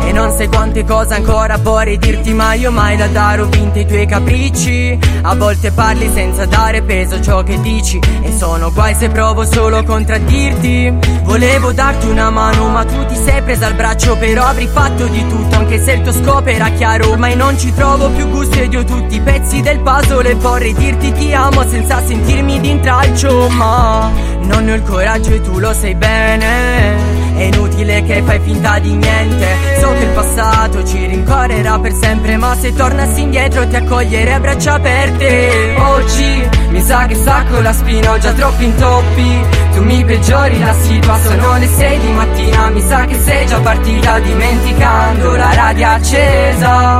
e 0.07 0.13
non 0.13 0.31
sai 0.31 0.47
quante 0.47 0.85
cose 0.85 1.13
ancora 1.15 1.57
vorrei 1.57 1.97
dirti 1.97 2.31
ma 2.33 2.53
io 2.53 2.71
mai 2.71 2.95
da 2.95 3.07
dare 3.07 3.41
ho 3.41 3.45
vinto 3.47 3.77
i 3.79 3.85
tuoi 3.85 4.05
capricci. 4.05 4.97
A 5.23 5.35
volte 5.35 5.71
parli 5.71 6.09
senza 6.13 6.45
dare 6.45 6.81
peso 6.81 7.15
a 7.15 7.21
ciò 7.21 7.43
che 7.43 7.59
dici. 7.59 7.99
E 8.21 8.31
sono 8.31 8.71
guai 8.71 8.95
se 8.95 9.09
provo 9.09 9.43
solo 9.43 9.77
a 9.77 9.83
contraddirti. 9.83 10.93
Volevo 11.23 11.73
darti 11.73 12.07
una 12.07 12.29
mano 12.29 12.69
ma 12.69 12.85
tu 12.85 13.05
ti 13.05 13.15
sei 13.15 13.41
presa 13.41 13.65
al 13.67 13.73
braccio 13.73 14.15
Però 14.15 14.45
avrei 14.45 14.67
fatto 14.67 15.05
di 15.07 15.27
tutto 15.27 15.57
anche 15.57 15.83
se 15.83 15.91
il 15.91 16.01
tuo 16.01 16.13
scopo 16.13 16.47
era 16.47 16.69
chiaro. 16.69 17.09
Ormai 17.09 17.35
non 17.35 17.59
ci 17.59 17.73
trovo 17.73 18.09
più 18.09 18.29
gusto 18.29 18.59
ed 18.59 18.71
io 18.71 18.85
tutti 18.85 19.15
i 19.15 19.21
pezzi 19.21 19.61
del 19.61 19.79
puzzle. 19.79 20.29
E 20.29 20.35
vorrei 20.35 20.73
dirti 20.73 21.11
ti 21.11 21.33
amo 21.33 21.67
senza 21.67 22.01
sentirmi 22.01 22.61
d'intralcio 22.61 23.49
Ma 23.49 24.09
non 24.43 24.69
ho 24.69 24.73
il 24.73 24.83
coraggio 24.83 25.31
e 25.31 25.41
tu 25.41 25.59
lo 25.59 25.73
sai 25.73 25.95
bene 25.95 27.26
è 27.37 27.43
inutile 27.43 28.03
che 28.03 28.21
fai 28.23 28.39
finta 28.39 28.79
di 28.79 28.93
niente. 28.93 29.47
So 29.79 29.91
che 29.93 30.03
il 30.03 30.09
passato 30.09 30.83
ci 30.83 31.05
rincorrerà 31.05 31.79
per 31.79 31.93
sempre 31.93 32.37
Ma 32.37 32.55
se 32.59 32.73
tornassi 32.73 33.21
indietro 33.21 33.67
ti 33.67 33.75
accoglierei 33.75 34.33
a 34.33 34.39
braccia 34.39 34.73
aperte. 34.73 35.75
Oggi 35.77 36.49
mi 36.69 36.81
sa 36.81 37.05
che 37.05 37.15
stacco 37.15 37.61
la 37.61 37.73
spina 37.73 38.11
Ho 38.11 38.17
già 38.17 38.33
troppi 38.33 38.65
intoppi. 38.65 39.41
Tu 39.73 39.83
mi 39.83 40.03
peggiori 40.03 40.59
la 40.59 40.73
situa 40.73 41.19
Sono 41.19 41.57
le 41.57 41.67
6 41.67 41.99
di 41.99 42.11
mattina. 42.11 42.69
Mi 42.69 42.81
sa 42.81 43.05
che 43.05 43.19
sei 43.19 43.45
già 43.45 43.59
partita 43.59 44.19
Dimenticando 44.19 45.35
la 45.35 45.53
radio 45.53 45.87
accesa. 45.89 46.99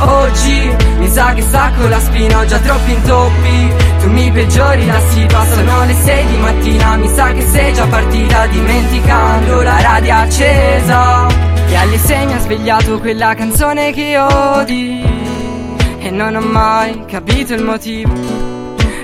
Oggi 0.00 0.76
mi 0.98 1.08
sa 1.08 1.32
che 1.32 1.40
stacco 1.40 1.86
la 1.86 2.00
spina, 2.00 2.40
ho 2.40 2.44
già 2.44 2.58
troppi 2.58 2.92
intoppi 2.92 3.83
Tu 4.04 4.10
mi 4.10 4.30
peggiori 4.30 4.84
la 4.84 5.00
situa, 5.08 5.46
sono 5.46 5.84
le 5.86 5.94
6 5.94 6.26
di 6.26 6.36
mattina. 6.36 6.96
Mi 6.96 7.08
sa 7.08 7.32
che 7.32 7.40
sei 7.40 7.72
già 7.72 7.86
partita 7.86 8.46
dimenticando 8.48 9.62
la 9.62 9.80
radio 9.80 10.14
accesa. 10.16 11.26
E 11.66 11.74
alle 11.74 11.96
6 11.96 12.26
mi 12.26 12.34
ha 12.34 12.38
svegliato 12.38 13.00
quella 13.00 13.34
canzone 13.34 13.92
che 13.92 14.18
odi. 14.18 15.02
E 16.00 16.10
non 16.10 16.36
ho 16.36 16.40
mai 16.40 17.06
capito 17.06 17.54
il 17.54 17.62
motivo. 17.62 18.12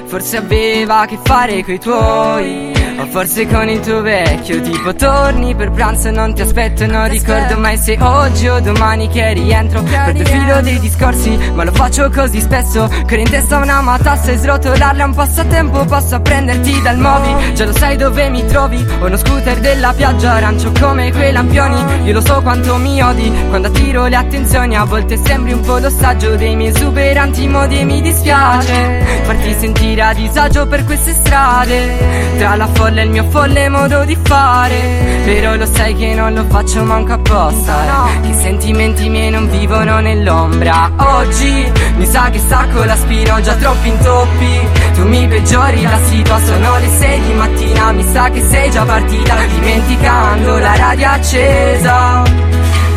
Forse 0.04 0.36
aveva 0.36 1.00
a 1.00 1.06
che 1.06 1.18
fare 1.22 1.64
coi 1.64 1.80
tuoi 1.80 2.69
O 3.00 3.06
forse 3.06 3.46
con 3.46 3.66
il 3.66 3.80
tuo 3.80 4.02
vecchio 4.02 4.60
tipo 4.60 4.94
torni 4.94 5.54
per 5.54 5.70
pranzo 5.70 6.10
non 6.10 6.34
ti 6.34 6.42
aspetto 6.42 6.84
non 6.84 7.08
ricordo 7.08 7.56
mai 7.56 7.78
se 7.78 7.96
oggi 7.98 8.46
o 8.46 8.60
domani 8.60 9.08
che 9.08 9.32
rientro. 9.32 9.82
Perdo 9.82 10.20
il 10.20 10.28
filo 10.28 10.60
dei 10.60 10.78
discorsi 10.78 11.34
ma 11.54 11.64
lo 11.64 11.72
faccio 11.72 12.10
così 12.10 12.40
spesso. 12.40 12.90
Che 13.06 13.16
in 13.16 13.30
testa 13.30 13.56
una 13.56 13.80
matassa 13.80 14.32
e 14.32 14.36
srotolarla 14.36 15.02
è 15.02 15.06
un 15.06 15.14
passatempo. 15.14 15.84
Posso 15.86 16.20
prenderti 16.20 16.82
dal 16.82 16.98
movi 16.98 17.54
Già 17.54 17.64
lo 17.64 17.72
sai 17.72 17.96
dove 17.96 18.28
mi 18.28 18.44
trovi. 18.44 18.86
Ho 19.00 19.06
uno 19.06 19.16
scooter 19.16 19.58
della 19.60 19.94
piaggia 19.94 20.32
arancio 20.32 20.70
come 20.78 21.10
quei 21.10 21.32
lampioni. 21.32 22.04
Io 22.04 22.12
lo 22.12 22.20
so 22.20 22.42
quanto 22.42 22.76
mi 22.76 23.02
odi 23.02 23.32
Quando 23.48 23.68
attiro 23.68 24.08
le 24.08 24.16
attenzioni. 24.16 24.76
A 24.76 24.84
volte 24.84 25.16
sembri 25.16 25.54
un 25.54 25.60
po' 25.60 25.78
l'ostaggio 25.78 26.36
dei 26.36 26.54
miei 26.54 26.70
esuberanti 26.70 27.48
modi 27.48 27.78
E 27.78 27.84
mi 27.84 28.02
dispiace 28.02 29.20
farti 29.30 29.54
sentire 29.56 30.02
a 30.02 30.12
disagio 30.12 30.66
per 30.66 30.84
queste 30.84 31.12
strade. 31.12 32.36
Tra 32.36 32.56
la 32.56 32.66
folla 32.66 32.89
e 32.98 33.04
il 33.04 33.10
mio 33.10 33.24
folle 33.28 33.68
modo 33.68 34.04
di 34.04 34.16
fare. 34.22 35.22
Però 35.24 35.54
lo 35.54 35.66
sai 35.66 35.94
che 35.94 36.14
non 36.14 36.34
lo 36.34 36.44
faccio 36.48 36.82
manco 36.82 37.12
apposta. 37.12 38.08
Eh. 38.14 38.20
Che 38.28 38.34
sentimenti 38.34 39.08
miei 39.08 39.30
non 39.30 39.48
vivono 39.48 40.00
nell'ombra. 40.00 40.90
Oggi 40.96 41.70
mi 41.96 42.06
sa 42.06 42.30
che 42.30 42.38
stacco 42.38 42.84
la 42.84 42.96
spina 42.96 43.36
Ho 43.36 43.40
già 43.40 43.54
troppi 43.54 43.88
intoppi. 43.88 44.68
Tu 44.94 45.06
mi 45.06 45.26
peggiori 45.26 45.82
la 45.82 45.98
situazione 46.04 46.64
Sono 46.64 46.78
le 46.78 46.88
6 46.88 47.20
di 47.20 47.32
mattina. 47.34 47.92
Mi 47.92 48.04
sa 48.10 48.30
che 48.30 48.42
sei 48.42 48.70
già 48.70 48.84
partita 48.84 49.36
Dimenticando 49.46 50.58
la 50.58 50.76
radio 50.76 51.08
accesa. 51.08 52.22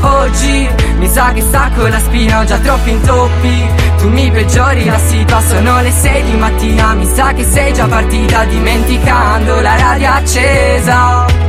Oggi 0.01 0.69
mi 1.03 1.09
sa 1.09 1.33
che 1.33 1.41
stacco 1.41 1.85
la 1.85 1.99
spina, 1.99 2.39
ho 2.39 2.45
già 2.45 2.57
troppi 2.59 2.91
intoppi. 2.91 3.69
Tu 3.97 4.07
mi 4.07 4.31
peggiori 4.31 4.85
la 4.85 4.97
situazione, 4.97 5.65
sono 5.65 5.81
le 5.81 5.91
6 5.91 6.23
di 6.23 6.37
mattina. 6.37 6.93
Mi 6.93 7.05
sa 7.05 7.33
che 7.33 7.43
sei 7.43 7.73
già 7.73 7.87
partita 7.87 8.45
dimenticando 8.45 9.59
la 9.59 9.75
radio 9.75 10.11
accesa 10.11 11.42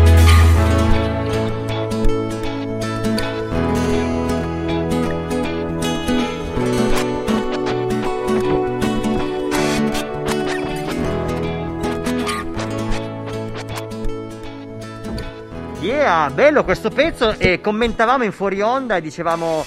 Yeah, 16.04 16.28
bello 16.28 16.64
questo 16.64 16.90
pezzo. 16.90 17.34
E 17.38 17.62
commentavamo 17.62 18.24
in 18.24 18.32
fuori 18.32 18.60
onda 18.60 18.96
e 18.96 19.00
dicevamo 19.00 19.64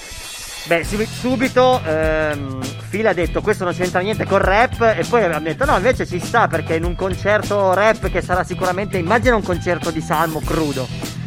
Beh, 0.66 0.84
sub- 0.84 1.02
subito 1.02 1.80
ehm, 1.84 2.60
Phil 2.90 3.08
ha 3.08 3.12
detto 3.12 3.40
questo 3.40 3.64
non 3.64 3.74
c'entra 3.74 3.98
niente 3.98 4.24
col 4.24 4.38
rap. 4.38 4.80
E 4.96 5.04
poi 5.08 5.24
abbiamo 5.24 5.42
detto 5.42 5.64
no 5.64 5.74
invece 5.74 6.06
ci 6.06 6.20
sta 6.20 6.46
perché 6.46 6.76
in 6.76 6.84
un 6.84 6.94
concerto 6.94 7.74
rap 7.74 8.08
che 8.08 8.22
sarà 8.22 8.44
sicuramente 8.44 8.98
immagina 8.98 9.34
un 9.34 9.42
concerto 9.42 9.90
di 9.90 10.00
Salmo 10.00 10.40
crudo 10.40 11.17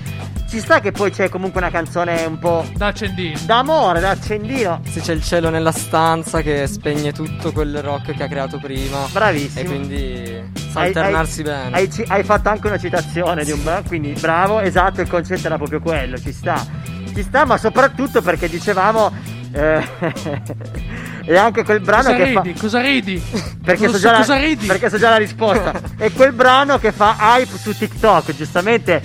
ci 0.51 0.59
sta 0.59 0.81
che 0.81 0.91
poi 0.91 1.11
c'è 1.11 1.29
comunque 1.29 1.61
una 1.61 1.71
canzone 1.71 2.25
un 2.25 2.37
po' 2.37 2.65
Da 2.75 2.87
accendino 2.87 3.39
d'amore, 3.45 4.01
da 4.01 4.09
accendino 4.09 4.81
Se 4.85 4.99
c'è 4.99 5.13
il 5.13 5.23
cielo 5.23 5.49
nella 5.49 5.71
stanza 5.71 6.41
che 6.41 6.67
spegne 6.67 7.13
tutto 7.13 7.53
quel 7.53 7.81
rock 7.81 8.13
che 8.13 8.23
ha 8.23 8.27
creato 8.27 8.59
prima. 8.59 9.07
Bravissimo. 9.09 9.59
E 9.61 9.63
quindi 9.63 10.43
sa 10.71 10.81
Hai- 10.81 10.87
alternarsi 10.87 11.39
hai- 11.39 11.45
bene. 11.45 11.75
Hai, 11.77 11.89
ci- 11.91 12.03
hai 12.05 12.23
fatto 12.25 12.49
anche 12.49 12.67
una 12.67 12.77
citazione 12.77 13.45
di 13.45 13.51
un 13.51 13.63
brano, 13.63 13.83
quindi 13.87 14.11
bravo, 14.19 14.59
esatto, 14.59 14.99
il 14.99 15.07
concetto 15.07 15.47
era 15.47 15.55
proprio 15.55 15.79
quello, 15.79 16.17
ci 16.17 16.33
sta. 16.33 16.65
Ci 17.13 17.23
sta, 17.23 17.45
ma 17.45 17.57
soprattutto 17.57 18.21
perché 18.21 18.49
dicevamo. 18.49 19.11
eh, 19.53 19.83
e 21.23 21.35
anche 21.37 21.63
quel 21.63 21.79
brano 21.81 22.03
Cosa 22.03 22.15
che 22.15 22.23
ridi? 22.23 22.53
fa. 22.53 22.59
Cosa 22.59 22.81
ridi? 22.81 23.23
Perché 23.63 23.85
so, 23.87 23.93
so 23.93 23.99
già 23.99 24.11
la, 24.11 24.17
cosa 24.17 24.37
ridi. 24.37 24.65
perché 24.65 24.89
so 24.89 24.97
già 24.97 25.09
la 25.09 25.17
risposta. 25.17 25.73
è 25.97 26.11
quel 26.13 26.31
brano 26.33 26.77
che 26.79 26.91
fa 26.91 27.15
hype 27.19 27.57
su 27.57 27.75
TikTok, 27.77 28.35
giustamente. 28.35 29.01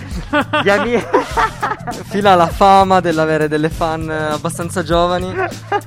Gli 0.63 0.69
amici. 0.71 1.05
Fila 2.09 2.35
la 2.35 2.49
fama 2.49 3.01
dell'avere 3.01 3.49
delle 3.49 3.69
fan 3.71 4.09
abbastanza 4.11 4.83
giovani 4.83 5.33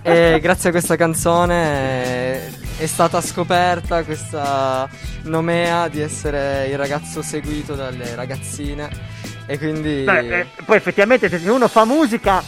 e 0.01 0.39
grazie 0.41 0.69
a 0.69 0.71
questa 0.71 0.95
canzone 0.95 1.55
è, 1.63 2.49
è 2.77 2.85
stata 2.85 3.19
scoperta 3.19 4.03
questa 4.03 4.87
nomea 5.23 5.89
di 5.89 5.99
essere 5.99 6.67
il 6.71 6.77
ragazzo 6.77 7.21
seguito 7.21 7.73
dalle 7.75 8.15
ragazzine 8.15 8.89
e 9.45 9.57
quindi 9.57 10.03
Beh, 10.03 10.39
eh, 10.39 10.47
poi 10.63 10.77
effettivamente 10.77 11.27
se 11.27 11.49
uno 11.49 11.67
fa 11.67 11.83
musica 11.83 12.41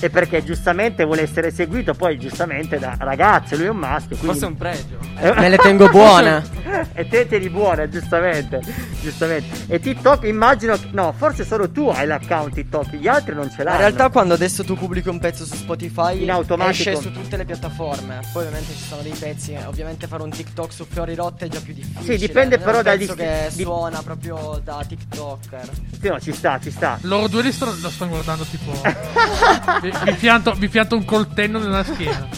è 0.00 0.10
perché 0.10 0.44
giustamente 0.44 1.04
vuole 1.04 1.22
essere 1.22 1.50
seguito, 1.50 1.94
poi 1.94 2.18
giustamente 2.18 2.78
da 2.78 2.94
ragazze, 2.98 3.56
lui 3.56 3.66
è 3.66 3.70
un 3.70 3.76
maschio. 3.78 4.16
Quindi... 4.16 4.26
forse 4.26 4.44
è 4.44 4.48
un 4.48 4.56
pregio. 4.56 4.98
Eh, 5.18 5.32
Me 5.40 5.48
le 5.48 5.56
tengo 5.56 5.88
buone. 5.88 6.44
e 6.94 7.08
te 7.08 7.26
te 7.26 7.38
li 7.38 7.48
buone, 7.50 7.88
giustamente. 7.88 8.60
Giustamente. 9.00 9.64
E 9.72 9.80
TikTok 9.80 10.24
immagino. 10.24 10.74
che- 10.76 10.88
No, 10.92 11.12
forse 11.16 11.44
solo 11.44 11.70
tu 11.70 11.88
hai 11.88 12.06
l'account 12.06 12.54
TikTok, 12.54 12.94
gli 12.96 13.08
altri 13.08 13.34
non 13.34 13.50
ce 13.50 13.62
l'hanno. 13.62 13.76
In 13.76 13.80
realtà 13.82 14.08
quando 14.10 14.34
adesso 14.34 14.64
tu 14.64 14.76
pubblichi 14.76 15.08
un 15.08 15.18
pezzo 15.18 15.44
su 15.44 15.54
Spotify 15.54 16.22
In 16.22 16.30
automatico. 16.30 16.90
esce 16.90 16.96
su 17.00 17.10
tutte 17.12 17.36
le 17.36 17.44
piattaforme. 17.44 18.20
Poi 18.32 18.42
ovviamente 18.44 18.72
ci 18.74 18.82
sono 18.84 19.02
dei 19.02 19.14
pezzi, 19.18 19.56
ovviamente 19.66 20.06
fare 20.06 20.22
un 20.22 20.30
TikTok 20.30 20.72
su 20.72 20.86
Fiori 20.88 21.14
Rotte 21.14 21.46
è 21.46 21.48
già 21.48 21.60
più 21.60 21.74
difficile. 21.74 22.02
Sì, 22.18 22.26
dipende 22.26 22.58
però 22.58 22.82
dal 22.82 22.98
pezzo 22.98 23.14
dist- 23.14 23.26
che 23.28 23.50
di- 23.56 23.62
suona 23.62 24.02
proprio 24.02 24.60
da 24.62 24.84
TikToker. 24.86 25.68
Sì, 26.00 26.08
no, 26.08 26.20
ci 26.20 26.32
sta, 26.32 26.58
ci 26.60 26.70
sta. 26.70 26.98
Loro 27.02 27.28
due 27.28 27.42
li 27.42 27.52
sto- 27.52 27.74
lo 27.80 27.90
stanno 27.90 28.10
guardando 28.10 28.44
tipo. 28.44 28.72
vi, 30.04 30.12
pianto, 30.14 30.52
vi 30.52 30.68
pianto 30.68 30.96
un 30.96 31.04
coltello 31.04 31.58
nella 31.58 31.84
schiena. 31.84 32.28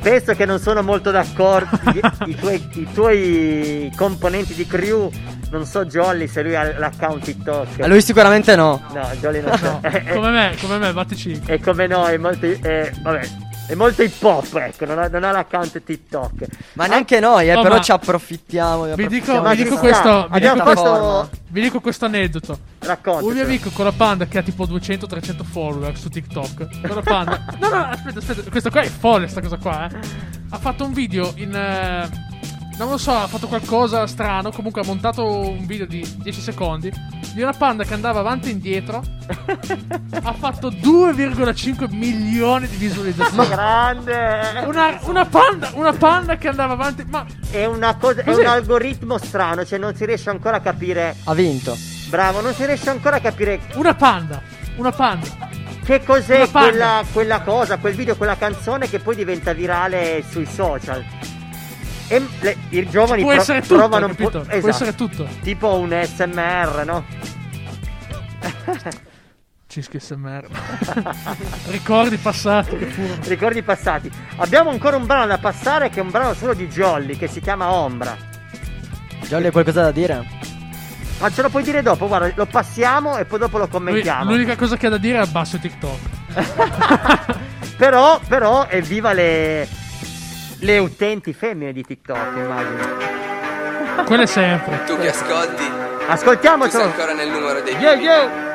Penso 0.00 0.32
che 0.34 0.44
non 0.44 0.58
sono 0.58 0.82
molto 0.82 1.10
d'accordo. 1.10 1.78
I, 2.26 2.34
tuoi, 2.36 2.68
I 2.74 2.88
tuoi 2.92 3.92
componenti 3.96 4.54
di 4.54 4.66
crew. 4.66 5.10
Non 5.50 5.64
so 5.64 5.84
Jolly 5.86 6.28
se 6.28 6.42
lui 6.42 6.54
ha 6.54 6.78
l'account 6.78 7.24
TikTok. 7.24 7.80
A 7.80 7.86
lui 7.86 8.00
sicuramente 8.00 8.54
no. 8.54 8.80
No, 8.92 9.08
Jolly 9.20 9.40
non 9.40 9.58
No. 9.60 9.80
È- 9.82 10.04
come 10.14 10.30
me, 10.30 10.56
come 10.60 10.78
me, 10.78 10.92
batti 10.92 11.16
5. 11.16 11.54
È 11.54 11.60
come 11.60 11.86
no, 11.86 12.06
è 12.06 12.16
molto. 12.16 12.46
È, 12.46 12.92
vabbè, 13.02 13.28
è 13.68 13.74
molto 13.74 14.02
hip 14.02 14.22
hop, 14.22 14.54
ecco, 14.56 14.86
non 14.86 14.98
ha, 14.98 15.08
non 15.08 15.24
ha 15.24 15.30
l'account 15.30 15.82
TikTok. 15.84 16.46
Ma 16.72 16.86
neanche 16.86 17.20
noi, 17.20 17.48
eh, 17.48 17.54
Oh, 17.54 17.62
però 17.62 17.78
ci 17.80 17.92
approfittiamo. 17.92 18.94
Vi 18.94 19.06
dico, 19.06 19.40
vi 19.42 19.56
di 19.56 19.62
dico 19.64 19.76
questo. 19.78 20.28
Vi 20.32 20.40
dico 20.40 20.62
questo, 20.62 21.30
vi 21.48 21.60
dico 21.60 21.80
questo 21.80 22.04
aneddoto. 22.06 22.58
Racconta. 22.78 23.24
Un 23.26 23.32
mio 23.34 23.44
amico 23.44 23.70
con 23.70 23.84
la 23.84 23.92
panda 23.92 24.26
che 24.26 24.38
ha 24.38 24.42
tipo 24.42 24.64
200-300 24.66 25.44
follower 25.44 25.96
su 25.98 26.08
TikTok. 26.08 26.86
Con 26.86 26.94
la 26.96 27.02
panda. 27.02 27.44
No, 27.60 27.68
no, 27.68 27.84
aspetta, 27.90 28.18
aspetta. 28.20 28.50
Questo 28.50 28.70
qua 28.70 28.80
è 28.80 28.88
folle, 28.88 29.28
sta 29.28 29.40
cosa 29.42 29.56
qua, 29.58 29.88
eh. 29.88 29.98
Ha 30.50 30.58
fatto 30.58 30.84
un 30.84 30.92
video 30.92 31.32
in. 31.36 31.54
eh, 31.54 32.26
non 32.78 32.90
lo 32.90 32.96
so, 32.96 33.12
ha 33.12 33.26
fatto 33.26 33.48
qualcosa 33.48 34.06
strano. 34.06 34.50
Comunque 34.52 34.80
ha 34.82 34.84
montato 34.84 35.26
un 35.26 35.66
video 35.66 35.86
di 35.86 36.06
10 36.18 36.40
secondi. 36.40 36.92
Di 37.34 37.42
una 37.42 37.52
panda 37.52 37.84
che 37.84 37.92
andava 37.92 38.20
avanti 38.20 38.48
e 38.48 38.52
indietro. 38.52 39.02
ha 40.22 40.32
fatto 40.32 40.70
2,5 40.70 41.92
milioni 41.92 42.66
di 42.68 42.74
Ma 42.74 42.78
visualizzazioni. 42.78 43.48
grande! 43.48 44.64
Una, 44.64 44.98
una 45.02 45.24
panda, 45.26 45.70
una 45.74 45.92
panda 45.92 46.36
che 46.36 46.48
andava 46.48 46.72
avanti. 46.74 47.04
Ma 47.08 47.26
È 47.50 47.64
una 47.64 47.96
cosa, 47.96 48.22
è 48.22 48.32
un 48.34 48.46
algoritmo 48.46 49.18
strano, 49.18 49.64
cioè 49.64 49.78
non 49.78 49.94
si 49.94 50.04
riesce 50.06 50.30
ancora 50.30 50.58
a 50.58 50.60
capire. 50.60 51.16
Ha 51.24 51.34
vinto. 51.34 51.76
Bravo, 52.08 52.40
non 52.40 52.54
si 52.54 52.64
riesce 52.64 52.90
ancora 52.90 53.16
a 53.16 53.20
capire 53.20 53.60
una 53.74 53.94
panda. 53.94 54.40
Una 54.76 54.92
panda. 54.92 55.26
che 55.84 56.04
cos'è 56.04 56.48
quella, 56.50 57.02
quella 57.12 57.40
cosa, 57.40 57.78
quel 57.78 57.94
video, 57.94 58.16
quella 58.16 58.36
canzone 58.36 58.88
che 58.88 59.00
poi 59.00 59.16
diventa 59.16 59.52
virale 59.52 60.22
sui 60.28 60.46
social. 60.46 61.04
E 62.08 62.26
le- 62.40 62.56
i 62.70 62.88
giovani 62.88 63.22
Può 63.22 63.32
pro- 63.32 63.40
essere 63.40 63.60
tutto, 63.60 63.76
provano 63.76 64.06
un 64.06 64.14
po'. 64.14 64.30
Può 64.30 64.40
esatto, 64.40 64.68
essere 64.68 64.94
tutto. 64.94 65.28
Tipo 65.42 65.74
un 65.78 65.90
SMR, 66.04 66.82
no? 66.86 67.04
Cischi 69.66 70.00
SMR. 70.00 70.46
Ricordi 71.68 72.16
passati 72.16 72.76
che 72.76 72.86
furono. 72.86 73.18
Ricordi 73.24 73.62
passati. 73.62 74.10
Abbiamo 74.36 74.70
ancora 74.70 74.96
un 74.96 75.04
brano 75.04 75.26
da 75.26 75.36
passare 75.38 75.90
che 75.90 76.00
è 76.00 76.02
un 76.02 76.10
brano 76.10 76.32
solo 76.32 76.54
di 76.54 76.66
Jolly 76.68 77.16
che 77.18 77.28
si 77.28 77.40
chiama 77.40 77.70
Ombra. 77.72 78.16
Jolly, 79.26 79.46
hai 79.46 79.50
qualcosa 79.52 79.82
da 79.82 79.90
dire? 79.90 80.26
Ma 81.20 81.30
ce 81.30 81.42
lo 81.42 81.50
puoi 81.50 81.62
dire 81.64 81.82
dopo, 81.82 82.06
guarda, 82.06 82.30
lo 82.34 82.46
passiamo 82.46 83.18
e 83.18 83.24
poi 83.26 83.38
dopo 83.40 83.58
lo 83.58 83.64
Lui- 83.64 83.72
commentiamo. 83.72 84.30
l'unica 84.30 84.56
cosa 84.56 84.76
che 84.76 84.86
ha 84.86 84.90
da 84.90 84.98
dire 84.98 85.18
è 85.18 85.20
abbasso 85.20 85.58
TikTok. 85.58 85.98
Però, 87.78 88.18
però, 88.26 88.66
evviva 88.68 89.12
le, 89.12 89.68
le 90.60 90.78
utenti 90.78 91.32
femmine 91.32 91.72
di 91.72 91.82
TikTok, 91.84 92.36
immagino. 92.36 94.04
Quelle 94.04 94.26
sempre. 94.26 94.84
Tu 94.86 94.96
che 94.98 95.08
ascolti, 95.10 95.70
Ascoltiamo, 96.08 96.64
tu 96.64 96.70
sei 96.70 96.82
ancora 96.82 97.12
nel 97.12 97.28
numero 97.28 97.60
dei 97.60 97.74
vivi. 97.74 98.02
yo. 98.04 98.46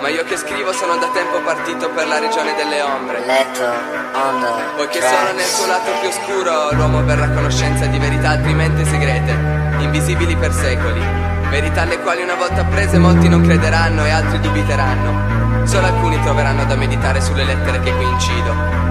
Ma 0.00 0.08
io 0.08 0.22
che 0.24 0.36
scrivo 0.36 0.72
sono 0.72 0.96
da 0.96 1.08
tempo 1.08 1.40
partito 1.40 1.88
per 1.90 2.06
la 2.06 2.18
regione 2.18 2.54
delle 2.54 2.82
ombre. 2.82 3.24
Letto 3.24 3.64
on 3.64 4.40
the 4.40 4.76
Poiché 4.76 4.98
tracks. 4.98 5.16
sono 5.18 5.32
nel 5.32 5.44
suo 5.46 5.66
lato 5.66 5.90
più 6.00 6.08
oscuro, 6.08 6.72
l'uomo 6.72 7.02
verrà 7.04 7.24
a 7.24 7.30
conoscenza 7.30 7.86
di 7.86 7.98
verità 7.98 8.30
altrimenti 8.30 8.84
segrete, 8.84 9.32
invisibili 9.78 10.36
per 10.36 10.52
secoli. 10.52 11.00
Verità 11.48 11.82
alle 11.82 11.98
quali 12.00 12.22
una 12.22 12.34
volta 12.34 12.60
apprese 12.62 12.98
molti 12.98 13.28
non 13.28 13.42
crederanno 13.42 14.04
e 14.04 14.10
altri 14.10 14.40
dubiteranno. 14.40 15.66
Solo 15.66 15.86
alcuni 15.86 16.20
troveranno 16.22 16.64
da 16.64 16.74
meditare 16.76 17.20
sulle 17.20 17.44
lettere 17.44 17.80
che 17.80 17.92
qui 17.94 18.04
incido. 18.04 18.83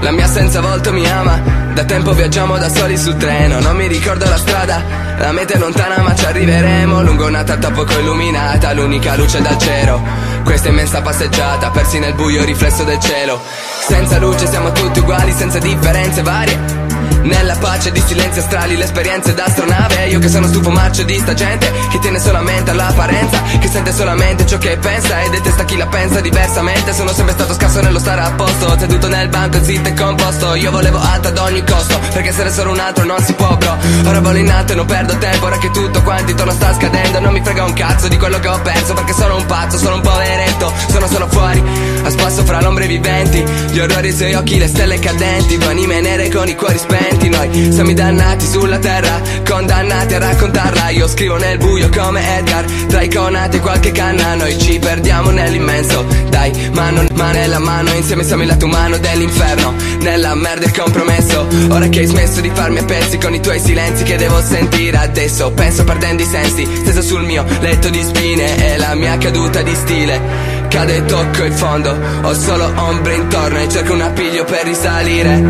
La 0.00 0.10
mia 0.12 0.26
senza 0.26 0.60
volto 0.60 0.92
mi 0.92 1.06
ama. 1.08 1.40
Da 1.74 1.84
tempo 1.84 2.12
viaggiamo 2.12 2.58
da 2.58 2.68
soli 2.68 2.96
sul 2.96 3.16
treno. 3.16 3.60
Non 3.60 3.76
mi 3.76 3.86
ricordo 3.86 4.24
la 4.28 4.36
strada 4.36 4.82
La 5.18 5.32
meta 5.32 5.54
è 5.54 5.58
lontana 5.58 6.02
ma 6.02 6.14
ci 6.14 6.24
arriveremo. 6.24 7.02
Lungo 7.02 7.26
una 7.26 7.42
tratta 7.44 7.70
poco 7.70 7.98
illuminata 7.98 8.72
L'unica 8.72 9.16
luce 9.16 9.40
dal 9.40 9.58
cielo. 9.58 10.02
Questa 10.44 10.68
immensa 10.68 11.02
passeggiata 11.02 11.70
Persi 11.70 11.98
nel 11.98 12.14
buio 12.14 12.44
riflesso 12.44 12.84
del 12.84 12.98
cielo. 12.98 13.40
Senza 13.86 14.18
luce 14.18 14.46
siamo 14.46 14.72
tutti 14.72 15.00
uguali 15.00 15.32
Senza 15.32 15.58
differenze 15.58 16.22
varie 16.22 16.89
nella 17.22 17.56
pace 17.56 17.92
di 17.92 18.02
silenzi 18.06 18.38
astrali, 18.38 18.76
le 18.76 18.84
esperienze 18.84 19.34
d'astronave. 19.34 20.08
Io 20.08 20.18
che 20.18 20.28
sono 20.28 20.46
stufo 20.46 20.70
marcio 20.70 21.02
di 21.02 21.18
sta 21.18 21.34
gente 21.34 21.70
Che 21.90 21.98
tiene 21.98 22.18
solamente 22.18 22.70
all'apparenza 22.70 23.42
Che 23.58 23.68
sente 23.68 23.92
solamente 23.92 24.46
ciò 24.46 24.58
che 24.58 24.76
pensa 24.78 25.20
E 25.22 25.30
detesta 25.30 25.64
chi 25.64 25.76
la 25.76 25.86
pensa 25.86 26.20
diversamente. 26.20 26.92
Sono 26.92 27.12
sempre 27.12 27.34
stato 27.34 27.52
scarso 27.54 27.80
nello 27.80 27.98
stare 27.98 28.22
a 28.22 28.32
posto 28.32 28.78
Seduto 28.78 29.08
nel 29.08 29.28
banco, 29.28 29.62
zitto 29.62 29.88
e 29.88 29.94
composto. 29.94 30.54
Io 30.54 30.70
volevo 30.70 30.98
alto 30.98 31.28
ad 31.28 31.38
ogni 31.38 31.62
costo 31.64 31.98
Perché 32.12 32.28
essere 32.30 32.50
solo 32.50 32.70
un 32.70 32.78
altro 32.78 33.04
non 33.04 33.22
si 33.22 33.32
può 33.34 33.54
bro. 33.56 33.76
Ora 34.06 34.20
volo 34.20 34.38
in 34.38 34.50
alto 34.50 34.72
e 34.72 34.76
non 34.76 34.86
perdo 34.86 35.16
tempo 35.18 35.46
Ora 35.46 35.58
che 35.58 35.70
tutto 35.70 36.02
quanto 36.02 36.30
intorno 36.30 36.52
sta 36.52 36.74
scadendo. 36.74 37.20
Non 37.20 37.32
mi 37.32 37.42
frega 37.42 37.64
un 37.64 37.72
cazzo 37.72 38.08
di 38.08 38.16
quello 38.16 38.38
che 38.40 38.48
ho 38.48 38.60
perso 38.60 38.94
Perché 38.94 39.12
sono 39.12 39.36
un 39.36 39.46
pazzo, 39.46 39.76
sono 39.78 39.96
un 39.96 40.00
poveretto. 40.00 40.72
Sono 40.88 41.06
solo 41.06 41.28
fuori, 41.28 41.62
a 42.02 42.10
spasso 42.10 42.44
fra 42.44 42.60
l'ombre 42.60 42.86
viventi. 42.86 43.44
Gli 43.70 43.78
orrori 43.78 44.08
ai 44.08 44.16
suoi 44.16 44.34
occhi, 44.34 44.58
le 44.58 44.68
stelle 44.68 44.98
cadenti. 44.98 45.58
Due 45.58 45.68
anime 45.68 46.00
nere 46.00 46.28
con 46.30 46.48
i 46.48 46.54
cuori 46.56 46.78
spenti 46.78 47.09
Noi 47.28 47.72
siamo 47.72 47.90
i 47.90 47.94
dannati 47.94 48.46
sulla 48.46 48.78
terra 48.78 49.20
Condannati 49.46 50.14
a 50.14 50.18
raccontarla. 50.18 50.90
Io 50.90 51.08
scrivo 51.08 51.36
nel 51.36 51.58
buio 51.58 51.88
come 51.88 52.38
Edgar 52.38 52.64
Tra 52.64 53.02
i 53.02 53.10
conati 53.10 53.56
e 53.56 53.60
qualche 53.60 53.92
canna. 53.92 54.34
Noi 54.34 54.58
ci 54.58 54.78
perdiamo 54.78 55.30
nell'immenso 55.30 56.04
Dai, 56.28 56.70
mano, 56.72 57.04
mano 57.14 57.32
nella 57.32 57.58
mano 57.58 57.92
Insieme 57.92 58.24
siamo 58.24 58.42
il 58.42 58.48
lato 58.48 58.66
umano 58.66 58.98
dell'inferno 58.98 59.74
Nella 60.00 60.34
merda 60.34 60.66
il 60.66 60.76
compromesso. 60.76 61.46
Ora 61.68 61.88
che 61.88 62.00
hai 62.00 62.06
smesso 62.06 62.40
di 62.40 62.50
farmi 62.52 62.78
a 62.78 62.84
pezzi 62.84 63.18
Con 63.18 63.34
i 63.34 63.40
tuoi 63.40 63.58
silenzi 63.58 64.04
che 64.04 64.16
devo 64.16 64.40
sentire 64.42 64.98
adesso 64.98 65.50
Penso 65.52 65.84
perdendo 65.84 66.22
i 66.22 66.26
sensi 66.26 66.66
Steso 66.66 67.02
sul 67.02 67.24
mio 67.24 67.44
letto 67.60 67.88
di 67.88 68.02
spine 68.02 68.72
E 68.72 68.76
la 68.76 68.94
mia 68.94 69.16
caduta 69.18 69.62
di 69.62 69.74
stile 69.74 70.49
Cade 70.70 70.96
e 70.98 71.04
tocco 71.04 71.42
il 71.42 71.52
fondo 71.52 71.98
Ho 72.22 72.32
solo 72.32 72.70
ombre 72.76 73.14
intorno 73.16 73.58
E 73.58 73.68
cerco 73.68 73.92
un 73.92 74.02
appiglio 74.02 74.44
per 74.44 74.62
risalire. 74.62 75.42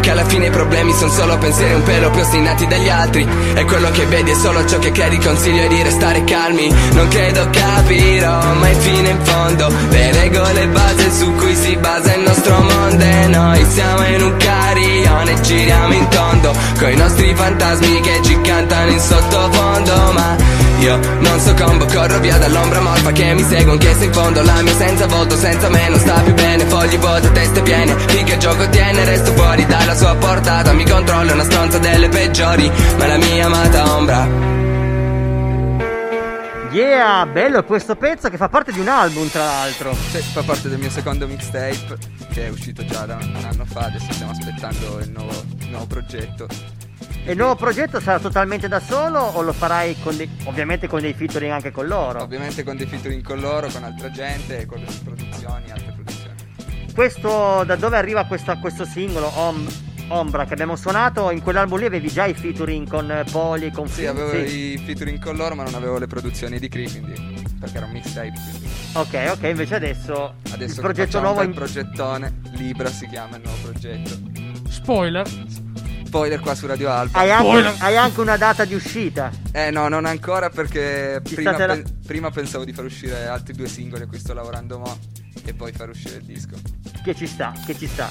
Che 0.00 0.10
alla 0.10 0.26
fine 0.26 0.46
i 0.46 0.50
problemi 0.50 0.92
sono 0.92 1.10
solo 1.10 1.38
pensieri 1.38 1.72
un 1.72 1.82
pelo 1.82 2.10
più 2.10 2.20
ostinati 2.20 2.66
degli 2.66 2.88
altri. 2.88 3.26
E 3.54 3.64
quello 3.64 3.90
che 3.90 4.04
vedi 4.04 4.30
è 4.30 4.34
solo 4.34 4.64
ciò 4.66 4.78
che 4.78 4.92
credi 4.92 5.18
Consiglio 5.18 5.66
di 5.68 5.82
restare 5.82 6.22
calmi. 6.24 6.72
Non 6.92 7.08
credo 7.08 7.48
capirò 7.50 8.54
mai 8.54 8.74
fino 8.74 9.08
in 9.08 9.18
fondo 9.22 9.72
Le 9.88 10.12
regole 10.12 10.66
base 10.68 11.12
su 11.12 11.34
cui 11.34 11.54
si 11.54 11.74
basa 11.76 12.14
il 12.14 12.22
nostro 12.22 12.60
mondo. 12.60 13.02
E 13.02 13.26
noi 13.26 13.64
siamo 13.70 14.04
in 14.04 14.22
un 14.22 14.36
carillon 14.36 15.28
e 15.28 15.40
giriamo 15.40 15.94
in 15.94 16.08
tondo 16.08 16.54
Coi 16.78 16.94
nostri 16.96 17.34
fantasmi 17.34 18.00
che 18.00 18.20
ci 18.22 18.38
cantano 18.42 18.90
in 18.90 19.00
sottofondo. 19.00 20.12
Ma 20.12 20.36
io. 20.80 20.98
Non 21.20 21.40
so 21.40 21.54
combo, 21.54 21.84
corro 21.86 22.18
via 22.18 22.38
dall'ombra 22.38 22.80
morfa 22.80 23.12
che 23.12 23.34
mi 23.34 23.42
segue 23.42 23.72
anche 23.72 23.94
se 23.94 24.04
in 24.04 24.12
fondo 24.12 24.42
la 24.42 24.62
mia 24.62 24.74
senza 24.74 25.06
volto, 25.06 25.36
senza 25.36 25.68
me 25.68 25.88
non 25.88 25.98
sta 25.98 26.20
più 26.20 26.34
bene. 26.34 26.64
Fogli 26.64 26.96
vuote, 26.98 27.32
teste 27.32 27.62
piene, 27.62 27.98
finché 27.98 28.38
gioco 28.38 28.68
tiene 28.68 29.04
resto 29.04 29.32
fuori 29.32 29.66
dalla 29.66 29.94
sua 29.94 30.14
portata. 30.16 30.72
Mi 30.72 30.88
controllo 30.88 31.32
una 31.32 31.44
stronza 31.44 31.78
delle 31.78 32.08
peggiori, 32.08 32.70
ma 32.96 33.06
la 33.06 33.16
mia 33.16 33.46
amata 33.46 33.96
ombra. 33.96 34.56
Yeah, 36.70 37.24
bello 37.24 37.64
questo 37.64 37.96
pezzo 37.96 38.28
che 38.28 38.36
fa 38.36 38.50
parte 38.50 38.72
di 38.72 38.78
un 38.78 38.88
album 38.88 39.30
tra 39.30 39.44
l'altro. 39.44 39.94
Sì, 39.94 40.18
fa 40.18 40.42
parte 40.42 40.68
del 40.68 40.78
mio 40.78 40.90
secondo 40.90 41.26
mixtape 41.26 41.96
che 42.30 42.46
è 42.46 42.48
uscito 42.50 42.84
già 42.84 43.06
da 43.06 43.14
un 43.14 43.34
anno 43.42 43.64
fa, 43.64 43.86
adesso 43.86 44.12
stiamo 44.12 44.32
aspettando 44.32 44.98
il 45.00 45.10
nuovo, 45.10 45.32
il 45.60 45.68
nuovo 45.70 45.86
progetto. 45.86 46.46
E 47.24 47.32
il 47.32 47.36
nuovo 47.36 47.56
progetto 47.56 48.00
sarà 48.00 48.18
totalmente 48.18 48.68
da 48.68 48.80
solo 48.80 49.18
o 49.20 49.42
lo 49.42 49.52
farai 49.52 49.96
con 50.02 50.16
dei, 50.16 50.28
ovviamente 50.44 50.88
con 50.88 51.00
dei 51.00 51.12
featuring 51.12 51.52
anche 51.52 51.70
con 51.70 51.86
loro? 51.86 52.22
Ovviamente 52.22 52.62
con 52.64 52.76
dei 52.76 52.86
featuring 52.86 53.22
con 53.22 53.38
loro, 53.38 53.68
con 53.68 53.84
altra 53.84 54.10
gente, 54.10 54.64
con 54.64 54.78
le 54.78 54.86
produzioni, 55.04 55.70
altre 55.70 55.92
produzioni. 55.92 56.34
Questo, 56.94 57.64
da 57.64 57.76
dove 57.76 57.96
arriva 57.98 58.24
questa- 58.24 58.56
questo 58.58 58.84
singolo, 58.86 59.30
Om- 59.38 59.68
Ombra, 60.10 60.46
che 60.46 60.54
abbiamo 60.54 60.74
suonato? 60.74 61.30
In 61.30 61.42
quell'album 61.42 61.78
lì 61.80 61.84
avevi 61.84 62.08
già 62.08 62.24
i 62.24 62.32
featuring 62.32 62.88
con 62.88 63.10
eh, 63.10 63.24
Poli, 63.30 63.70
con 63.70 63.88
Sì, 63.88 64.06
avevo 64.06 64.30
Sì. 64.32 64.72
i 64.72 64.78
featuring 64.78 65.22
con 65.22 65.36
loro, 65.36 65.54
ma 65.54 65.64
non 65.64 65.74
avevo 65.74 65.98
le 65.98 66.06
produzioni 66.06 66.58
di 66.58 66.66
Cree, 66.70 66.88
quindi 66.88 67.12
perché 67.60 67.76
era 67.76 67.84
un 67.84 67.92
mixtape. 67.92 68.32
Quindi. 68.32 68.68
Ok, 68.94 69.30
ok, 69.32 69.42
invece 69.42 69.74
adesso, 69.74 70.34
Adesso 70.50 70.74
il 70.76 70.80
progetto 70.80 71.20
nuovo 71.20 71.40
un 71.40 71.46
in- 71.48 71.52
progettone, 71.52 72.40
Libra 72.52 72.88
si 72.88 73.06
chiama 73.06 73.36
il 73.36 73.42
nuovo 73.44 73.58
progetto. 73.64 74.16
Spoiler. 74.70 75.26
Spoiler 76.08 76.40
qua 76.40 76.54
su 76.54 76.66
Radio 76.66 76.90
Alba. 76.90 77.18
hai 77.18 77.30
anche, 77.30 77.74
hai 77.80 77.94
anche 77.98 78.20
una 78.20 78.38
data 78.38 78.64
di 78.64 78.72
uscita. 78.74 79.30
Eh 79.52 79.70
no, 79.70 79.88
non 79.88 80.06
ancora 80.06 80.48
perché 80.48 81.20
prima, 81.22 81.50
la- 81.50 81.66
pen- 81.66 81.84
prima 82.06 82.30
pensavo 82.30 82.64
di 82.64 82.72
far 82.72 82.86
uscire 82.86 83.26
altri 83.26 83.52
due 83.52 83.68
singoli 83.68 84.04
a 84.04 84.06
cui 84.06 84.18
sto 84.18 84.32
lavorando 84.32 84.78
mo 84.78 84.98
e 85.44 85.52
poi 85.52 85.70
far 85.72 85.90
uscire 85.90 86.16
il 86.16 86.22
disco. 86.22 86.56
Che 87.04 87.14
ci 87.14 87.26
sta, 87.26 87.52
che 87.66 87.76
ci 87.76 87.86
sta. 87.86 88.08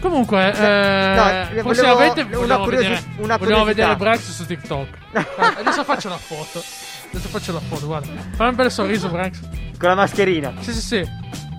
Comunque, 0.00 0.50
eh, 0.54 1.14
no, 1.14 1.62
volevo- 1.62 1.94
vogliamo, 1.94 2.42
una 2.42 2.56
curiosi- 2.58 2.88
vedere, 2.88 3.02
una 3.18 3.36
vogliamo 3.36 3.64
vedere 3.64 3.96
Branks 3.96 4.30
su 4.32 4.46
TikTok. 4.46 4.88
Ah, 5.36 5.54
adesso 5.58 5.84
faccio 5.84 6.08
la 6.08 6.16
foto. 6.18 6.62
Adesso 7.10 7.28
faccio 7.28 7.52
la 7.52 7.60
foto, 7.60 7.84
guarda. 7.84 8.10
Fai 8.34 8.48
un 8.48 8.54
bel 8.54 8.70
sorriso, 8.70 9.10
Branks. 9.10 9.40
Con 9.78 9.88
la 9.90 9.94
mascherina. 9.94 10.54
Sì, 10.60 10.72
sì, 10.72 10.80
sì. 10.80 11.04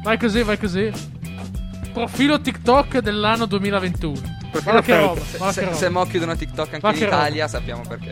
Vai 0.04 0.18
così, 0.18 0.42
vai 0.42 0.58
così. 0.58 0.92
Profilo 1.98 2.40
TikTok 2.40 3.00
dell'anno 3.00 3.46
2021. 3.48 4.36
Guarda 4.64 4.82
che 4.82 5.00
roba, 5.00 5.22
Se, 5.22 5.38
guarda 5.38 5.54
se- 5.54 5.60
che 5.62 5.66
roba. 5.66 5.78
se 5.78 5.90
mo 5.90 6.06
chiudono 6.06 6.36
TikTok 6.36 6.74
anche 6.76 7.00
in. 7.00 7.08
Italia 7.08 7.48
sappiamo 7.48 7.82
perché. 7.88 8.12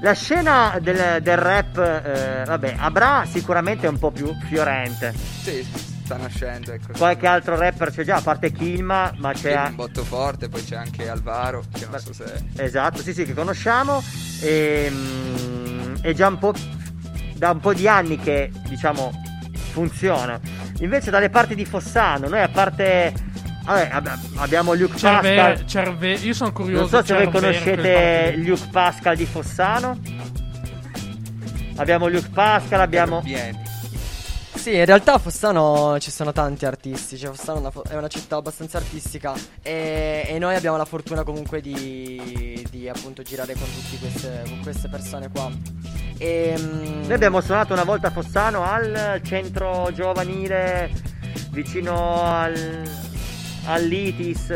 La 0.00 0.12
scena 0.12 0.78
del, 0.80 1.20
del 1.20 1.36
rap, 1.36 1.76
eh, 1.78 2.44
vabbè, 2.46 2.76
Abra 2.78 3.24
sicuramente 3.28 3.86
è 3.86 3.90
un 3.90 3.98
po' 3.98 4.12
più 4.12 4.32
fiorente. 4.48 5.12
Sì, 5.42 5.66
sta 6.04 6.16
nascendo, 6.16 6.72
ecco. 6.72 6.92
Qualche 6.96 7.26
altro 7.26 7.56
rapper 7.56 7.90
c'è 7.90 8.04
già, 8.04 8.16
a 8.16 8.20
parte 8.20 8.52
Kilma, 8.52 9.12
ma 9.16 9.32
c'è... 9.32 9.56
Un 9.66 9.74
botto 9.74 10.04
forte, 10.04 10.48
poi 10.48 10.64
c'è 10.64 10.76
anche 10.76 11.08
Alvaro, 11.08 11.64
che 11.72 11.86
non 11.90 11.98
so 11.98 12.12
se... 12.12 12.24
Esatto, 12.56 13.02
sì, 13.02 13.12
sì, 13.12 13.24
che 13.24 13.34
conosciamo. 13.34 14.00
E, 14.40 14.88
mm, 14.88 15.96
è 16.02 16.12
già 16.12 16.28
un 16.28 16.38
po'. 16.38 16.54
da 17.34 17.50
un 17.50 17.58
po' 17.58 17.74
di 17.74 17.88
anni 17.88 18.16
che 18.16 18.52
diciamo 18.68 19.10
funziona. 19.72 20.40
Invece 20.80 21.10
dalle 21.10 21.28
parti 21.30 21.54
di 21.54 21.64
Fossano, 21.64 22.28
noi 22.28 22.40
a 22.42 22.48
parte. 22.48 23.12
Vabbè, 23.64 23.88
ab- 23.92 24.18
abbiamo 24.36 24.72
Luke 24.74 24.96
Cerve- 24.96 25.34
Pascal. 25.36 25.66
Cerve- 25.66 26.12
io 26.14 26.32
sono 26.32 26.52
curioso. 26.52 26.80
Non 26.80 26.88
so 26.88 27.04
se 27.04 27.12
voi 27.14 27.22
Cervero, 27.24 27.30
quel 27.30 27.42
conoscete. 27.42 28.36
Luke 28.36 28.66
Pascal 28.70 29.16
di 29.16 29.26
Fossano. 29.26 29.98
Abbiamo 31.76 32.08
Luke 32.08 32.30
Pascal, 32.32 32.80
abbiamo. 32.80 33.22
Sì, 34.68 34.76
in 34.76 34.84
realtà 34.84 35.16
Fossano 35.16 35.98
ci 35.98 36.10
sono 36.10 36.30
tanti 36.30 36.66
artisti, 36.66 37.16
cioè 37.16 37.32
Fossano 37.32 37.56
è 37.56 37.60
una, 37.60 37.72
è 37.88 37.96
una 37.96 38.08
città 38.08 38.36
abbastanza 38.36 38.76
artistica 38.76 39.32
e, 39.62 40.26
e 40.28 40.38
noi 40.38 40.56
abbiamo 40.56 40.76
la 40.76 40.84
fortuna 40.84 41.22
comunque 41.22 41.62
di, 41.62 42.62
di, 42.68 42.86
appunto 42.86 43.22
girare 43.22 43.54
con 43.54 43.64
tutte 43.64 43.96
queste, 43.96 44.42
con 44.46 44.60
queste 44.60 44.90
persone 44.90 45.30
qua. 45.30 45.50
E, 46.18 46.54
mm, 46.58 47.04
Noi 47.04 47.12
abbiamo 47.14 47.40
suonato 47.40 47.72
una 47.72 47.84
volta 47.84 48.08
a 48.08 48.10
Fossano 48.10 48.62
al 48.62 49.22
centro 49.24 49.90
giovanile 49.94 50.90
vicino 51.48 52.22
al. 52.22 52.82
all'Itis. 53.64 54.48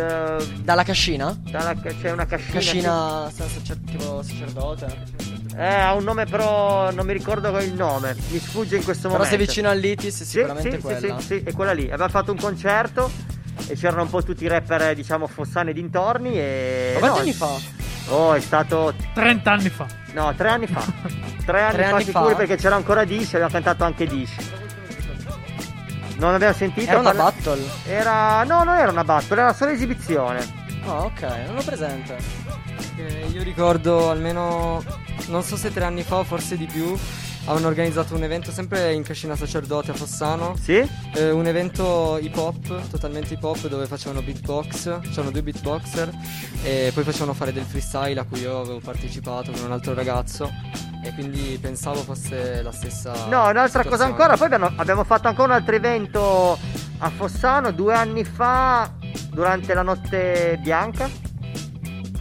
Dalla 0.63 0.83
cascina? 0.85 1.35
dalla- 1.51 1.75
c'è 1.75 2.11
una 2.11 2.27
cascina. 2.27 2.53
Cascina 2.53 3.31
senza 3.33 3.75
tipo 3.83 4.23
sacerdote. 4.23 5.32
Eh, 5.55 5.65
ha 5.67 5.93
un 5.95 6.03
nome 6.05 6.25
però 6.25 6.91
non 6.93 7.05
mi 7.05 7.13
ricordo 7.13 7.57
il 7.61 7.75
nome, 7.75 8.17
mi 8.31 8.39
sfugge 8.39 8.77
in 8.77 8.85
questo 8.85 9.09
Però 9.09 9.21
momento. 9.21 9.37
sei 9.37 9.47
vicino 9.47 9.69
all'Itis, 9.69 10.17
Sì, 10.17 10.25
sicuramente 10.25 10.71
sì, 10.71 10.77
sì, 10.77 10.83
quella. 10.83 11.21
Sì, 11.21 11.27
sì, 11.27 11.43
è 11.45 11.53
quella 11.53 11.73
lì. 11.73 11.91
Abbiamo 11.91 12.11
fatto 12.11 12.33
un 12.33 12.39
concerto 12.39 13.11
e 13.69 13.75
c'erano 13.77 14.03
un 14.03 14.11
po' 14.11 14.23
tutti 14.23 14.45
i 14.45 14.49
rapper, 14.49 14.95
diciamo, 14.95 15.27
fossani 15.27 15.71
e 15.71 15.73
dintorni 15.75 16.39
e... 16.39 16.93
Ma 16.95 17.11
quanti 17.11 17.17
no, 17.17 17.23
anni 17.23 17.33
fa? 17.35 18.15
Oh, 18.15 18.33
è 18.35 18.41
stato... 18.41 18.95
30 19.15 19.51
anni 19.53 19.69
fa. 19.69 19.87
No, 20.15 20.35
tre 20.35 20.49
anni 20.49 20.67
fa. 20.67 20.83
Tre 21.45 21.61
anni 21.61 21.73
Tre 21.75 21.85
fa 21.85 21.95
anni 21.97 22.05
sicuri 22.05 22.31
fa? 22.31 22.37
perché 22.37 22.57
c'era 22.57 22.77
ancora 22.77 23.05
Dish 23.05 23.33
e 23.33 23.37
abbiamo 23.37 23.53
cantato 23.53 23.83
anche 23.83 24.07
Dish. 24.07 24.31
Non 26.17 26.35
abbiamo 26.35 26.55
sentito... 26.55 26.89
Era 26.89 27.01
una 27.01 27.13
parla- 27.13 27.25
battle? 27.25 27.65
Era... 27.87 28.45
No, 28.45 28.63
non 28.63 28.77
era 28.77 28.91
una 28.93 29.03
battle, 29.05 29.41
era 29.41 29.53
solo 29.53 29.73
esibizione. 29.73 30.41
Ah, 30.87 31.03
ok, 31.03 31.21
non 31.47 31.55
l'ho 31.57 31.63
presente. 31.63 32.17
Che 33.03 33.27
io 33.33 33.43
ricordo 33.43 34.11
almeno, 34.11 34.83
non 35.27 35.43
so 35.43 35.57
se 35.57 35.73
tre 35.73 35.85
anni 35.85 36.03
fa 36.03 36.19
o 36.19 36.25
forse 36.25 36.57
di 36.57 36.67
più, 36.67 36.97
avevano 37.45 37.67
organizzato 37.67 38.15
un 38.15 38.23
evento 38.23 38.53
sempre 38.53 38.93
in 38.93 39.03
Cascina 39.03 39.35
Sacerdote 39.35 39.91
a 39.91 39.95
Fossano. 39.95 40.55
Sì? 40.61 40.89
Eh, 41.15 41.31
un 41.31 41.47
evento 41.47 42.19
hip 42.21 42.37
hop, 42.37 42.89
totalmente 42.89 43.35
hip 43.35 43.43
hop, 43.43 43.67
dove 43.67 43.87
facevano 43.87 44.23
beatbox, 44.23 45.01
c'erano 45.11 45.33
due 45.33 45.43
beatboxer 45.43 46.11
e 46.63 46.91
poi 46.95 47.03
facevano 47.03 47.35
fare 47.35 47.53
del 47.53 47.65
freestyle 47.65 48.21
a 48.21 48.25
cui 48.25 48.41
io 48.41 48.61
avevo 48.61 48.81
partecipato 48.81 49.51
con 49.51 49.65
un 49.65 49.73
altro 49.73 49.95
ragazzo 49.95 50.49
e 51.05 51.13
quindi 51.15 51.59
pensavo 51.61 52.03
fosse 52.03 52.63
la 52.63 52.71
stessa... 52.71 53.11
No, 53.29 53.49
un'altra 53.49 53.83
cosa 53.83 54.05
situazione. 54.05 54.11
ancora, 54.11 54.37
poi 54.37 54.47
abbiamo, 54.47 54.73
abbiamo 54.77 55.05
fatto 55.05 55.27
ancora 55.27 55.49
un 55.49 55.59
altro 55.59 55.75
evento 55.75 56.57
a 56.99 57.11
Fossano 57.11 57.73
due 57.73 57.95
anni 57.95 58.23
fa, 58.23 58.89
durante 59.33 59.75
la 59.75 59.83
notte 59.83 60.59
bianca. 60.63 61.32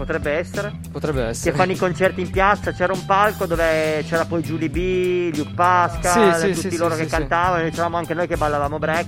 Potrebbe 0.02 0.32
essere. 0.32 0.72
Potrebbe 0.91 1.22
Che 1.22 1.28
essere. 1.28 1.56
fanno 1.56 1.72
i 1.74 1.76
concerti 1.76 2.22
in 2.22 2.32
piazza, 2.32 2.72
c'era 2.72 2.91
un 2.91 3.06
palco 3.06 3.45
dove 3.45 4.04
c'era 4.08 4.26
poi 4.26 4.41
Julie 4.41 4.68
B, 4.70 5.36
Luke 5.36 5.54
Pascal, 5.54 6.36
Sì, 6.39 6.47
sì, 6.47 6.54
tutti 6.64 6.72
sì, 6.72 6.78
loro 6.78 6.95
sì, 6.95 7.02
che 7.02 7.06
sì, 7.08 7.12
cantavano, 7.16 7.64
e 7.66 7.70
c'eravamo 7.70 7.97
anche 7.97 8.14
noi 8.16 8.28
che 8.28 8.36
ballavamo 8.36 8.80
break. 8.80 9.08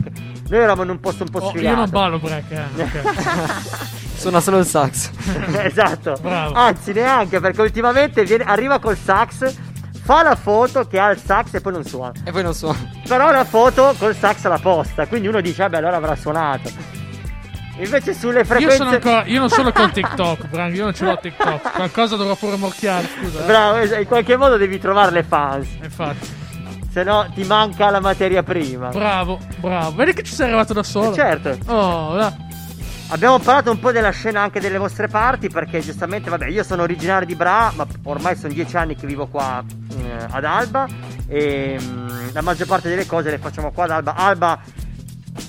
Noi 0.50 0.60
eravamo 0.60 0.84
in 0.84 0.90
un 0.90 1.00
posto 1.00 1.24
un 1.24 1.30
po' 1.30 1.40
Oh, 1.40 1.46
io 1.46 1.50
sfigato. 1.50 1.76
non 1.78 1.90
ballo 1.90 2.20
break, 2.20 2.52
eh. 2.52 2.82
ok. 2.84 4.12
Suona 4.16 4.40
solo 4.40 4.60
il 4.60 4.66
sax. 4.68 5.10
esatto. 5.64 6.16
Bravo. 6.22 6.54
Anzi, 6.54 6.94
neanche 6.94 7.40
perché 7.40 7.62
ultimamente 7.62 8.24
viene- 8.24 8.44
arriva 8.44 8.78
col 8.80 8.96
sax, 8.98 9.52
fa 10.04 10.22
la 10.22 10.36
foto 10.36 10.86
che 10.86 11.00
ha 11.00 11.10
il 11.10 11.18
sax 11.18 11.56
e 11.56 11.62
poi 11.62 11.74
non 11.74 11.84
suona. 11.84 12.12
E 12.24 12.32
poi 12.32 12.44
non 12.44 12.54
suona. 12.54 12.78
Però 13.08 13.32
la 13.32 13.44
foto 13.46 13.96
col 13.98 14.16
sax 14.16 14.46
alla 14.46 14.60
posta, 14.60 15.08
quindi 15.08 15.28
uno 15.28 15.42
dice, 15.42 15.64
vabbè, 15.64 15.78
allora 15.78 15.96
avrà 15.98 16.16
suonato. 16.16 16.70
Invece 17.78 18.14
sulle 18.14 18.40
Io, 18.40 18.46
frequenze. 18.46 18.78
sono 18.78 18.90
ancora, 18.92 19.24
io 19.26 19.40
non 19.40 19.50
sono 19.50 19.72
con 19.72 19.92
TikTok, 19.94 20.48
Branco, 20.48 20.76
io 20.76 20.84
non 20.84 20.94
ce 20.94 21.06
l'ho 21.06 21.18
TikTok. 21.20 21.72
Qualcosa 21.74 22.16
dovrò 22.16 22.36
pure 22.36 22.56
morchiare, 22.56 23.08
scusa. 23.08 23.42
eh. 23.42 23.46
Bravo, 23.46 23.82
in 23.96 24.06
qualche 24.08 24.38
modo 24.38 24.58
devi 24.58 24.80
trovare 24.80 25.12
le 25.12 25.24
fans. 25.24 25.68
Infatti. 25.82 26.42
Se 26.92 27.02
no 27.04 27.28
ti 27.34 27.44
manca 27.46 27.90
la 27.90 28.00
materia 28.00 28.44
prima. 28.44 28.90
Bravo, 28.90 29.40
bravo. 29.60 29.96
Vedi 29.96 30.14
che 30.14 30.22
ci 30.22 30.34
sei 30.36 30.46
arrivato 30.46 30.74
da 30.74 30.84
solo. 30.84 31.10
Eh, 31.12 31.16
certo. 31.16 31.58
Oh, 31.66 32.14
là. 32.16 32.32
Abbiamo 33.10 33.40
parlato 33.40 33.72
un 33.72 33.80
po' 33.80 33.92
della 33.92 34.12
scena 34.12 34.42
anche 34.42 34.60
delle 34.60 34.78
vostre 34.78 35.08
parti 35.08 35.50
perché 35.50 35.80
giustamente, 35.82 36.30
vabbè, 36.30 36.48
io 36.48 36.64
sono 36.64 36.84
originario 36.84 37.26
di 37.26 37.36
Bra, 37.36 37.72
ma 37.76 37.86
ormai 38.04 38.36
sono 38.36 38.54
dieci 38.54 38.78
anni 38.78 38.96
che 38.96 39.08
vivo 39.08 39.26
qua 39.28 39.64
eh, 39.98 40.26
ad 40.30 40.44
Alba 40.46 40.88
e 41.28 41.78
mm, 41.82 42.28
la 42.34 42.42
maggior 42.42 42.68
parte 42.68 42.90
delle 42.90 43.06
cose 43.08 43.32
le 43.32 43.40
facciamo 43.40 43.72
qua 43.72 43.84
ad 43.86 43.92
Alba. 43.92 44.16
Alba, 44.16 44.60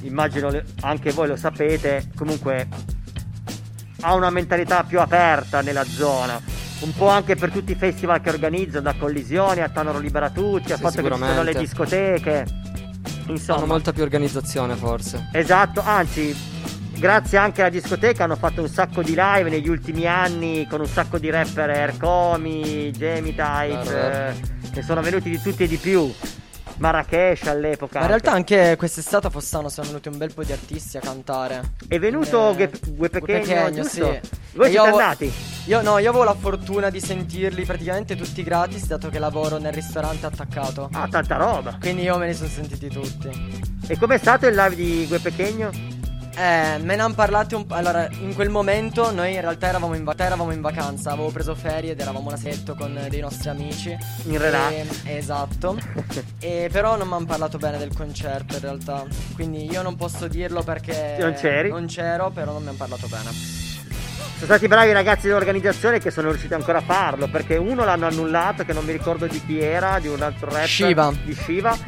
immagino 0.02 0.50
anche 0.80 1.12
voi 1.12 1.28
lo 1.28 1.36
sapete, 1.36 2.10
comunque 2.16 2.68
ha 4.00 4.14
una 4.14 4.30
mentalità 4.30 4.84
più 4.84 5.00
aperta 5.00 5.60
nella 5.60 5.84
zona. 5.84 6.40
Un 6.80 6.92
po' 6.94 7.08
anche 7.08 7.36
per 7.36 7.50
tutti 7.50 7.72
i 7.72 7.76
festival 7.76 8.20
che 8.20 8.28
organizzano, 8.28 8.82
da 8.82 8.94
Collisioni 8.98 9.60
a 9.60 9.68
Tanoro 9.70 9.98
Libera 9.98 10.28
Tutti, 10.28 10.70
al 10.72 10.76
Sì, 10.78 10.82
fatto 10.84 11.02
che 11.02 11.10
ci 11.10 11.18
sono 11.18 11.42
le 11.42 11.54
discoteche. 11.54 12.46
Insomma, 13.28 13.58
Hanno 13.58 13.66
molta 13.66 13.92
più 13.92 14.02
organizzazione 14.02 14.74
forse. 14.74 15.30
Esatto, 15.32 15.80
anzi, 15.82 16.36
grazie 16.98 17.38
anche 17.38 17.62
alla 17.62 17.70
discoteca 17.70 18.24
hanno 18.24 18.36
fatto 18.36 18.60
un 18.60 18.68
sacco 18.68 19.02
di 19.02 19.14
live 19.16 19.48
negli 19.48 19.68
ultimi 19.68 20.06
anni 20.06 20.66
con 20.68 20.80
un 20.80 20.86
sacco 20.86 21.18
di 21.18 21.30
rapper 21.30 21.70
Aircomi, 21.70 22.90
Jamie 22.90 23.34
Type, 23.34 23.82
Vero, 23.84 23.90
vero. 23.90 24.28
eh, 24.28 24.70
che 24.72 24.82
sono 24.82 25.00
venuti 25.00 25.30
di 25.30 25.40
tutti 25.40 25.62
e 25.62 25.68
di 25.68 25.76
più. 25.76 26.12
Marrakesh 26.78 27.46
all'epoca. 27.46 27.98
Ma 27.98 28.04
in 28.04 28.10
realtà 28.10 28.32
anche 28.32 28.74
quest'estate 28.76 29.26
a 29.28 29.30
Fossano 29.30 29.68
sono 29.68 29.86
venuti 29.86 30.08
un 30.08 30.18
bel 30.18 30.32
po' 30.34 30.42
di 30.44 30.52
artisti 30.52 30.96
a 30.96 31.00
cantare. 31.00 31.74
È 31.88 31.98
venuto 31.98 32.50
Eh, 32.50 32.54
Gue, 32.54 32.70
Gue 32.90 33.08
Pechegno, 33.08 33.38
Pechegno, 33.38 33.70
giusto? 33.82 33.90
sì. 33.90 34.20
Voi 34.54 34.66
E 34.66 34.70
siete 34.70 34.86
io 34.88 34.92
andati? 34.92 35.32
Io 35.66 35.82
no, 35.82 35.98
io 35.98 36.08
avevo 36.10 36.24
la 36.24 36.34
fortuna 36.34 36.90
di 36.90 37.00
sentirli 37.00 37.64
praticamente 37.64 38.16
tutti 38.16 38.42
gratis, 38.42 38.86
dato 38.86 39.08
che 39.08 39.18
lavoro 39.18 39.58
nel 39.58 39.72
ristorante 39.72 40.26
attaccato. 40.26 40.88
Ah, 40.92 41.08
tanta 41.08 41.36
roba. 41.36 41.76
Quindi 41.80 42.02
io 42.02 42.16
me 42.18 42.26
li 42.28 42.34
sono 42.34 42.48
sentiti 42.48 42.88
tutti. 42.88 43.72
E 43.86 43.98
com'è 43.98 44.18
stato 44.18 44.46
il 44.46 44.54
live 44.54 44.74
di 44.74 45.06
Gue 45.08 45.18
Pechegno? 45.20 45.70
Eh, 46.36 46.78
me 46.78 46.96
ne 46.96 47.02
hanno 47.02 47.14
parlato 47.14 47.56
un 47.56 47.66
po'. 47.66 47.74
Allora, 47.74 48.08
in 48.20 48.34
quel 48.34 48.48
momento 48.48 49.12
noi 49.12 49.34
in 49.34 49.40
realtà 49.40 49.68
eravamo 49.68 49.94
in, 49.94 50.02
va- 50.02 50.14
eravamo 50.16 50.52
in 50.52 50.60
vacanza, 50.60 51.12
avevo 51.12 51.30
preso 51.30 51.54
ferie 51.54 51.92
ed 51.92 52.00
eravamo 52.00 52.26
una 52.28 52.36
setto 52.36 52.74
con 52.74 53.06
dei 53.08 53.20
nostri 53.20 53.48
amici. 53.50 53.96
In 54.24 54.38
relax. 54.38 54.72
E- 55.04 55.16
esatto. 55.16 55.78
e 56.40 56.68
però 56.72 56.96
non 56.96 57.06
mi 57.06 57.14
hanno 57.14 57.26
parlato 57.26 57.58
bene 57.58 57.78
del 57.78 57.94
concerto 57.94 58.54
in 58.56 58.60
realtà. 58.60 59.04
Quindi 59.34 59.70
io 59.70 59.82
non 59.82 59.94
posso 59.96 60.26
dirlo 60.26 60.62
perché 60.62 61.16
Non 61.20 61.34
c'eri? 61.34 61.68
Non 61.68 61.86
c'ero, 61.86 62.30
però 62.30 62.52
non 62.52 62.62
mi 62.62 62.68
hanno 62.68 62.78
parlato 62.78 63.06
bene. 63.06 63.30
Sono 64.34 64.46
stati 64.46 64.66
bravi 64.66 64.90
i 64.90 64.92
ragazzi 64.92 65.28
dell'organizzazione 65.28 66.00
che 66.00 66.10
sono 66.10 66.28
riusciti 66.30 66.52
ancora 66.54 66.78
a 66.78 66.82
farlo 66.82 67.28
perché 67.28 67.56
uno 67.56 67.84
l'hanno 67.84 68.06
annullato 68.06 68.64
che 68.64 68.72
non 68.72 68.84
mi 68.84 68.92
ricordo 68.92 69.26
di 69.26 69.40
chi 69.46 69.60
era, 69.60 70.00
di 70.00 70.08
un 70.08 70.20
altro 70.20 70.50
rapper 70.50 70.68
Shiva. 70.68 71.12
di 71.24 71.34
Shiva. 71.34 71.78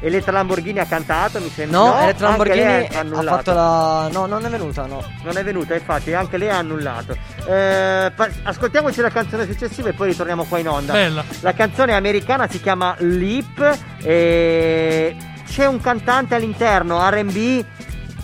Elettra 0.00 0.32
Lamborghini 0.32 0.78
ha 0.80 0.84
cantato, 0.86 1.40
mi 1.40 1.48
sembra. 1.48 1.78
No, 1.78 1.98
Elettra 2.00 2.28
anche 2.28 2.38
Lamborghini 2.54 2.88
ha 2.94 2.98
annullato. 3.00 3.36
fatto 3.36 3.52
la. 3.54 4.08
No, 4.12 4.26
non 4.26 4.44
è 4.44 4.48
venuta, 4.48 4.86
no. 4.86 5.02
Non 5.22 5.36
è 5.36 5.42
venuta, 5.44 5.74
infatti, 5.74 6.12
anche 6.12 6.36
lei 6.36 6.50
ha 6.50 6.58
annullato. 6.58 7.16
Eh, 7.46 8.12
ascoltiamoci 8.42 9.00
la 9.00 9.10
canzone 9.10 9.46
successiva 9.46 9.88
e 9.88 9.92
poi 9.94 10.08
ritorniamo 10.08 10.44
qua 10.44 10.58
in 10.58 10.68
onda. 10.68 10.92
Bella. 10.92 11.24
La 11.40 11.52
canzone 11.54 11.94
americana 11.94 12.46
si 12.48 12.60
chiama 12.60 12.94
Leap 12.98 13.78
e 14.02 15.16
c'è 15.48 15.66
un 15.66 15.80
cantante 15.80 16.34
all'interno, 16.34 16.98
RB, 17.08 17.64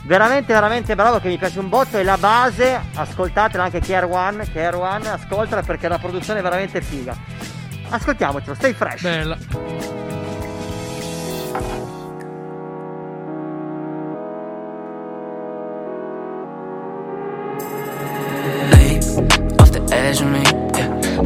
veramente 0.05 0.53
veramente 0.53 0.95
bravo 0.95 1.21
che 1.21 1.29
mi 1.29 1.39
piace 1.39 1.59
un 1.61 1.68
botto 1.68 1.97
e 1.97 2.03
la 2.03 2.16
base, 2.18 2.79
ascoltatela 2.95 3.64
anche 3.64 3.81
Care 3.81 4.07
One, 4.07 4.51
Care 4.53 4.77
One, 4.77 5.09
ascoltala 5.09 5.62
perché 5.62 5.89
la 5.89 5.99
produzione 5.99 6.41
è 6.41 6.43
veramente 6.43 6.81
figa. 6.81 7.16
Ascoltiamocelo, 7.89 8.55
stay 8.55 8.73
fresh. 8.73 9.03
Bella. 9.03 10.09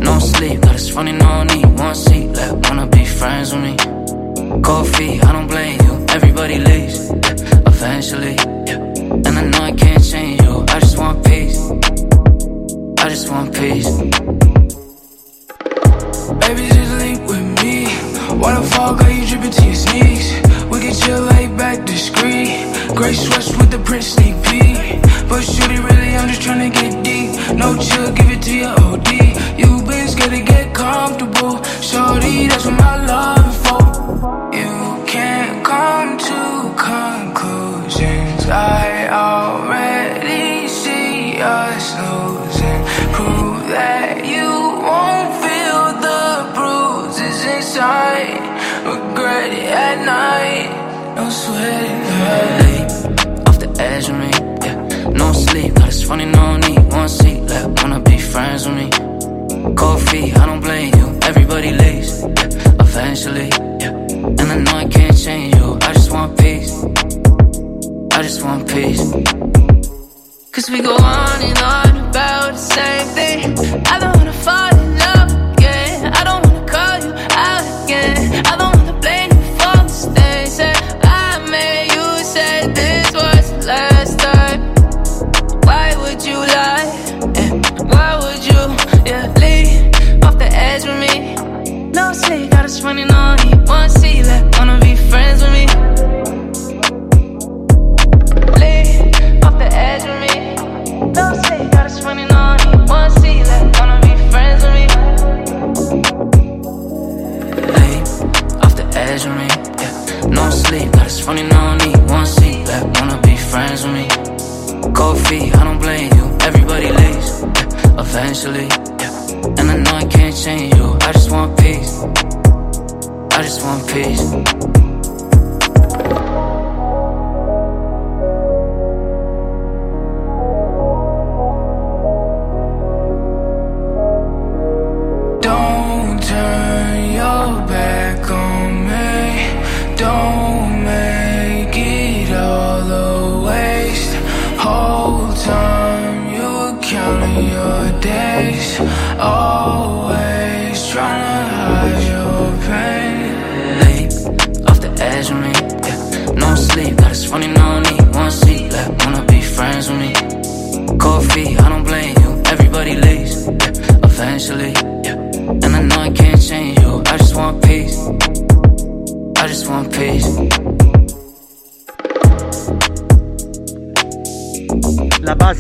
No 0.04 0.18
sleep, 0.18 0.60
got 0.60 0.74
us 0.74 0.92
running 0.92 1.22
on 1.22 1.50
E. 1.50 1.64
One 1.64 1.94
seat 1.94 2.28
left, 2.28 2.68
wanna 2.68 2.86
be 2.86 3.06
friends 3.06 3.54
with 3.54 3.62
me. 3.62 3.74
Cold 4.62 4.86
feet, 4.94 5.24
I 5.24 5.32
don't 5.32 5.46
blame 5.46 5.80
you. 5.80 6.06
Everybody 6.10 6.58
leaves. 6.58 7.10
Eventually. 7.72 8.36
And 9.26 9.38
I 9.40 9.44
know 9.44 9.62
I 9.70 9.72
can't 9.72 10.04
change 10.04 10.42
you. 10.42 10.64
I 10.68 10.80
just 10.80 10.98
want 10.98 11.24
peace. 11.24 11.58
I 12.98 13.08
just 13.08 13.30
want 13.30 13.54
peace. 13.54 13.93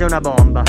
Base 0.04 0.06
è 0.06 0.06
una 0.06 0.20
bomba. 0.20 0.62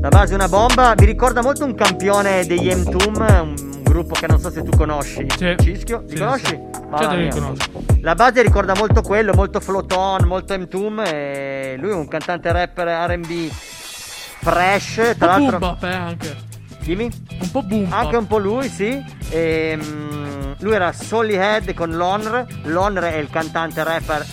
La 0.00 0.08
base 0.08 0.32
è 0.32 0.34
una 0.34 0.48
bomba. 0.48 0.94
Mi 0.98 1.04
ricorda 1.06 1.42
molto 1.42 1.64
un 1.64 1.74
campione 1.74 2.44
degli 2.46 2.72
M-Tum, 2.72 3.16
un 3.40 3.82
gruppo 3.82 4.14
che 4.14 4.26
non 4.26 4.38
so 4.38 4.50
se 4.50 4.62
tu 4.62 4.76
conosci. 4.76 5.26
Cischio, 5.28 6.02
li 6.06 6.10
Sì, 6.10 6.16
conosci? 6.18 6.44
sì. 6.46 6.60
Certo 6.96 7.14
li 7.14 7.30
conosco. 7.30 7.70
La 8.00 8.14
base 8.14 8.42
ricorda 8.42 8.74
molto 8.76 9.00
quello, 9.02 9.32
molto 9.34 9.60
floton, 9.60 10.26
molto 10.26 10.56
M-Tum. 10.58 11.02
E 11.06 11.76
lui 11.78 11.90
è 11.90 11.94
un 11.94 12.08
cantante 12.08 12.52
rapper 12.52 12.86
RB 13.10 13.30
fresh. 13.50 15.14
Tra 15.18 15.26
l'altro. 15.38 15.58
boom 15.58 15.76
eh, 15.82 15.94
anche. 15.94 16.36
Dimmi? 16.80 17.08
Un 17.40 17.50
po' 17.50 17.62
boom. 17.62 17.92
Anche 17.92 18.16
un 18.16 18.26
po' 18.26 18.38
lui, 18.38 18.68
sì. 18.68 19.02
Ehm, 19.30 20.56
lui 20.58 20.74
era 20.74 20.92
Solly 20.92 21.34
Head 21.36 21.72
con 21.74 21.92
Lonr. 21.92 22.44
Lonr 22.64 23.02
è 23.04 23.16
il 23.16 23.30
cantante 23.30 23.82
rapper 23.84 24.26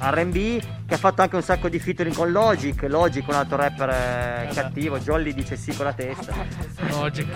RB 0.00 0.60
che 0.86 0.94
ha 0.94 0.98
fatto 0.98 1.22
anche 1.22 1.36
un 1.36 1.42
sacco 1.42 1.68
di 1.68 1.78
featuring 1.78 2.14
con 2.14 2.30
Logic. 2.30 2.82
Logic, 2.88 3.26
un 3.28 3.34
altro 3.34 3.56
rapper 3.56 3.88
eh, 3.88 4.48
cattivo. 4.54 4.98
Jolly 4.98 5.32
dice 5.32 5.56
sì 5.56 5.74
con 5.74 5.86
la 5.86 5.92
testa. 5.92 6.34
Logic. 6.90 7.26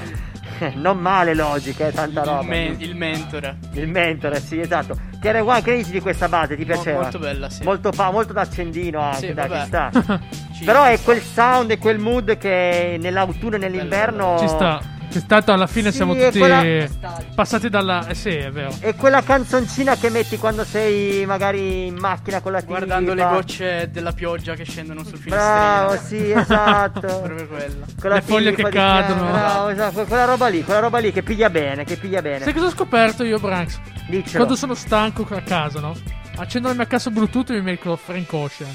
non 0.74 0.98
male 0.98 1.34
Logic, 1.34 1.78
eh, 1.80 1.92
tanta 1.92 2.22
roba. 2.22 2.40
Il, 2.42 2.46
men- 2.48 2.76
il 2.80 2.96
mentore. 2.96 3.58
Il 3.72 3.88
mentore, 3.88 4.40
sì, 4.40 4.60
esatto. 4.60 4.96
Che 5.20 5.28
era 5.28 5.60
che 5.62 5.76
dici 5.76 5.90
di 5.90 6.00
questa 6.00 6.28
base? 6.28 6.56
Ti 6.56 6.64
piaceva? 6.64 7.00
molto 7.02 7.18
bella, 7.18 7.48
sì. 7.48 7.62
Molto, 7.64 7.90
pa- 7.90 8.10
molto 8.10 8.32
da 8.32 8.42
accendino 8.42 9.00
anche, 9.00 9.28
Sì, 9.28 9.34
dai, 9.34 9.50
ci 9.50 9.66
sta. 9.66 9.90
Ci- 10.58 10.64
Però 10.64 10.84
ci 10.86 10.92
è 10.92 10.96
sta. 10.96 11.04
quel 11.04 11.22
sound 11.22 11.70
e 11.70 11.78
quel 11.78 11.98
mood 11.98 12.36
che 12.36 12.96
nell'autunno 13.00 13.56
e 13.56 13.58
nell'inverno. 13.58 14.36
Ci 14.38 14.48
sta. 14.48 14.80
Che 15.10 15.24
tanto 15.26 15.52
alla 15.52 15.66
fine 15.66 15.90
Sì, 15.90 15.96
siamo 15.96 16.14
tutti 16.14 16.38
quella- 16.38 16.86
passati 17.34 17.68
dalla. 17.70 18.06
Eh 18.08 18.14
sì, 18.14 18.28
è 18.28 18.50
vero. 18.50 18.74
E 18.80 18.94
quella 18.94 19.22
canzoncina 19.22 19.96
che 19.96 20.10
metti 20.10 20.36
quando 20.36 20.64
sei 20.64 21.24
magari 21.24 21.86
in 21.86 21.96
macchina 21.98 22.40
con 22.40 22.52
la 22.52 22.60
TV. 22.60 22.66
Guardando 22.66 23.14
le 23.14 23.22
gocce 23.22 23.88
della 23.90 24.12
pioggia 24.12 24.54
che 24.54 24.64
scendono 24.64 25.02
sul 25.04 25.18
finestrino. 25.18 25.36
Bravo, 25.38 25.96
sì, 25.96 26.30
esatto. 26.36 27.00
Proprio 27.00 27.46
quella. 27.46 27.86
Con 27.98 28.10
la 28.10 28.16
Le 28.16 28.22
foglie 28.22 28.52
che 28.54 28.62
di 28.64 28.70
cadono. 28.70 29.30
Bravo, 29.30 29.68
esatto, 29.68 30.04
quella 30.04 30.24
roba 30.26 30.48
lì, 30.48 30.62
quella 30.62 30.80
roba 30.80 30.98
lì 30.98 31.10
che 31.10 31.22
piglia 31.22 31.48
bene, 31.48 31.84
che 31.84 31.96
piglia 31.96 32.20
bene. 32.20 32.44
Sai 32.44 32.52
cosa 32.52 32.66
ho 32.66 32.70
scoperto 32.70 33.24
io, 33.24 33.38
Branks? 33.38 33.80
Diccelo. 34.08 34.36
Quando 34.36 34.56
sono 34.56 34.74
stanco 34.74 35.26
a 35.30 35.40
casa, 35.40 35.80
no? 35.80 35.94
Accendo 36.36 36.68
la 36.68 36.74
mia 36.74 36.86
cassa 36.86 37.10
Bluetooth 37.10 37.50
e 37.50 37.54
mi 37.54 37.62
metto 37.62 37.96
Frank 37.96 38.32
Ocean. 38.32 38.70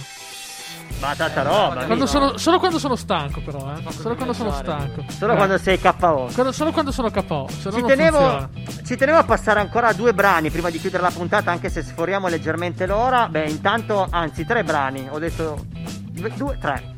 Ma 1.04 1.16
tanta 1.16 1.42
roba. 1.44 1.84
Quando 1.86 2.06
sono- 2.06 2.38
solo 2.38 2.60
quando 2.60 2.80
sono 2.80 2.96
stanco, 2.96 3.42
però, 3.42 3.74
eh. 3.76 3.92
Solo 3.92 4.16
quando 4.16 4.34
sono 4.34 4.52
stanco. 4.54 5.04
Solo 5.10 5.34
Eh. 5.34 5.36
quando 5.36 5.58
sei 5.58 5.80
KO. 5.80 6.30
Quando- 6.34 6.52
solo 6.54 6.72
quando 6.72 6.92
sono 6.94 7.12
KO. 7.12 7.50
No 7.64 7.72
Ci 7.72 7.82
tenevo, 7.84 8.50
ci 8.86 8.96
tenevo 8.96 9.18
a 9.18 9.24
passare 9.26 9.60
ancora 9.60 9.92
due 9.92 10.14
brani 10.14 10.50
prima 10.50 10.70
di 10.70 10.80
chiudere 10.80 11.04
la 11.04 11.12
puntata, 11.12 11.52
anche 11.52 11.70
se 11.70 11.82
sforiamo 11.84 12.28
leggermente 12.30 12.86
l'ora. 12.86 13.28
Beh, 13.28 13.50
intanto, 13.50 14.08
anzi, 14.10 14.46
tre 14.46 14.64
brani. 14.64 15.06
Ho 15.10 15.20
detto 15.20 15.66
due, 16.10 16.32
due 16.36 16.58
tre. 16.60 16.92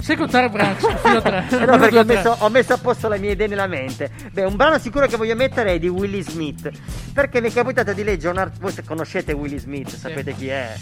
Sai 0.00 0.16
contare 0.16 0.48
Branks? 0.48 0.86
Fino 1.00 1.16
a 1.18 1.20
tre. 1.20 1.46
Eh 1.50 1.56
Uno, 1.56 1.64
no, 1.66 1.78
perché 1.78 1.90
due, 1.90 2.00
ho 2.00 2.04
messo, 2.04 2.36
ho 2.38 2.48
messo 2.48 2.72
a 2.74 2.78
posto 2.78 3.08
le 3.08 3.18
mie 3.18 3.32
idee 3.32 3.48
nella 3.48 3.66
mente. 3.66 4.08
Beh, 4.30 4.44
un 4.44 4.54
brano 4.54 4.78
sicuro 4.78 5.06
che 5.08 5.16
voglio 5.16 5.34
mettere 5.34 5.72
è 5.74 5.78
di 5.80 5.88
Willie 5.88 6.22
Smith. 6.22 6.70
Perché 7.12 7.40
mi 7.40 7.48
è 7.50 7.52
capitato 7.52 7.92
di 7.92 8.04
leggere 8.04 8.32
un 8.32 8.38
articolo. 8.38 8.70
Voi 8.72 8.84
conoscete 8.84 9.32
Willie 9.32 9.58
Smith, 9.58 9.96
sapete 9.96 10.32
chi 10.34 10.46
è. 10.46 10.76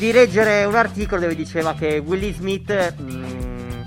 Di 0.00 0.12
leggere 0.12 0.64
un 0.64 0.76
articolo 0.76 1.20
dove 1.20 1.34
diceva 1.34 1.74
che 1.74 1.98
Willie 1.98 2.32
Smith. 2.32 2.94
mh, 2.96 3.84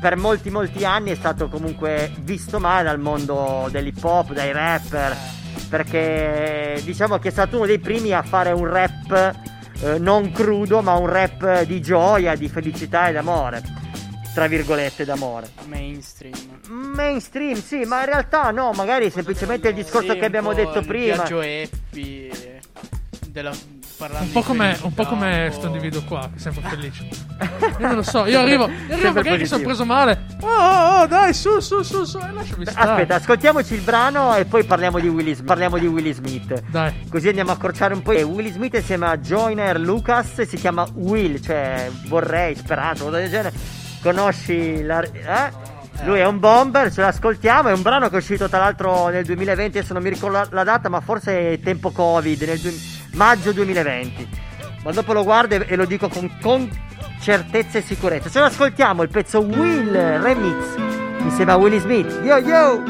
per 0.00 0.16
molti 0.16 0.50
molti 0.50 0.84
anni 0.84 1.10
è 1.10 1.16
stato 1.16 1.48
comunque 1.48 2.12
visto 2.20 2.60
male 2.60 2.84
dal 2.84 3.00
mondo 3.00 3.66
dell'hip 3.68 3.98
hop, 4.04 4.32
dai 4.32 4.52
rapper, 4.52 5.16
perché 5.68 6.80
diciamo 6.84 7.18
che 7.18 7.26
è 7.26 7.30
stato 7.32 7.56
uno 7.56 7.66
dei 7.66 7.80
primi 7.80 8.12
a 8.12 8.22
fare 8.22 8.52
un 8.52 8.68
rap 8.70 9.34
eh, 9.82 9.98
non 9.98 10.30
crudo, 10.30 10.80
ma 10.80 10.92
un 10.92 11.08
rap 11.08 11.62
di 11.62 11.80
gioia, 11.80 12.36
di 12.36 12.48
felicità 12.48 13.08
ed 13.08 13.16
amore. 13.16 13.60
Tra 14.32 14.46
virgolette 14.46 15.04
d'amore. 15.04 15.48
Mainstream. 15.66 16.60
Mainstream, 16.68 17.60
sì, 17.60 17.82
ma 17.84 17.98
in 17.98 18.06
realtà 18.06 18.52
no, 18.52 18.70
magari 18.76 19.10
semplicemente 19.10 19.70
il 19.70 19.74
discorso 19.74 20.14
che 20.16 20.24
abbiamo 20.24 20.52
detto 20.52 20.82
prima. 20.82 21.14
Viaggio 21.14 21.40
happy 21.40 22.30
della 23.26 23.52
parlando 23.98 24.26
Un 24.26 24.32
po' 24.32 24.42
come, 24.42 24.78
un 24.82 24.94
po' 24.94 25.04
come 25.04 25.46
un 25.46 25.52
sto 25.52 25.60
po'- 25.62 25.66
individuo 25.66 26.02
qua, 26.04 26.20
che 26.32 26.36
è 26.36 26.38
sempre 26.38 26.62
felice. 26.68 27.08
Io 27.78 27.86
non 27.86 27.96
lo 27.96 28.02
so, 28.02 28.26
io 28.26 28.38
arrivo, 28.40 28.66
io 28.68 28.74
arrivo 28.74 28.94
Sempre 29.00 29.12
magari 29.12 29.38
che 29.38 29.46
sono 29.46 29.64
preso 29.64 29.84
male. 29.84 30.24
Oh, 30.40 30.46
oh, 30.46 31.00
oh, 31.00 31.06
dai, 31.06 31.34
su, 31.34 31.58
su, 31.58 31.82
su, 31.82 32.04
su, 32.04 32.18
e 32.18 32.32
lasciami 32.32 32.64
stare. 32.66 32.90
Aspetta, 32.90 33.14
ascoltiamoci 33.16 33.74
il 33.74 33.80
brano 33.80 34.34
e 34.36 34.44
poi 34.44 34.64
parliamo 34.64 34.98
di 35.00 35.08
Willie, 35.08 35.34
Smith- 35.34 35.46
parliamo 35.46 35.76
di 35.78 35.86
Willie 35.86 36.12
Smith. 36.14 36.62
Dai. 36.70 37.06
Così 37.10 37.28
andiamo 37.28 37.50
a 37.50 37.54
accorciare 37.54 37.94
un 37.94 38.02
po'. 38.02 38.12
E 38.12 38.22
Willie 38.22 38.52
Smith 38.52 38.74
insieme 38.74 39.06
a 39.06 39.18
Joyner 39.18 39.78
Lucas 39.78 40.42
si 40.42 40.56
chiama 40.56 40.86
Will, 40.94 41.40
cioè 41.40 41.90
vorrei, 42.06 42.54
sperato, 42.54 43.02
qualcosa 43.02 43.18
del 43.18 43.30
genere. 43.30 43.52
Conosci 44.00 44.82
la. 44.82 45.02
Eh? 45.02 45.76
Lui 46.04 46.20
è 46.20 46.26
un 46.26 46.38
bomber, 46.38 46.92
ce 46.92 47.00
l'ascoltiamo, 47.00 47.70
è 47.70 47.72
un 47.72 47.82
brano 47.82 48.08
che 48.08 48.14
è 48.14 48.18
uscito 48.18 48.48
tra 48.48 48.58
l'altro 48.60 49.08
nel 49.08 49.24
2020, 49.24 49.78
adesso 49.78 49.92
non 49.94 50.02
mi 50.02 50.10
ricordo 50.10 50.36
la, 50.36 50.46
la 50.50 50.62
data, 50.62 50.88
ma 50.88 51.00
forse 51.00 51.54
è 51.54 51.60
tempo 51.60 51.90
Covid, 51.90 52.40
nel 52.42 52.58
du- 52.60 52.96
maggio 53.12 53.52
2020. 53.52 54.28
Ma 54.84 54.92
dopo 54.92 55.12
lo 55.12 55.24
guardo 55.24 55.54
e, 55.54 55.76
lo 55.76 55.84
dico 55.84 56.08
con, 56.08 56.30
con 56.40 56.68
certezza 57.20 57.78
e 57.78 57.82
sicurezza. 57.82 58.30
Ce 58.30 58.40
l'ascoltiamo, 58.40 59.02
il 59.02 59.08
pezzo 59.08 59.40
Will 59.40 59.92
Remix, 59.92 60.54
insieme 61.20 61.52
a 61.52 61.56
Willie 61.56 61.80
Smith. 61.80 62.20
Yo 62.22 62.36
yo! 62.38 62.82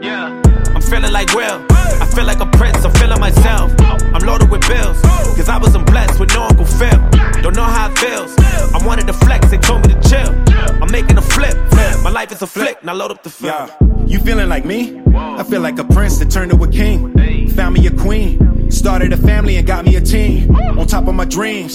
Yeah. 0.00 0.28
I'm 0.74 0.82
feeling 0.82 1.12
like 1.12 1.32
Will. 1.34 1.64
I 2.00 2.06
feel 2.14 2.24
like 2.26 2.40
a 2.40 2.46
prince. 2.46 2.84
I'm 2.84 2.92
feeling 2.94 3.20
myself. 3.20 3.72
I'm 3.80 4.24
loaded 4.26 4.50
with 4.50 4.66
bills. 4.68 5.00
Cause 5.36 5.48
I 5.48 5.58
wasn't 5.58 5.86
blessed 5.86 6.18
with 6.20 6.34
no 6.34 6.42
Uncle 6.42 6.66
Phil. 6.66 6.98
Don't 7.42 7.56
know 7.56 7.64
how 7.64 7.90
it 7.90 7.98
feels. 7.98 8.34
I 8.38 8.84
wanted 8.84 9.06
to 9.06 9.12
flex. 9.12 9.48
They 9.50 9.58
told 9.58 9.86
me 9.86 9.94
to 9.94 10.00
chill. 10.08 10.53
I'm 10.84 10.92
making 10.92 11.16
a 11.16 11.22
flip. 11.22 11.56
My 12.02 12.10
life 12.10 12.30
is 12.30 12.42
a 12.42 12.46
flick. 12.46 12.84
Now 12.84 12.92
load 12.92 13.10
up 13.10 13.22
the 13.22 13.30
film. 13.30 13.54
Yeah. 13.54 14.06
You 14.06 14.18
feeling 14.18 14.50
like 14.50 14.66
me? 14.66 15.00
I 15.14 15.42
feel 15.42 15.62
like 15.62 15.78
a 15.78 15.84
prince 15.84 16.18
that 16.18 16.30
turned 16.30 16.50
to 16.50 16.62
a 16.62 16.68
king. 16.68 17.48
Found 17.52 17.72
me 17.72 17.86
a 17.86 17.90
queen. 17.90 18.70
Started 18.70 19.14
a 19.14 19.16
family 19.16 19.56
and 19.56 19.66
got 19.66 19.86
me 19.86 19.96
a 19.96 20.02
team. 20.02 20.54
On 20.54 20.86
top 20.86 21.08
of 21.08 21.14
my 21.14 21.24
dreams. 21.24 21.74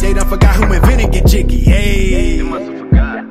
They 0.00 0.14
done 0.14 0.28
forgot 0.28 0.56
who 0.56 0.72
invented 0.72 1.12
get 1.12 1.26
jiggy. 1.26 1.60
Hey. 1.60 2.80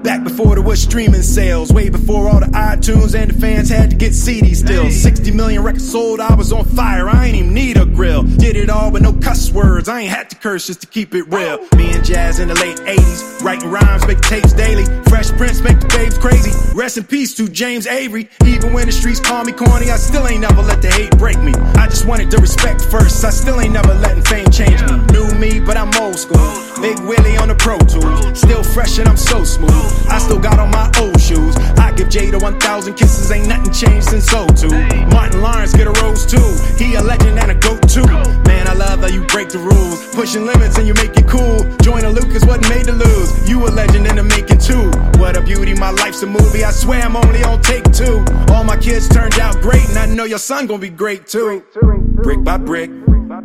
Back 0.03 0.23
before 0.23 0.55
there 0.55 0.63
was 0.63 0.81
streaming 0.81 1.21
sales, 1.21 1.73
way 1.73 1.89
before 1.89 2.29
all 2.29 2.39
the 2.39 2.45
iTunes 2.47 3.19
and 3.19 3.31
the 3.31 3.39
fans 3.39 3.69
had 3.69 3.89
to 3.89 3.95
get 3.97 4.13
CDs 4.13 4.55
still. 4.55 4.89
60 4.89 5.31
million 5.31 5.61
records 5.61 5.91
sold, 5.91 6.21
I 6.21 6.35
was 6.35 6.53
on 6.53 6.63
fire, 6.63 7.09
I 7.09 7.25
ain't 7.27 7.35
even 7.35 7.53
need 7.53 7.75
a 7.75 7.85
grill. 7.85 8.23
Did 8.23 8.55
it 8.55 8.69
all 8.69 8.91
with 8.91 9.03
no 9.03 9.11
cuss 9.11 9.51
words, 9.51 9.89
I 9.89 10.01
ain't 10.01 10.09
had 10.09 10.29
to 10.29 10.37
curse 10.37 10.67
just 10.67 10.81
to 10.81 10.87
keep 10.87 11.13
it 11.15 11.23
real. 11.23 11.59
Me 11.75 11.91
and 11.91 12.03
Jazz 12.03 12.39
in 12.39 12.47
the 12.47 12.55
late 12.55 12.77
80s, 12.77 13.43
writing 13.43 13.69
rhymes, 13.69 14.07
make 14.07 14.21
tapes 14.21 14.53
daily. 14.53 14.85
Fresh 15.09 15.31
Prince 15.31 15.61
make 15.61 15.79
the 15.79 15.87
babes 15.87 16.17
crazy. 16.17 16.51
Rest 16.73 16.97
in 16.97 17.03
peace 17.03 17.35
to 17.35 17.49
James 17.49 17.85
Avery. 17.85 18.29
Even 18.45 18.71
when 18.71 18.85
the 18.85 18.93
streets 18.93 19.19
call 19.19 19.43
me 19.43 19.51
corny, 19.51 19.91
I 19.91 19.97
still 19.97 20.27
ain't 20.27 20.41
never 20.41 20.61
let 20.61 20.81
the 20.81 20.89
hate 20.89 21.17
break 21.17 21.39
me. 21.39 21.53
I 21.75 21.87
just 21.87 22.05
wanted 22.05 22.31
the 22.31 22.37
respect 22.37 22.81
first, 22.81 23.23
I 23.25 23.31
still 23.31 23.59
ain't 23.59 23.73
never 23.73 23.93
letting 23.93 24.23
fame 24.23 24.49
change 24.49 24.81
me. 24.81 24.95
New 25.11 25.28
fresh 28.79 28.97
and 28.97 29.09
I'm 29.09 29.17
so 29.17 29.43
smooth. 29.43 29.91
I 30.07 30.19
still 30.19 30.39
got 30.39 30.57
on 30.57 30.71
my 30.71 30.89
old 31.01 31.19
shoes. 31.19 31.53
I 31.77 31.91
give 31.91 32.07
Jada 32.07 32.41
1,000 32.41 32.93
kisses, 32.93 33.29
ain't 33.29 33.49
nothing 33.49 33.73
changed 33.73 34.07
since 34.07 34.27
02. 34.31 34.69
Martin 35.11 35.41
Lawrence 35.41 35.73
get 35.75 35.87
a 35.87 35.91
rose 36.01 36.25
too. 36.25 36.49
He 36.81 36.95
a 36.95 37.01
legend 37.01 37.37
and 37.39 37.51
a 37.51 37.55
goat 37.55 37.81
too. 37.89 38.07
Man, 38.47 38.67
I 38.69 38.73
love 38.73 38.99
how 39.01 39.07
you 39.07 39.25
break 39.25 39.49
the 39.49 39.57
rules. 39.59 39.97
Pushing 40.15 40.45
limits 40.45 40.77
and 40.77 40.87
you 40.87 40.93
make 40.93 41.15
it 41.17 41.27
cool. 41.27 41.59
Join 41.81 42.05
a 42.05 42.09
Lucas 42.09 42.45
wasn't 42.45 42.69
made 42.69 42.85
to 42.85 42.93
lose. 42.93 43.49
You 43.49 43.67
a 43.67 43.69
legend 43.81 44.07
in 44.07 44.15
the 44.15 44.23
making 44.23 44.59
too. 44.59 44.87
What 45.19 45.35
a 45.35 45.41
beauty, 45.41 45.73
my 45.73 45.91
life's 45.91 46.23
a 46.23 46.27
movie. 46.27 46.63
I 46.63 46.71
swear 46.71 47.01
I'm 47.01 47.17
only 47.17 47.43
on 47.43 47.61
take 47.61 47.83
two. 47.91 48.23
All 48.53 48.63
my 48.63 48.77
kids 48.77 49.09
turned 49.09 49.37
out 49.39 49.59
great, 49.59 49.87
and 49.89 49.97
I 49.97 50.05
know 50.05 50.23
your 50.23 50.39
son 50.39 50.67
gonna 50.67 50.79
be 50.79 50.89
great 50.89 51.27
too. 51.27 51.63
Brick 52.23 52.45
by 52.45 52.57
brick, 52.57 52.89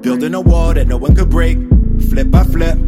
building 0.01 0.35
a 0.35 0.41
wall 0.41 0.75
that 0.75 0.87
no 0.87 0.97
one 0.97 1.17
could 1.17 1.31
break. 1.31 1.59
Flip 2.01 2.31
by 2.31 2.45
flip. 2.45 2.79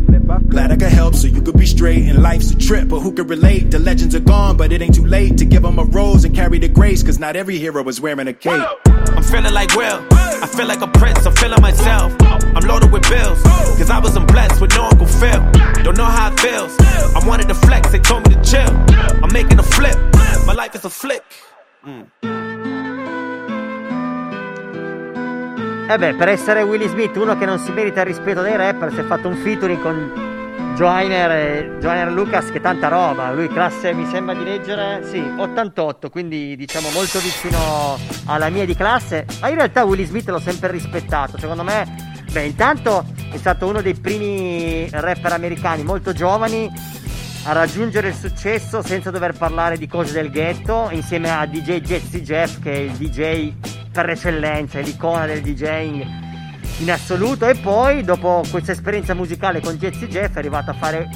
Glad 0.49 0.73
I 0.73 0.77
could 0.77 0.93
help 0.93 1.15
so 1.15 1.27
you 1.27 1.41
could 1.43 1.57
be 1.57 1.67
straight. 1.67 2.05
And 2.09 2.23
life's 2.23 2.51
a 2.51 2.57
trip, 2.57 2.89
but 2.89 3.01
who 3.01 3.13
could 3.13 3.29
relate? 3.29 3.71
The 3.71 3.79
legends 3.79 4.15
are 4.15 4.21
gone, 4.21 4.57
but 4.57 4.73
it 4.73 4.83
ain't 4.83 4.95
too 4.95 5.07
late 5.07 5.39
to 5.39 5.45
give 5.45 5.63
them 5.63 5.79
a 5.79 5.85
rose 5.85 6.25
and 6.25 6.35
carry 6.35 6.59
the 6.59 6.69
grace. 6.69 7.03
Cause 7.03 7.19
not 7.19 7.37
every 7.37 7.59
hero 7.59 7.87
is 7.89 8.01
wearing 8.01 8.29
a 8.29 8.33
cape. 8.33 8.65
I'm 8.87 9.23
feeling 9.23 9.53
like 9.53 9.75
Will. 9.75 10.07
I 10.11 10.47
feel 10.47 10.67
like 10.67 10.81
a 10.81 10.89
prince. 10.89 11.27
I'm 11.27 11.35
feeling 11.35 11.61
myself. 11.63 12.15
I'm 12.21 12.67
loaded 12.67 12.93
with 12.93 13.09
bills. 13.09 13.43
Cause 13.79 13.91
I 13.91 13.99
wasn't 13.99 14.29
blessed 14.29 14.61
with 14.61 14.75
no 14.75 14.85
Uncle 14.85 15.07
Phil. 15.07 15.41
Don't 15.83 15.97
know 15.97 16.05
how 16.05 16.33
it 16.33 16.41
feels. 16.41 16.77
I 16.81 17.27
wanted 17.27 17.49
to 17.49 17.55
flex. 17.55 17.91
They 17.91 18.01
told 18.01 18.29
me 18.29 18.35
to 18.35 18.43
chill. 18.43 18.71
I'm 19.23 19.33
making 19.33 19.59
a 19.59 19.63
flip. 19.63 19.97
My 20.47 20.55
life 20.55 20.75
is 20.75 20.85
a 20.85 20.91
flick. 20.91 21.25
Mm. 21.85 22.07
E 25.89 25.99
beh, 25.99 26.15
per 26.15 26.29
essere 26.29 26.63
Willy 26.63 26.89
Smith, 26.89 27.15
uno 27.17 27.39
che 27.39 27.47
non 27.47 27.61
si 27.61 27.71
merita 27.71 28.01
il 28.01 28.07
rispetto 28.07 28.43
dei 28.43 28.57
rapper, 28.57 28.93
si 28.93 28.99
è 28.99 29.05
fatto 29.05 29.29
un 29.29 29.37
featuring 29.37 29.81
con 29.81 30.73
Joyner 30.75 31.31
e 31.31 31.77
Joyner 31.79 32.11
Lucas, 32.11 32.51
che 32.51 32.61
tanta 32.61 32.89
roba. 32.89 33.33
Lui 33.33 33.47
classe, 33.47 33.95
mi 33.95 34.05
sembra 34.07 34.35
di 34.35 34.43
leggere, 34.43 35.05
sì, 35.05 35.23
88, 35.37 36.11
quindi 36.11 36.57
diciamo 36.57 36.91
molto 36.91 37.21
vicino 37.21 37.99
alla 38.25 38.49
mia 38.49 38.67
di 38.67 38.75
classe. 38.75 39.27
Ma 39.41 39.49
in 39.49 39.55
realtà 39.55 39.85
Willy 39.85 40.05
Smith 40.05 40.29
l'ho 40.29 40.41
sempre 40.41 40.73
rispettato, 40.73 41.39
secondo 41.39 41.63
me, 41.63 41.87
beh, 42.33 42.43
intanto 42.43 43.07
è 43.31 43.37
stato 43.37 43.69
uno 43.69 43.81
dei 43.81 43.95
primi 43.95 44.89
rapper 44.91 45.35
americani 45.35 45.85
molto 45.85 46.13
giovani 46.13 46.69
a 47.45 47.53
raggiungere 47.53 48.09
il 48.09 48.15
successo 48.15 48.83
senza 48.83 49.13
dover 49.13 49.35
parlare 49.39 49.79
di 49.79 49.87
cose 49.87 50.13
del 50.15 50.31
ghetto, 50.31 50.89
insieme 50.91 51.31
a 51.31 51.47
DJ 51.47 51.79
Jazzy 51.79 52.23
Jeff, 52.23 52.61
che 52.61 52.73
è 52.73 52.79
il 52.79 52.91
DJ 52.91 53.53
per 53.97 54.11
eccellenza, 54.11 54.79
è 54.79 54.83
l'icona 54.83 55.25
del 55.25 55.41
DJing 55.41 56.05
in 56.79 56.91
assoluto. 56.91 57.47
E 57.49 57.55
poi, 57.55 58.05
dopo 58.05 58.43
questa 58.51 58.73
esperienza 58.73 59.15
musicale 59.15 59.61
con 59.61 59.75
Jazzy 59.75 60.07
Jeff, 60.07 60.35
è 60.35 60.39
arrivato 60.39 60.71
a 60.71 60.75
fare 60.75 61.09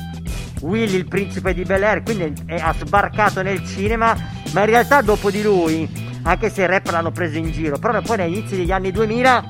Willy 0.60 0.96
il 0.96 1.06
principe 1.06 1.52
di 1.52 1.62
Bel 1.62 1.84
Air, 1.84 2.02
quindi 2.02 2.32
è- 2.46 2.56
ha 2.58 2.72
sbarcato 2.72 3.42
nel 3.42 3.66
cinema, 3.66 4.16
ma 4.52 4.60
in 4.60 4.66
realtà 4.66 5.02
dopo 5.02 5.30
di 5.30 5.42
lui, 5.42 5.88
anche 6.22 6.48
se 6.50 6.62
i 6.62 6.66
rapper 6.66 6.92
l'hanno 6.92 7.12
preso 7.12 7.36
in 7.36 7.50
giro, 7.50 7.78
però 7.78 8.00
poi 8.00 8.16
negli 8.16 8.36
inizi 8.38 8.56
degli 8.56 8.72
anni 8.72 8.90
2000 8.90 9.44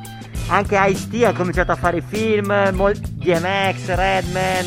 anche 0.49 0.77
Ice-T 0.89 1.23
ha 1.25 1.33
cominciato 1.33 1.71
a 1.71 1.77
fare 1.77 2.03
film, 2.05 2.53
mol- 2.73 2.97
DMX, 2.97 3.95
Redman, 3.95 4.65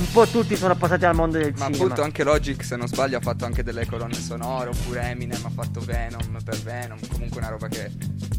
un 0.00 0.10
po' 0.12 0.26
tutti 0.26 0.56
sono 0.56 0.74
passati 0.74 1.04
al 1.04 1.14
mondo 1.14 1.36
del 1.38 1.52
Ma 1.56 1.66
cinema. 1.66 1.76
appunto 1.84 2.02
anche 2.02 2.24
Logic, 2.24 2.64
se 2.64 2.76
non 2.76 2.88
sbaglio, 2.88 3.18
ha 3.18 3.20
fatto 3.20 3.44
anche 3.44 3.62
delle 3.62 3.86
colonne 3.86 4.14
sonore, 4.14 4.70
oppure 4.70 5.02
Eminem 5.10 5.44
ha 5.44 5.50
fatto 5.50 5.80
Venom 5.80 6.38
per 6.42 6.56
Venom, 6.60 6.98
comunque 7.12 7.38
una 7.38 7.50
roba 7.50 7.68
che 7.68 7.90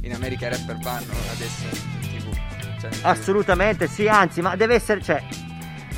in 0.01 0.13
America 0.13 0.47
i 0.47 0.49
rapper 0.49 0.77
vanno 0.79 1.13
adesso 1.31 1.63
in 1.63 1.99
tv. 2.01 2.33
Cioè, 2.79 2.89
in 2.91 2.97
TV. 2.99 3.05
Assolutamente, 3.05 3.87
sì, 3.87 4.07
anzi, 4.07 4.41
ma 4.41 4.55
deve 4.55 4.73
essere, 4.75 5.01
cioè, 5.03 5.23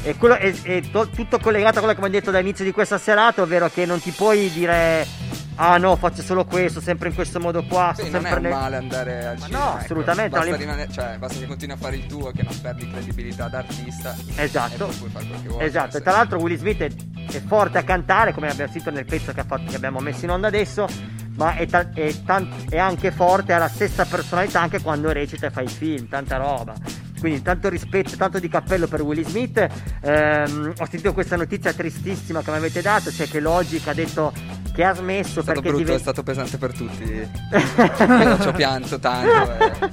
è, 0.04 0.16
quello- 0.18 0.36
è- 0.36 0.54
è 0.64 0.82
to- 0.92 1.08
tutto 1.10 1.40
collegato 1.40 1.78
a 1.78 1.82
quello 1.82 1.94
che 1.96 2.00
mi 2.02 2.08
hai 2.08 2.12
detto 2.12 2.30
dall'inizio 2.32 2.66
di 2.66 2.72
questa 2.72 2.98
serata, 2.98 3.42
ovvero 3.42 3.70
che 3.70 3.86
non 3.86 4.02
ti 4.02 4.12
puoi 4.12 4.52
dire, 4.52 5.08
ah 5.56 5.78
no, 5.78 5.96
faccio 5.96 6.22
solo 6.22 6.46
questo, 6.46 6.82
sempre 6.82 7.10
in 7.10 7.16
questo 7.16 7.40
modo 7.40 7.64
qua, 7.64 7.94
Sì, 7.96 8.04
sto 8.04 8.12
non 8.12 8.26
è 8.26 8.30
sempre 8.30 8.50
nel- 8.50 8.60
male 8.60 8.76
andare 8.78 9.26
al 9.28 9.40
cinema. 9.42 9.58
no, 9.64 9.70
ecco. 9.72 9.84
assolutamente, 9.84 10.30
Basta, 10.38 10.50
no, 10.52 10.56
rimanere- 10.58 10.92
cioè, 10.92 11.16
basta 11.18 11.40
che 11.40 11.46
continui 11.46 11.76
a 11.76 11.78
fare 11.78 11.96
il 11.96 12.06
tuo, 12.06 12.32
che 12.32 12.44
non 12.44 12.62
perdi 12.62 12.90
credibilità 12.90 13.48
da 13.48 13.58
artista. 13.60 14.16
Esatto. 14.36 14.90
E 14.90 14.94
puoi 14.96 15.10
fare 15.10 15.26
quel 15.26 15.42
che 15.42 15.48
vuoi. 15.50 15.64
Esatto, 15.66 15.98
e 15.98 16.02
tra 16.02 16.12
l'altro 16.12 16.40
Will 16.40 16.58
Smith 16.58 16.82
è, 16.82 16.90
è 17.32 17.42
forte 17.46 17.78
a 17.78 17.84
cantare, 17.84 18.34
come 18.34 18.50
abbiamo 18.50 18.72
sentito 18.72 18.92
nel 18.92 19.06
pezzo 19.06 19.32
che, 19.32 19.40
ha 19.42 19.46
fatto- 19.46 19.70
che 19.70 19.76
abbiamo 19.76 20.00
messo 20.00 20.26
in 20.26 20.32
onda 20.32 20.48
adesso, 20.48 20.88
ma 21.36 21.56
è, 21.56 21.66
ta- 21.66 21.90
è 21.94 22.14
tan- 22.24 22.66
è 22.70 22.78
anche 22.78 23.12
forte, 23.12 23.54
ha 23.54 23.58
la 23.58 23.68
stessa 23.68 24.06
personalità 24.06 24.62
anche 24.62 24.82
quando 24.82 25.12
recita 25.12 25.48
e 25.48 25.52
fa 25.52 25.62
i 25.62 25.68
film, 25.68 26.08
tanta 26.08 26.38
roba. 26.38 26.74
Quindi 27.20 27.42
tanto 27.42 27.70
rispetto, 27.70 28.18
tanto 28.18 28.38
di 28.38 28.50
cappello 28.50 28.86
per 28.88 29.02
Will 29.02 29.26
Smith. 29.26 29.66
Ehm, 30.02 30.74
ho 30.78 30.86
sentito 30.86 31.14
questa 31.14 31.38
notizia 31.38 31.72
tristissima 31.72 32.42
che 32.42 32.52
mi 32.52 32.58
avete 32.58 32.82
dato, 32.82 33.10
cioè 33.12 33.28
che 33.30 33.40
Logic 33.40 33.88
ha 33.88 33.94
detto 33.94 34.34
che 34.74 34.84
ha 34.84 34.94
smesso 34.94 35.40
È 35.40 35.44
stato 35.44 35.62
perché, 35.62 35.62
brutto, 35.62 35.78
diven- 35.78 35.96
è 35.96 36.00
stato 36.00 36.24
pesante 36.24 36.58
per 36.58 36.74
tutti. 36.74 37.04
Ci 38.42 38.48
ho 38.48 38.52
pianto 38.54 39.00
tanto. 39.00 39.58
eh. 39.58 39.90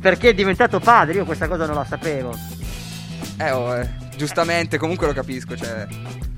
perché 0.00 0.30
è 0.30 0.34
diventato 0.34 0.80
padre, 0.80 1.14
io 1.14 1.24
questa 1.24 1.48
cosa 1.48 1.66
non 1.66 1.74
la 1.76 1.84
sapevo. 1.84 2.34
Eh, 3.38 3.50
oh, 3.50 3.76
eh, 3.76 3.88
giustamente, 4.16 4.78
comunque 4.78 5.06
lo 5.06 5.12
capisco, 5.12 5.56
cioè, 5.56 5.86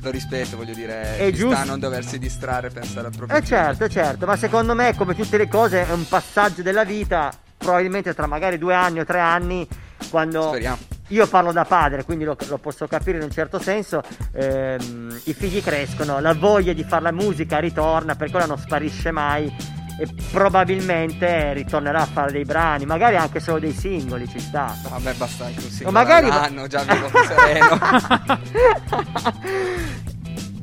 lo 0.01 0.11
rispetto, 0.11 0.57
voglio 0.57 0.75
dire, 0.75 1.19
È 1.19 1.31
giusto- 1.31 1.55
sta 1.55 1.65
non 1.65 1.79
doversi 1.79 2.19
distrarre 2.19 2.69
e 2.69 2.71
pensare 2.71 3.07
al 3.07 3.13
proprio 3.17 3.39
Eh 3.39 3.45
certo, 3.45 3.89
certo, 3.89 4.27
ma 4.27 4.37
secondo 4.37 4.75
me 4.75 4.95
come 4.97 5.15
tutte 5.15 5.37
le 5.37 5.49
cose 5.49 5.87
è 5.87 5.93
un 5.93 6.07
passaggio 6.09 6.63
della 6.63 6.85
vita, 6.85 7.31
probabilmente 7.57 8.13
tra 8.15 8.27
magari 8.27 8.59
due 8.59 8.75
anni 8.75 9.01
o 9.01 9.05
tre 9.05 9.21
anni, 9.21 9.67
quando 10.11 10.49
Speriamo. 10.49 10.79
Io 11.09 11.27
parlo 11.27 11.53
da 11.53 11.65
padre, 11.65 12.05
quindi 12.05 12.25
lo, 12.25 12.37
lo 12.49 12.59
posso 12.59 12.87
capire 12.87 13.19
in 13.19 13.25
un 13.25 13.31
certo 13.31 13.59
senso, 13.59 14.03
ehm, 14.33 15.21
i 15.25 15.35
figli 15.35 15.63
crescono, 15.63 16.21
la 16.21 16.35
voglia 16.35 16.73
di 16.73 16.85
fare 16.85 17.03
la 17.03 17.13
musica 17.13 17.59
ritorna, 17.59 18.15
per 18.15 18.31
quella 18.31 18.47
non 18.47 18.59
sparisce 18.59 19.11
mai 19.11 19.53
e 19.97 20.09
probabilmente 20.33 21.53
ritornerà 21.53 22.01
a 22.01 22.07
fare 22.07 22.33
dei 22.33 22.45
brani, 22.45 22.85
magari 22.85 23.17
anche 23.17 23.39
solo 23.39 23.61
dei 23.61 23.73
singoli, 23.73 24.29
ci 24.29 24.41
sta. 24.41 24.75
Vabbè, 24.89 25.13
basta 25.15 25.45
anche 25.45 25.61
un 25.61 25.67
O 25.67 25.71
singolo 25.71 25.93
magari 25.93 26.31
all'anno, 26.31 26.67
già 26.67 26.83
vivo 26.83 27.09
sereno. 27.27 27.79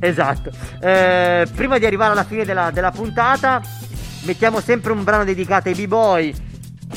esatto. 0.00 0.50
Eh, 0.80 1.46
prima 1.54 1.78
di 1.78 1.86
arrivare 1.86 2.12
alla 2.12 2.24
fine 2.24 2.44
della, 2.44 2.70
della 2.70 2.90
puntata, 2.90 3.62
mettiamo 4.24 4.60
sempre 4.60 4.92
un 4.92 5.02
brano 5.02 5.24
dedicato 5.24 5.68
ai 5.68 5.74
b-boy. 5.74 6.50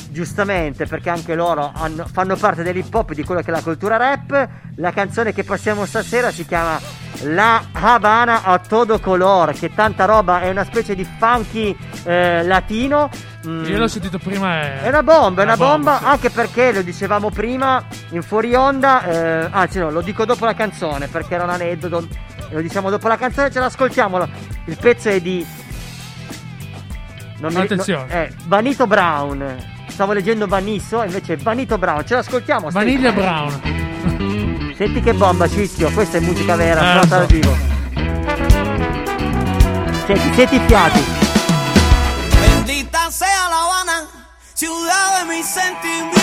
Giustamente, 0.10 0.86
perché 0.86 1.10
anche 1.10 1.36
loro 1.36 1.72
hanno- 1.74 2.06
fanno 2.12 2.36
parte 2.36 2.64
dell'hip 2.64 2.94
hop 2.94 3.14
di 3.14 3.24
quello 3.24 3.42
che 3.42 3.48
è 3.48 3.54
la 3.54 3.62
cultura 3.62 3.98
rap. 3.98 4.48
La 4.78 4.92
canzone 4.92 5.34
che 5.34 5.44
passiamo 5.44 5.86
stasera 5.86 6.32
si 6.32 6.46
chiama 6.46 6.80
La 7.24 7.64
Habana 7.72 8.44
a 8.44 8.60
todo 8.60 9.00
color, 9.00 9.54
che 9.54 9.74
tanta 9.74 10.06
roba, 10.06 10.42
è 10.42 10.50
una 10.50 10.64
specie 10.66 10.96
di 10.96 11.06
funky 11.18 11.76
eh, 12.04 12.44
latino. 12.44 13.10
Mm, 13.48 13.66
Io 13.66 13.78
l'ho 13.78 13.88
sentito 13.88 14.18
prima. 14.18 14.62
È, 14.62 14.82
è 14.84 14.88
una 14.90 15.04
bomba, 15.04 15.42
è 15.42 15.46
una 15.46 15.58
bomba, 15.58 15.98
sì. 16.00 16.04
anche 16.06 16.30
perché 16.30 16.72
lo 16.74 16.82
dicevamo 16.82 17.30
prima 17.30 17.84
in 18.10 18.22
fuori 18.22 18.54
onda, 18.56 19.04
eh, 19.06 19.48
anzi 19.52 19.80
no, 19.80 19.92
lo 19.92 20.02
dico 20.02 20.26
dopo 20.26 20.46
la 20.46 20.54
canzone 20.56 21.08
perché 21.08 21.36
era 21.36 21.44
un 21.44 21.52
aneddoto, 21.52 22.08
lo 22.50 22.62
diciamo 22.62 22.90
dopo 22.90 23.08
la 23.08 23.18
canzone, 23.18 23.52
ce 23.52 23.60
l'ascoltiamo, 23.60 24.28
il 24.66 24.78
pezzo 24.80 25.10
è 25.10 25.20
di... 25.22 25.46
Non 27.38 27.54
mi- 27.54 27.62
Attenzione. 27.62 28.04
no, 28.06 28.10
è 28.10 28.32
Vanito 28.46 28.88
Brown, 28.88 29.74
stavo 29.96 30.12
leggendo 30.12 30.46
Vanisso, 30.46 31.02
invece 31.04 31.34
è 31.34 31.38
Vanito 31.38 31.78
Brown, 31.78 32.06
ce 32.06 32.16
l'ascoltiamo. 32.16 32.70
senti. 32.70 32.78
Vaniglia 32.78 33.12
Brown. 33.14 34.74
Senti 34.76 35.00
che 35.00 35.14
bomba 35.14 35.48
Cicchio, 35.48 35.90
questa 35.92 36.18
è 36.18 36.20
musica 36.20 36.56
vera, 36.58 37.02
Eh, 37.02 37.06
dal 37.08 37.26
vivo. 37.28 37.56
Senti, 40.06 40.34
senti 40.36 40.56
i 40.56 40.62
fiati. 40.68 41.04
Bendita 42.40 43.10
sea 43.10 43.48
La 43.50 43.64
Habana, 43.64 44.06
ciudad 44.54 45.22
de 45.22 45.34
mis 45.34 45.46
sentimientos. 45.46 46.15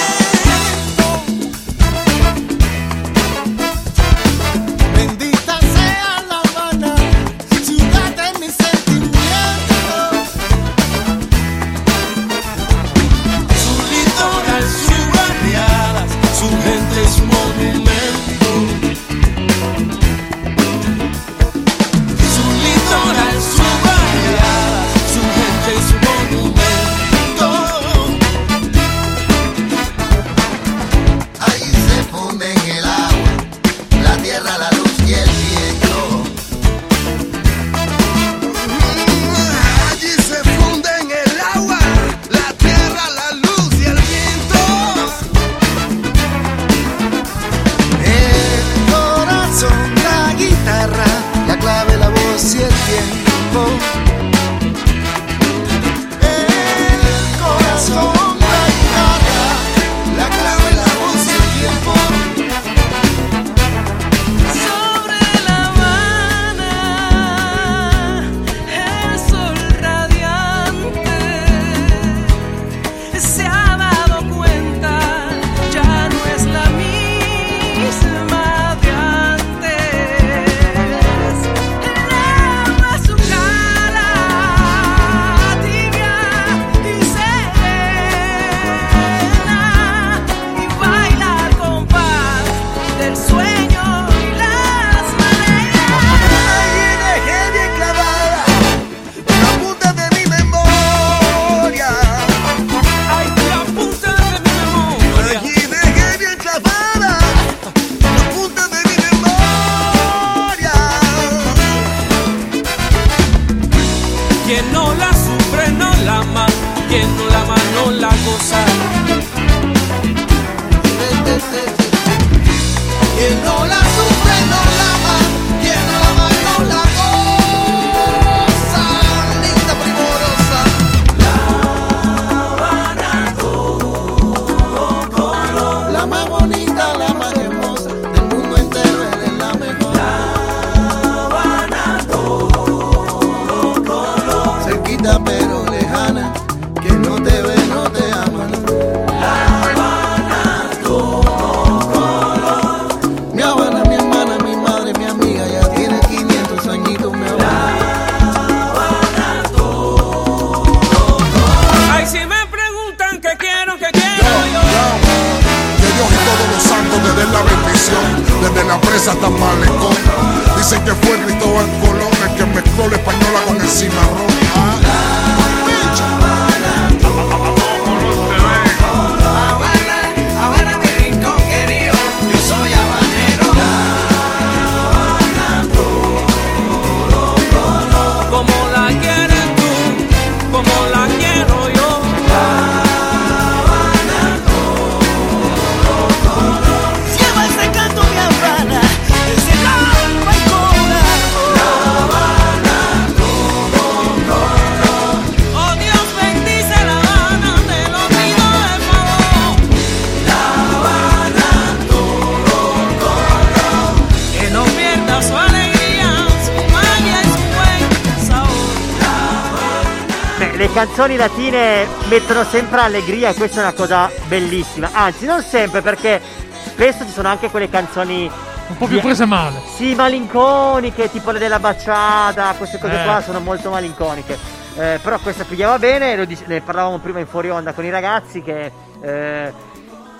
Canzoni 221.02 221.16
latine 221.16 221.86
mettono 222.08 222.44
sempre 222.44 222.80
allegria 222.80 223.30
e 223.30 223.34
questa 223.34 223.58
è 223.60 223.62
una 223.64 223.72
cosa 223.72 224.08
bellissima. 224.28 224.90
Anzi, 224.92 225.26
non 225.26 225.42
sempre 225.42 225.82
perché 225.82 226.20
spesso 226.64 227.04
ci 227.04 227.10
sono 227.10 227.26
anche 227.26 227.50
quelle 227.50 227.68
canzoni 227.68 228.30
Un 228.68 228.76
po' 228.76 228.86
più 228.86 229.00
prese 229.00 229.24
male. 229.24 229.60
Sì, 229.74 229.96
malinconiche, 229.96 231.10
tipo 231.10 231.32
le 231.32 231.40
della 231.40 231.58
baciata, 231.58 232.54
queste 232.56 232.78
cose 232.78 233.00
Eh. 233.00 233.04
qua 233.04 233.20
sono 233.20 233.40
molto 233.40 233.70
malinconiche. 233.70 234.38
Eh, 234.76 235.00
però 235.02 235.18
questa 235.18 235.42
pigliava 235.42 235.76
bene, 235.80 236.24
dice- 236.24 236.44
ne 236.46 236.60
parlavamo 236.60 236.98
prima 236.98 237.18
in 237.18 237.26
fuori 237.26 237.50
onda 237.50 237.72
con 237.72 237.84
i 237.84 237.90
ragazzi 237.90 238.40
che 238.40 238.70
eh, 239.02 239.52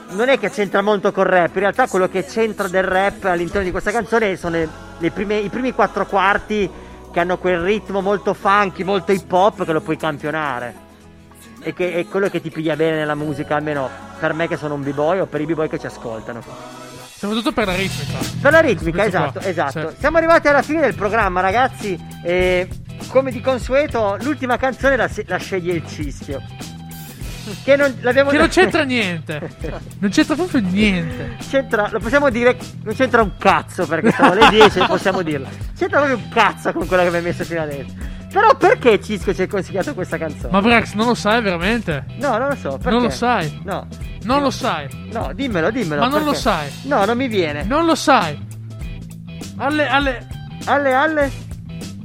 non 0.09 0.29
è 0.29 0.37
che 0.41 0.51
c'entra 0.51 0.83
molto 0.83 1.13
col 1.13 1.27
rap, 1.27 1.55
in 1.55 1.61
realtà 1.61 1.87
quello 1.87 2.09
che 2.09 2.25
c'entra 2.27 2.67
del 2.67 2.83
rap 2.83 3.23
all'interno 3.25 3.63
di 3.63 3.71
questa 3.71 3.93
canzone 3.93 4.37
sono 4.37 4.57
le- 4.57 4.69
le 4.99 5.11
prime- 5.13 5.37
i 5.39 5.49
primi 5.49 5.73
quattro 5.73 6.07
quarti 6.07 6.69
che 7.13 7.21
hanno 7.21 7.39
quel 7.39 7.61
ritmo 7.61 8.01
molto 8.01 8.35
funky, 8.35 8.83
molto 8.83 9.13
hip 9.13 9.31
hop 9.31 9.65
che 9.65 9.73
lo 9.73 9.81
puoi 9.81 9.97
campionare. 9.97 10.75
E 11.61 11.73
che 11.75 11.95
è 11.95 12.07
quello 12.07 12.29
che 12.29 12.41
ti 12.41 12.51
piglia 12.51 12.75
bene 12.75 12.97
nella 12.97 13.15
musica, 13.15 13.55
almeno 13.55 13.89
per 14.19 14.33
me 14.33 14.49
che 14.49 14.57
sono 14.57 14.75
un 14.75 14.83
b-boy 14.83 15.21
o 15.21 15.27
per 15.27 15.41
i 15.41 15.47
b-boy 15.47 15.69
che 15.69 15.79
ci 15.79 15.87
ascoltano. 15.87 16.43
Soprattutto 17.15 17.53
per 17.53 17.67
la 17.67 17.77
ritmica. 17.77 18.19
Per 18.41 18.51
la 18.51 18.61
ritmica, 18.61 19.03
Questo 19.03 19.19
qua. 19.19 19.27
esatto, 19.29 19.49
esatto. 19.49 19.91
Sì. 19.91 19.97
Siamo 20.01 20.17
arrivati 20.17 20.49
alla 20.49 20.63
fine 20.63 20.81
del 20.81 20.97
programma, 20.97 21.41
ragazzi. 21.41 21.97
E 22.25 22.69
come 23.07 23.31
di 23.31 23.41
consueto, 23.41 24.17
l'ultima 24.23 24.57
canzone 24.57 24.97
la, 24.97 25.09
la 25.27 25.37
sceglie 25.37 25.75
il 25.75 25.87
Cischio. 25.87 26.41
Che 27.65 27.77
non, 27.77 27.97
l'abbiamo 28.01 28.31
Che 28.31 28.39
non 28.39 28.49
c'entra 28.49 28.85
niente. 28.85 29.51
Non 29.99 30.11
c'entra 30.11 30.35
proprio 30.35 30.61
niente. 30.61 31.37
C'entra, 31.49 31.89
lo 31.91 31.99
possiamo 31.99 32.31
dire, 32.31 32.57
non 32.85 32.95
c'entra 32.95 33.23
un 33.23 33.33
cazzo 33.37 33.87
perché 33.87 34.13
sono 34.13 34.35
le 34.35 34.49
10 34.49 34.79
e 34.79 34.87
possiamo 34.87 35.23
dirlo. 35.23 35.49
C'entra 35.77 35.99
proprio 36.01 36.17
un 36.19 36.29
cazzo 36.29 36.73
con 36.73 36.87
quello 36.87 37.03
che 37.03 37.11
mi 37.11 37.17
hai 37.17 37.23
messo 37.23 37.45
fino 37.45 37.63
adesso. 37.63 37.93
Però 38.33 38.55
perché 38.57 39.01
Cischio 39.01 39.35
ci 39.35 39.43
hai 39.43 39.47
consigliato 39.49 39.93
questa 39.93 40.17
canzone? 40.17 40.53
Ma 40.53 40.61
Brax, 40.63 40.95
non 40.95 41.07
lo 41.09 41.15
sai 41.15 41.43
veramente? 41.43 42.05
No, 42.19 42.39
non 42.39 42.49
lo 42.49 42.55
so. 42.57 42.71
Perché? 42.79 42.91
Non 42.91 43.03
lo 43.03 43.11
sai? 43.11 43.61
No. 43.65 43.87
Non 44.23 44.41
lo 44.43 44.51
sai. 44.51 44.89
No, 45.13 45.33
dimmelo, 45.35 45.71
dimmelo. 45.71 46.01
Ma 46.01 46.09
non 46.09 46.21
lo 46.21 46.27
perché? 46.27 46.39
sai. 46.41 46.69
No, 46.85 47.05
non 47.05 47.17
mi 47.17 47.29
viene. 47.29 47.65
Non 47.65 47.85
lo 47.85 47.95
sai. 47.95 48.39
Alle, 49.59 49.87
alle, 49.89 50.27
Alle, 50.65 50.93
alle? 50.95 51.31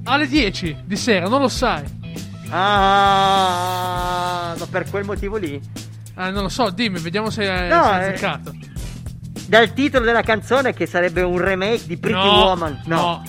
alle 0.04 0.28
10 0.28 0.84
di 0.86 0.96
sera, 0.98 1.28
non 1.28 1.42
lo 1.42 1.48
sai. 1.48 1.84
Ah, 2.50 4.54
ma 4.58 4.66
per 4.70 4.90
quel 4.90 5.06
motivo 5.06 5.38
lì? 5.38 5.54
Eh, 5.56 6.32
non 6.32 6.44
lo 6.44 6.50
so, 6.50 6.70
dimmi, 6.70 7.00
vediamo 7.00 7.30
se 7.30 7.50
hai 7.50 7.70
No, 7.70 7.92
eh, 7.92 7.96
azzeccato. 8.10 8.54
Dal 9.48 9.74
titolo 9.74 10.04
della 10.06 10.22
canzone 10.24 10.74
che 10.74 10.86
sarebbe 10.86 11.22
un 11.22 11.38
remake 11.38 11.86
di 11.86 11.98
Pretty 11.98 12.18
No, 12.20 12.44
Woman. 12.46 12.82
no. 12.86 13.24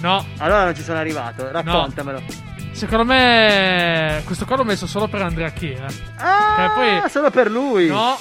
No. 0.00 0.24
Allora 0.38 0.64
non 0.64 0.74
ci 0.74 0.82
sono 0.82 0.98
arrivato, 0.98 1.50
raccontamelo. 1.50 2.22
Secondo 2.72 3.04
me 3.04 4.22
questo 4.24 4.46
qua 4.46 4.56
l'ho 4.56 4.64
messo 4.64 4.86
solo 4.86 5.08
per 5.08 5.20
Andrea 5.22 5.50
Chi, 5.50 5.70
eh. 5.72 5.82
Ah, 6.16 6.56
Che 6.56 6.70
poi 7.00 7.10
solo 7.10 7.30
per 7.30 7.50
lui. 7.50 7.88
No, 7.88 8.16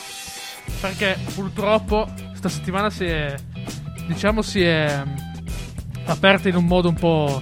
perché 0.82 1.18
purtroppo 1.34 2.10
sta 2.34 2.50
settimana 2.50 2.90
si 2.90 3.06
è 3.06 3.36
diciamo 4.08 4.42
si 4.42 4.62
è 4.62 5.02
mm, 5.06 5.16
aperta 6.08 6.50
in 6.50 6.56
un 6.56 6.66
modo 6.66 6.90
un 6.90 6.96
po' 6.96 7.42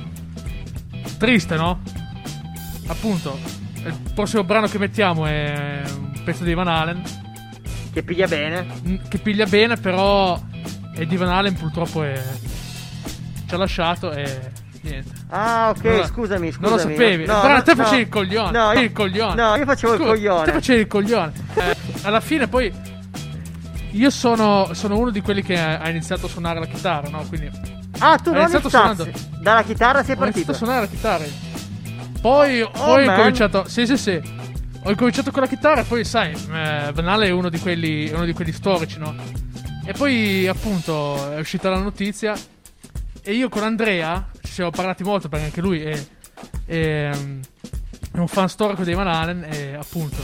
triste, 1.17 1.55
no? 1.55 1.81
Appunto, 2.87 3.37
il 3.83 3.95
prossimo 4.13 4.43
brano 4.43 4.67
che 4.67 4.77
mettiamo 4.77 5.25
è 5.25 5.81
un 5.97 6.21
pezzo 6.23 6.43
di 6.43 6.53
Van 6.53 6.67
Halen 6.67 7.01
Che 7.93 8.03
piglia 8.03 8.27
bene. 8.27 8.65
Mm, 8.87 8.95
che 9.09 9.17
piglia 9.19 9.45
bene, 9.45 9.75
però 9.77 10.39
è 10.93 11.05
di 11.05 11.15
Van 11.17 11.29
Halen 11.29 11.53
purtroppo 11.53 12.03
è 12.03 12.21
ci 13.47 13.53
ha 13.53 13.57
lasciato 13.57 14.11
e 14.11 14.51
niente. 14.81 15.09
Ah, 15.29 15.69
ok, 15.75 15.83
la- 15.83 16.05
scusami, 16.05 16.51
scusami. 16.51 16.57
Non 16.59 16.71
lo 16.71 16.77
sapevi. 16.77 17.25
No, 17.25 17.39
Però 17.39 17.53
no, 17.55 17.63
te 17.63 17.73
no. 17.75 17.83
facevi 17.83 18.01
il 18.01 18.09
coglione. 18.09 18.51
No, 18.57 18.71
io- 18.73 18.81
il 18.81 18.91
coglione. 18.91 19.41
no, 19.41 19.55
io 19.55 19.65
facevo 19.65 19.93
il 19.93 19.99
Scusa, 19.99 20.11
coglione. 20.11 20.45
Te 20.45 20.51
facevi 20.51 20.81
il 20.81 20.87
coglione. 20.87 21.31
Eh, 21.55 21.75
alla 22.01 22.19
fine 22.19 22.47
poi 22.49 22.73
io 23.91 24.09
sono, 24.09 24.69
sono 24.73 24.97
uno 24.97 25.09
di 25.11 25.21
quelli 25.21 25.41
che 25.43 25.57
ha 25.57 25.87
iniziato 25.89 26.25
a 26.25 26.29
suonare 26.29 26.59
la 26.59 26.65
chitarra, 26.67 27.07
no? 27.09 27.23
Quindi 27.27 27.49
Ah, 27.99 28.17
tu 28.17 28.29
ho 28.29 28.33
non 28.33 28.41
iniziato 28.41 28.69
suonando. 28.69 29.07
Dalla 29.41 29.63
chitarra 29.63 30.03
sei 30.03 30.15
Ho 30.17 30.23
iniziato 30.23 30.25
partito. 30.25 30.51
a 30.51 30.53
suonare 30.55 30.79
la 30.81 30.87
chitarra. 30.87 31.23
Poi, 32.21 32.67
poi 32.71 33.03
ho 33.03 33.05
man. 33.05 33.15
cominciato. 33.17 33.67
Sì, 33.67 33.85
sì, 33.85 33.97
sì. 33.97 34.21
Ho 34.83 34.95
cominciato 34.95 35.31
con 35.31 35.41
la 35.41 35.47
chitarra 35.47 35.81
e 35.81 35.83
poi, 35.83 36.05
sai, 36.05 36.31
eh, 36.31 36.93
è 36.93 37.29
uno 37.29 37.49
di 37.49 37.59
quelli, 37.59 38.07
è 38.07 38.13
uno 38.13 38.25
di 38.25 38.33
quelli 38.33 38.51
storici, 38.51 38.99
no? 38.99 39.13
E 39.85 39.93
poi, 39.93 40.47
appunto, 40.47 41.31
è 41.31 41.39
uscita 41.39 41.69
la 41.69 41.79
notizia. 41.79 42.35
E 43.21 43.33
io 43.33 43.49
con 43.49 43.63
Andrea 43.63 44.29
ci 44.41 44.51
siamo 44.51 44.69
parlati 44.69 45.03
molto 45.03 45.27
perché 45.27 45.45
anche 45.45 45.61
lui 45.61 45.81
è, 45.81 46.05
è, 46.65 47.09
um, 47.13 47.41
è 48.13 48.17
un 48.17 48.27
fan 48.27 48.47
storico 48.47 48.83
dei 48.83 48.93
Van 48.93 49.07
Halen. 49.07 49.45
E 49.49 49.75
appunto, 49.75 50.17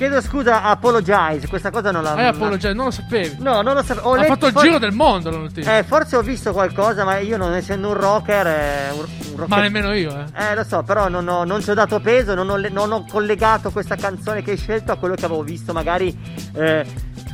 Chiedo 0.00 0.22
scusa 0.22 0.62
a 0.62 0.70
Apologize, 0.70 1.46
questa 1.46 1.70
cosa 1.70 1.90
non 1.90 2.02
la 2.02 2.14
hai 2.14 2.28
Apologize, 2.28 2.72
non 2.72 2.86
lo 2.86 2.90
sapevi. 2.90 3.36
No, 3.40 3.60
non 3.60 3.74
lo 3.74 3.82
sapevo. 3.82 4.08
Ho 4.08 4.14
ha 4.14 4.24
fatto 4.24 4.46
il 4.46 4.52
for- 4.52 4.62
giro 4.62 4.78
del 4.78 4.92
mondo 4.92 5.28
la 5.30 5.36
notizia. 5.36 5.76
Eh, 5.76 5.82
forse 5.82 6.16
ho 6.16 6.22
visto 6.22 6.52
qualcosa, 6.52 7.04
ma 7.04 7.18
io 7.18 7.36
non 7.36 7.52
essendo 7.52 7.88
un 7.88 8.00
rocker, 8.00 8.46
eh, 8.46 8.90
un, 8.92 9.00
un 9.00 9.06
rocker- 9.36 9.48
Ma 9.48 9.60
nemmeno 9.60 9.92
io, 9.92 10.18
eh. 10.18 10.24
Eh, 10.42 10.54
lo 10.54 10.64
so, 10.64 10.82
però 10.84 11.10
non, 11.10 11.28
ho- 11.28 11.44
non 11.44 11.60
ci 11.60 11.68
ho 11.68 11.74
dato 11.74 12.00
peso, 12.00 12.32
non 12.34 12.48
ho, 12.48 12.56
non 12.70 12.92
ho 12.92 13.04
collegato 13.06 13.70
questa 13.70 13.94
canzone 13.96 14.40
che 14.42 14.52
hai 14.52 14.56
scelto 14.56 14.90
a 14.90 14.96
quello 14.96 15.14
che 15.16 15.26
avevo 15.26 15.42
visto, 15.42 15.74
magari. 15.74 16.18
eh, 16.54 16.86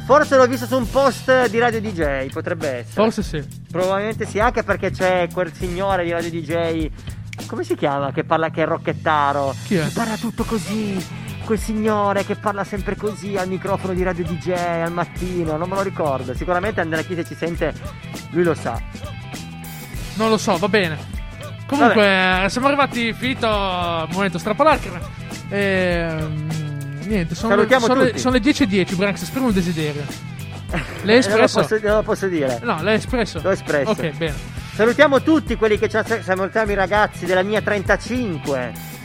forse 0.04 0.36
l'ho 0.36 0.46
visto 0.48 0.66
su 0.66 0.76
un 0.76 0.90
post 0.90 1.48
di 1.48 1.60
Radio 1.60 1.80
DJ, 1.80 2.30
potrebbe 2.32 2.68
essere. 2.68 2.90
Forse 2.94 3.22
sì. 3.22 3.44
Probabilmente 3.70 4.26
sì, 4.26 4.40
anche 4.40 4.64
perché 4.64 4.90
c'è 4.90 5.28
quel 5.32 5.52
signore 5.52 6.02
di 6.02 6.10
Radio 6.10 6.30
DJ. 6.30 6.90
Come 7.46 7.62
si 7.62 7.76
chiama? 7.76 8.10
Che 8.10 8.24
parla 8.24 8.50
che 8.50 8.62
è 8.62 8.66
rocchettaro. 8.66 9.54
Chi 9.66 9.76
è? 9.76 9.84
Che 9.84 9.90
parla 9.94 10.16
tutto 10.16 10.42
così. 10.42 11.24
Quel 11.46 11.58
signore 11.60 12.24
che 12.24 12.34
parla 12.34 12.64
sempre 12.64 12.96
così 12.96 13.36
al 13.36 13.46
microfono 13.46 13.94
di 13.94 14.02
Radio 14.02 14.24
DJ 14.24 14.50
al 14.50 14.90
mattino, 14.90 15.56
non 15.56 15.68
me 15.68 15.76
lo 15.76 15.82
ricordo. 15.82 16.34
Sicuramente 16.34 16.80
Andrea 16.80 17.02
Chi 17.02 17.14
se 17.14 17.24
ci 17.24 17.36
sente, 17.36 17.72
lui 18.30 18.42
lo 18.42 18.52
sa. 18.52 18.82
Non 20.16 20.28
lo 20.28 20.38
so, 20.38 20.56
va 20.56 20.68
bene. 20.68 20.98
Comunque, 21.68 22.44
eh, 22.44 22.48
siamo 22.48 22.66
arrivati 22.66 23.12
finito 23.12 23.46
il 23.46 24.08
momento 24.12 24.38
strappalacrime. 24.38 25.00
Ehm, 25.50 26.48
niente, 27.04 27.36
sono, 27.36 27.54
le, 27.54 27.68
sono, 27.78 28.02
le, 28.02 28.18
sono 28.18 28.34
le 28.34 28.40
10.10, 28.40 28.96
Branks, 28.96 29.22
esprimi 29.22 29.46
un 29.46 29.52
desiderio. 29.52 30.02
L'hai 31.04 31.18
Eh, 31.18 31.28
non, 31.28 31.38
lo 31.38 31.44
espresso? 31.44 31.60
posso, 31.60 31.78
non 31.80 31.94
lo 31.94 32.02
posso 32.02 32.26
dire. 32.26 32.58
No, 32.64 32.82
l'hai 32.82 32.96
espresso. 32.96 33.40
L'ho 33.40 33.50
espresso. 33.50 33.90
Ok, 33.92 34.16
bene. 34.16 34.34
Salutiamo 34.74 35.22
tutti 35.22 35.54
quelli 35.54 35.78
che 35.78 35.88
ci 35.88 35.96
ascoltano, 35.96 36.22
salutiamo 36.22 36.72
i 36.72 36.74
ragazzi 36.74 37.24
della 37.24 37.42
mia 37.42 37.62
35. 37.62 38.95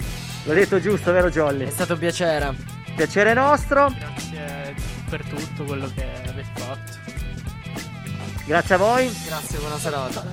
L'ho 0.43 0.53
detto 0.53 0.79
giusto, 0.79 1.11
vero 1.11 1.29
Jolly? 1.29 1.67
È 1.67 1.69
stato 1.69 1.93
un 1.93 1.99
piacere. 1.99 2.53
Piacere 2.95 3.33
nostro. 3.33 3.93
Grazie 3.97 4.75
per 5.09 5.23
tutto 5.25 5.63
quello 5.63 5.89
che 5.93 6.03
avete 6.27 6.49
fatto. 6.55 6.99
Grazie 8.45 8.75
a 8.75 8.77
voi. 8.79 9.11
Grazie, 9.27 9.59
buona 9.59 9.77
serata. 9.77 10.25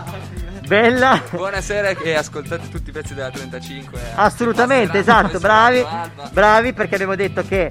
Bella. 0.67 1.23
Buonasera 1.31 1.91
e 1.91 2.15
ascoltate 2.15 2.69
tutti 2.69 2.89
i 2.91 2.93
pezzi 2.93 3.15
della 3.15 3.31
35. 3.31 4.01
eh. 4.01 4.05
Assolutamente, 4.15 4.99
esatto, 4.99 5.39
bravi, 5.39 5.85
bravi 6.33 6.73
perché 6.73 6.95
abbiamo 6.95 7.15
detto 7.15 7.43
che, 7.43 7.71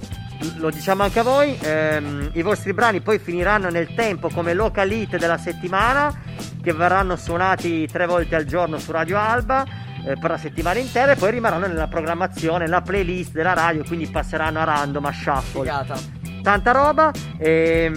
lo 0.58 0.70
diciamo 0.70 1.04
anche 1.04 1.20
a 1.20 1.24
voi, 1.24 1.58
ehm, 1.60 2.30
i 2.34 2.42
vostri 2.44 2.74
brani 2.74 3.02
poi 3.02 3.20
finiranno 3.20 3.70
nel 3.70 3.94
tempo 3.96 4.30
come 4.30 4.54
local 4.54 4.92
hit 4.92 5.18
della 5.18 5.38
settimana, 5.38 6.14
che 6.62 6.74
verranno 6.74 7.16
suonati 7.16 7.88
tre 7.88 8.06
volte 8.06 8.36
al 8.36 8.46
giorno 8.46 8.78
su 8.78 8.92
Radio 8.92 9.18
Alba 9.18 9.66
eh, 10.08 10.16
per 10.18 10.32
la 10.32 10.38
settimana 10.38 10.80
intera 10.80 11.12
e 11.12 11.16
poi 11.16 11.32
rimarranno 11.32 11.68
nella 11.68 11.88
programmazione, 11.88 12.64
nella 12.64 12.82
playlist 12.82 13.34
della 13.34 13.54
radio, 13.54 13.84
quindi 13.84 14.08
passeranno 14.08 14.60
a 14.60 14.64
random, 14.64 15.06
a 15.06 15.12
shuffle. 15.12 15.62
Figata. 15.62 15.98
Tanta 16.42 16.72
roba 16.72 17.12
e... 17.38 17.92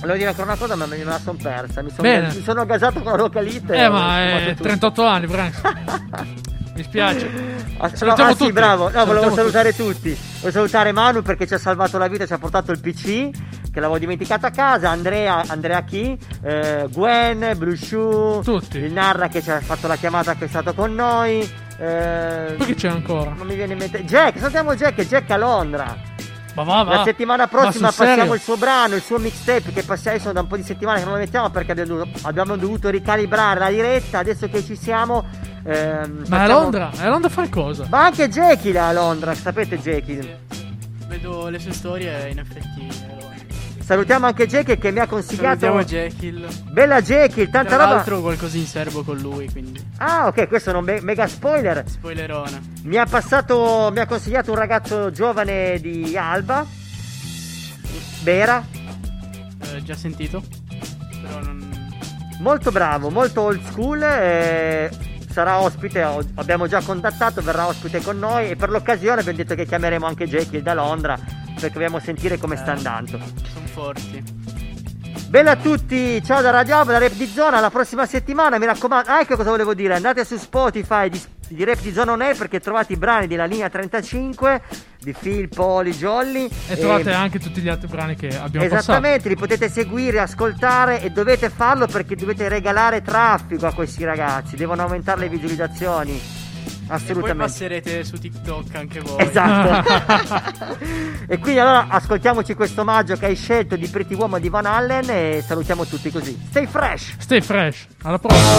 Volevo 0.00 0.18
dire 0.18 0.28
ancora 0.28 0.48
una 0.48 0.56
cosa, 0.58 0.76
ma 0.76 0.84
me 0.84 1.02
la 1.02 1.18
sono 1.18 1.38
persa. 1.42 1.80
Mi 1.80 1.88
sono, 1.88 2.02
Bene. 2.02 2.26
mi 2.26 2.42
sono 2.42 2.66
gasato 2.66 3.00
con 3.00 3.12
la 3.12 3.16
localite. 3.16 3.74
Eh, 3.74 3.88
ma 3.88 4.48
è 4.48 4.54
38 4.54 5.02
anni, 5.02 5.26
Branks. 5.26 5.62
Mi 6.76 6.82
spiace. 6.82 7.30
Ah, 7.78 7.88
Salutiamo 7.88 8.30
ah, 8.30 8.32
sì, 8.34 8.38
tutti. 8.40 8.52
bravo. 8.52 8.90
No, 8.90 9.06
volevo 9.06 9.32
salutare 9.32 9.74
tutti. 9.74 10.10
Volevo 10.10 10.50
salutare 10.50 10.92
Manu 10.92 11.22
perché 11.22 11.46
ci 11.46 11.54
ha 11.54 11.58
salvato 11.58 11.96
la 11.96 12.08
vita, 12.08 12.26
ci 12.26 12.34
ha 12.34 12.38
portato 12.38 12.70
il 12.72 12.80
PC 12.80 13.30
che 13.74 13.80
l'avevo 13.80 13.98
dimenticato 13.98 14.46
a 14.46 14.50
casa. 14.50 14.88
Andrea, 14.88 15.42
Andrea 15.48 15.82
Chi, 15.82 16.16
eh, 16.42 16.86
Gwen, 16.90 17.52
Blue 17.58 17.76
Shoe, 17.76 18.42
Tutti. 18.42 18.78
il 18.78 18.92
Narra 18.92 19.28
che 19.28 19.42
ci 19.42 19.50
ha 19.50 19.60
fatto 19.60 19.86
la 19.88 19.96
chiamata 19.96 20.34
che 20.36 20.44
è 20.44 20.48
stato 20.48 20.72
con 20.72 20.94
noi. 20.94 21.40
Eh, 21.76 22.54
Poi 22.56 22.66
chi 22.68 22.74
c'è 22.74 22.88
ancora? 22.88 23.32
non 23.36 23.46
mi 23.48 23.56
viene 23.56 23.72
in 23.72 23.78
mente. 23.80 24.04
Jack, 24.04 24.38
salutiamo 24.38 24.74
Jack, 24.76 25.02
Jack 25.06 25.28
a 25.30 25.36
Londra. 25.36 26.12
Ma 26.54 26.62
va, 26.62 26.84
va. 26.84 26.96
La 26.98 27.02
settimana 27.02 27.42
Ma 27.42 27.48
prossima 27.48 27.88
sul 27.88 27.94
serio? 28.06 28.12
passiamo 28.14 28.34
il 28.34 28.40
suo 28.40 28.56
brano, 28.56 28.94
il 28.94 29.02
suo 29.02 29.18
mixtape 29.18 29.72
che 29.72 29.82
passiamo 29.82 30.16
adesso 30.16 30.32
da 30.32 30.40
un 30.40 30.46
po' 30.46 30.54
di 30.56 30.62
settimane 30.62 31.00
che 31.00 31.04
non 31.04 31.14
lo 31.14 31.18
mettiamo 31.18 31.50
perché 31.50 31.72
abbiamo 31.72 31.96
dovuto, 31.96 32.18
abbiamo 32.28 32.56
dovuto 32.56 32.88
ricalibrare 32.90 33.58
la 33.58 33.70
diretta. 33.70 34.20
Adesso 34.20 34.48
che 34.48 34.62
ci 34.62 34.76
siamo. 34.76 35.24
ehm, 35.64 36.24
Ma 36.28 36.36
a 36.36 36.40
facciamo- 36.40 36.60
Londra? 36.60 36.90
A 36.96 37.08
Londra 37.08 37.28
fai 37.28 37.48
cosa? 37.48 37.86
Ma 37.90 38.04
anche 38.04 38.28
Jekyll 38.28 38.74
è 38.74 38.78
a 38.78 38.92
Londra, 38.92 39.34
sapete 39.34 39.78
Jekyll? 39.80 40.38
Vedo 41.08 41.48
le 41.48 41.58
sue 41.58 41.72
storie 41.72 42.28
in 42.28 42.38
effetti. 42.38 43.13
Salutiamo 43.84 44.24
anche 44.26 44.46
Jekyll 44.46 44.78
che 44.78 44.90
mi 44.90 44.98
ha 45.00 45.06
consigliato. 45.06 45.60
Salutiamo 45.66 45.84
Jekyll. 45.84 46.46
Bella 46.72 47.02
Jekyll, 47.02 47.50
tanta 47.50 47.74
Tra 47.74 47.84
roba. 47.84 47.94
l'altro 47.96 48.20
qualcosa 48.22 48.56
in 48.56 48.64
serbo 48.66 49.02
con 49.04 49.18
lui, 49.18 49.50
quindi. 49.52 49.78
Ah, 49.98 50.26
ok, 50.26 50.48
questo 50.48 50.70
è 50.70 50.74
un 50.74 50.84
me- 50.84 51.02
mega 51.02 51.26
spoiler. 51.26 51.84
Spoilerone. 51.86 52.60
Mi 52.84 52.96
ha 52.96 53.04
passato, 53.04 53.90
mi 53.92 54.00
ha 54.00 54.06
consigliato 54.06 54.50
un 54.52 54.56
ragazzo 54.56 55.10
giovane 55.10 55.78
di 55.80 56.16
Alba. 56.16 56.64
Bera. 58.22 58.64
Eh, 59.74 59.82
già 59.82 59.94
sentito? 59.94 60.42
Però 61.22 61.40
non. 61.42 61.90
Molto 62.40 62.70
bravo, 62.70 63.10
molto 63.10 63.42
old 63.42 63.62
school. 63.66 64.02
eh, 64.02 64.90
sarà 65.30 65.60
ospite, 65.60 66.00
abbiamo 66.36 66.66
già 66.68 66.80
contattato, 66.80 67.42
verrà 67.42 67.66
ospite 67.66 68.00
con 68.00 68.18
noi 68.18 68.50
e 68.50 68.56
per 68.56 68.70
l'occasione 68.70 69.20
abbiamo 69.20 69.36
detto 69.38 69.54
che 69.54 69.66
chiameremo 69.66 70.06
anche 70.06 70.26
Jekyll 70.28 70.62
da 70.62 70.74
Londra 70.74 71.18
perché 71.64 71.78
dobbiamo 71.78 71.98
sentire 71.98 72.36
come 72.36 72.56
sta 72.56 72.72
andando. 72.72 73.18
Sono 73.52 73.66
forti. 73.66 74.22
Bella 75.28 75.52
a 75.52 75.56
tutti, 75.56 76.22
ciao 76.22 76.42
da 76.42 76.50
Radio 76.50 76.76
Alba, 76.76 76.92
da 76.92 76.98
Rap 76.98 77.14
di 77.14 77.26
Zona, 77.26 77.58
la 77.58 77.70
prossima 77.70 78.06
settimana 78.06 78.58
mi 78.58 78.66
raccomando, 78.66 79.10
ah 79.10 79.20
ecco 79.20 79.34
cosa 79.34 79.50
volevo 79.50 79.74
dire, 79.74 79.94
andate 79.94 80.24
su 80.24 80.36
Spotify 80.36 81.08
di, 81.08 81.20
di 81.48 81.64
Rap 81.64 81.80
di 81.80 81.92
Zona 81.92 82.12
On 82.12 82.20
Air 82.20 82.36
perché 82.36 82.60
trovate 82.60 82.92
i 82.92 82.96
brani 82.96 83.26
della 83.26 83.46
linea 83.46 83.68
35 83.68 84.62
di 85.00 85.12
Phil, 85.12 85.48
Poli, 85.48 85.90
Jolly 85.92 86.48
E 86.68 86.76
trovate 86.76 87.12
anche 87.12 87.40
tutti 87.40 87.60
gli 87.60 87.68
altri 87.68 87.88
brani 87.88 88.14
che 88.14 88.28
abbiamo 88.28 88.68
passato. 88.68 88.92
Esattamente, 88.92 89.28
li 89.28 89.36
potete 89.36 89.68
seguire, 89.68 90.20
ascoltare 90.20 91.02
e 91.02 91.10
dovete 91.10 91.50
farlo 91.50 91.86
perché 91.86 92.14
dovete 92.14 92.48
regalare 92.48 93.02
traffico 93.02 93.66
a 93.66 93.72
questi 93.72 94.04
ragazzi, 94.04 94.54
devono 94.54 94.82
aumentare 94.82 95.20
le 95.20 95.28
visualizzazioni. 95.30 96.43
Assolutamente. 96.86 97.18
E 97.18 97.22
poi 97.22 97.36
passerete 97.36 98.04
su 98.04 98.18
TikTok 98.18 98.74
anche 98.74 99.00
voi. 99.00 99.22
Esatto. 99.22 100.76
e 101.26 101.38
quindi 101.38 101.58
allora 101.60 101.86
ascoltiamoci 101.88 102.54
questo 102.54 102.82
omaggio 102.82 103.16
che 103.16 103.26
hai 103.26 103.36
scelto 103.36 103.76
di 103.76 103.88
Pretty 103.88 104.14
Woman 104.14 104.40
di 104.40 104.48
Van 104.48 104.66
Allen 104.66 105.08
e 105.08 105.42
salutiamo 105.44 105.84
tutti 105.86 106.10
così. 106.10 106.38
Stay 106.48 106.66
fresh. 106.66 107.14
Stay 107.18 107.40
fresh. 107.40 107.86
Alla 108.02 108.18
prossima. 108.18 108.52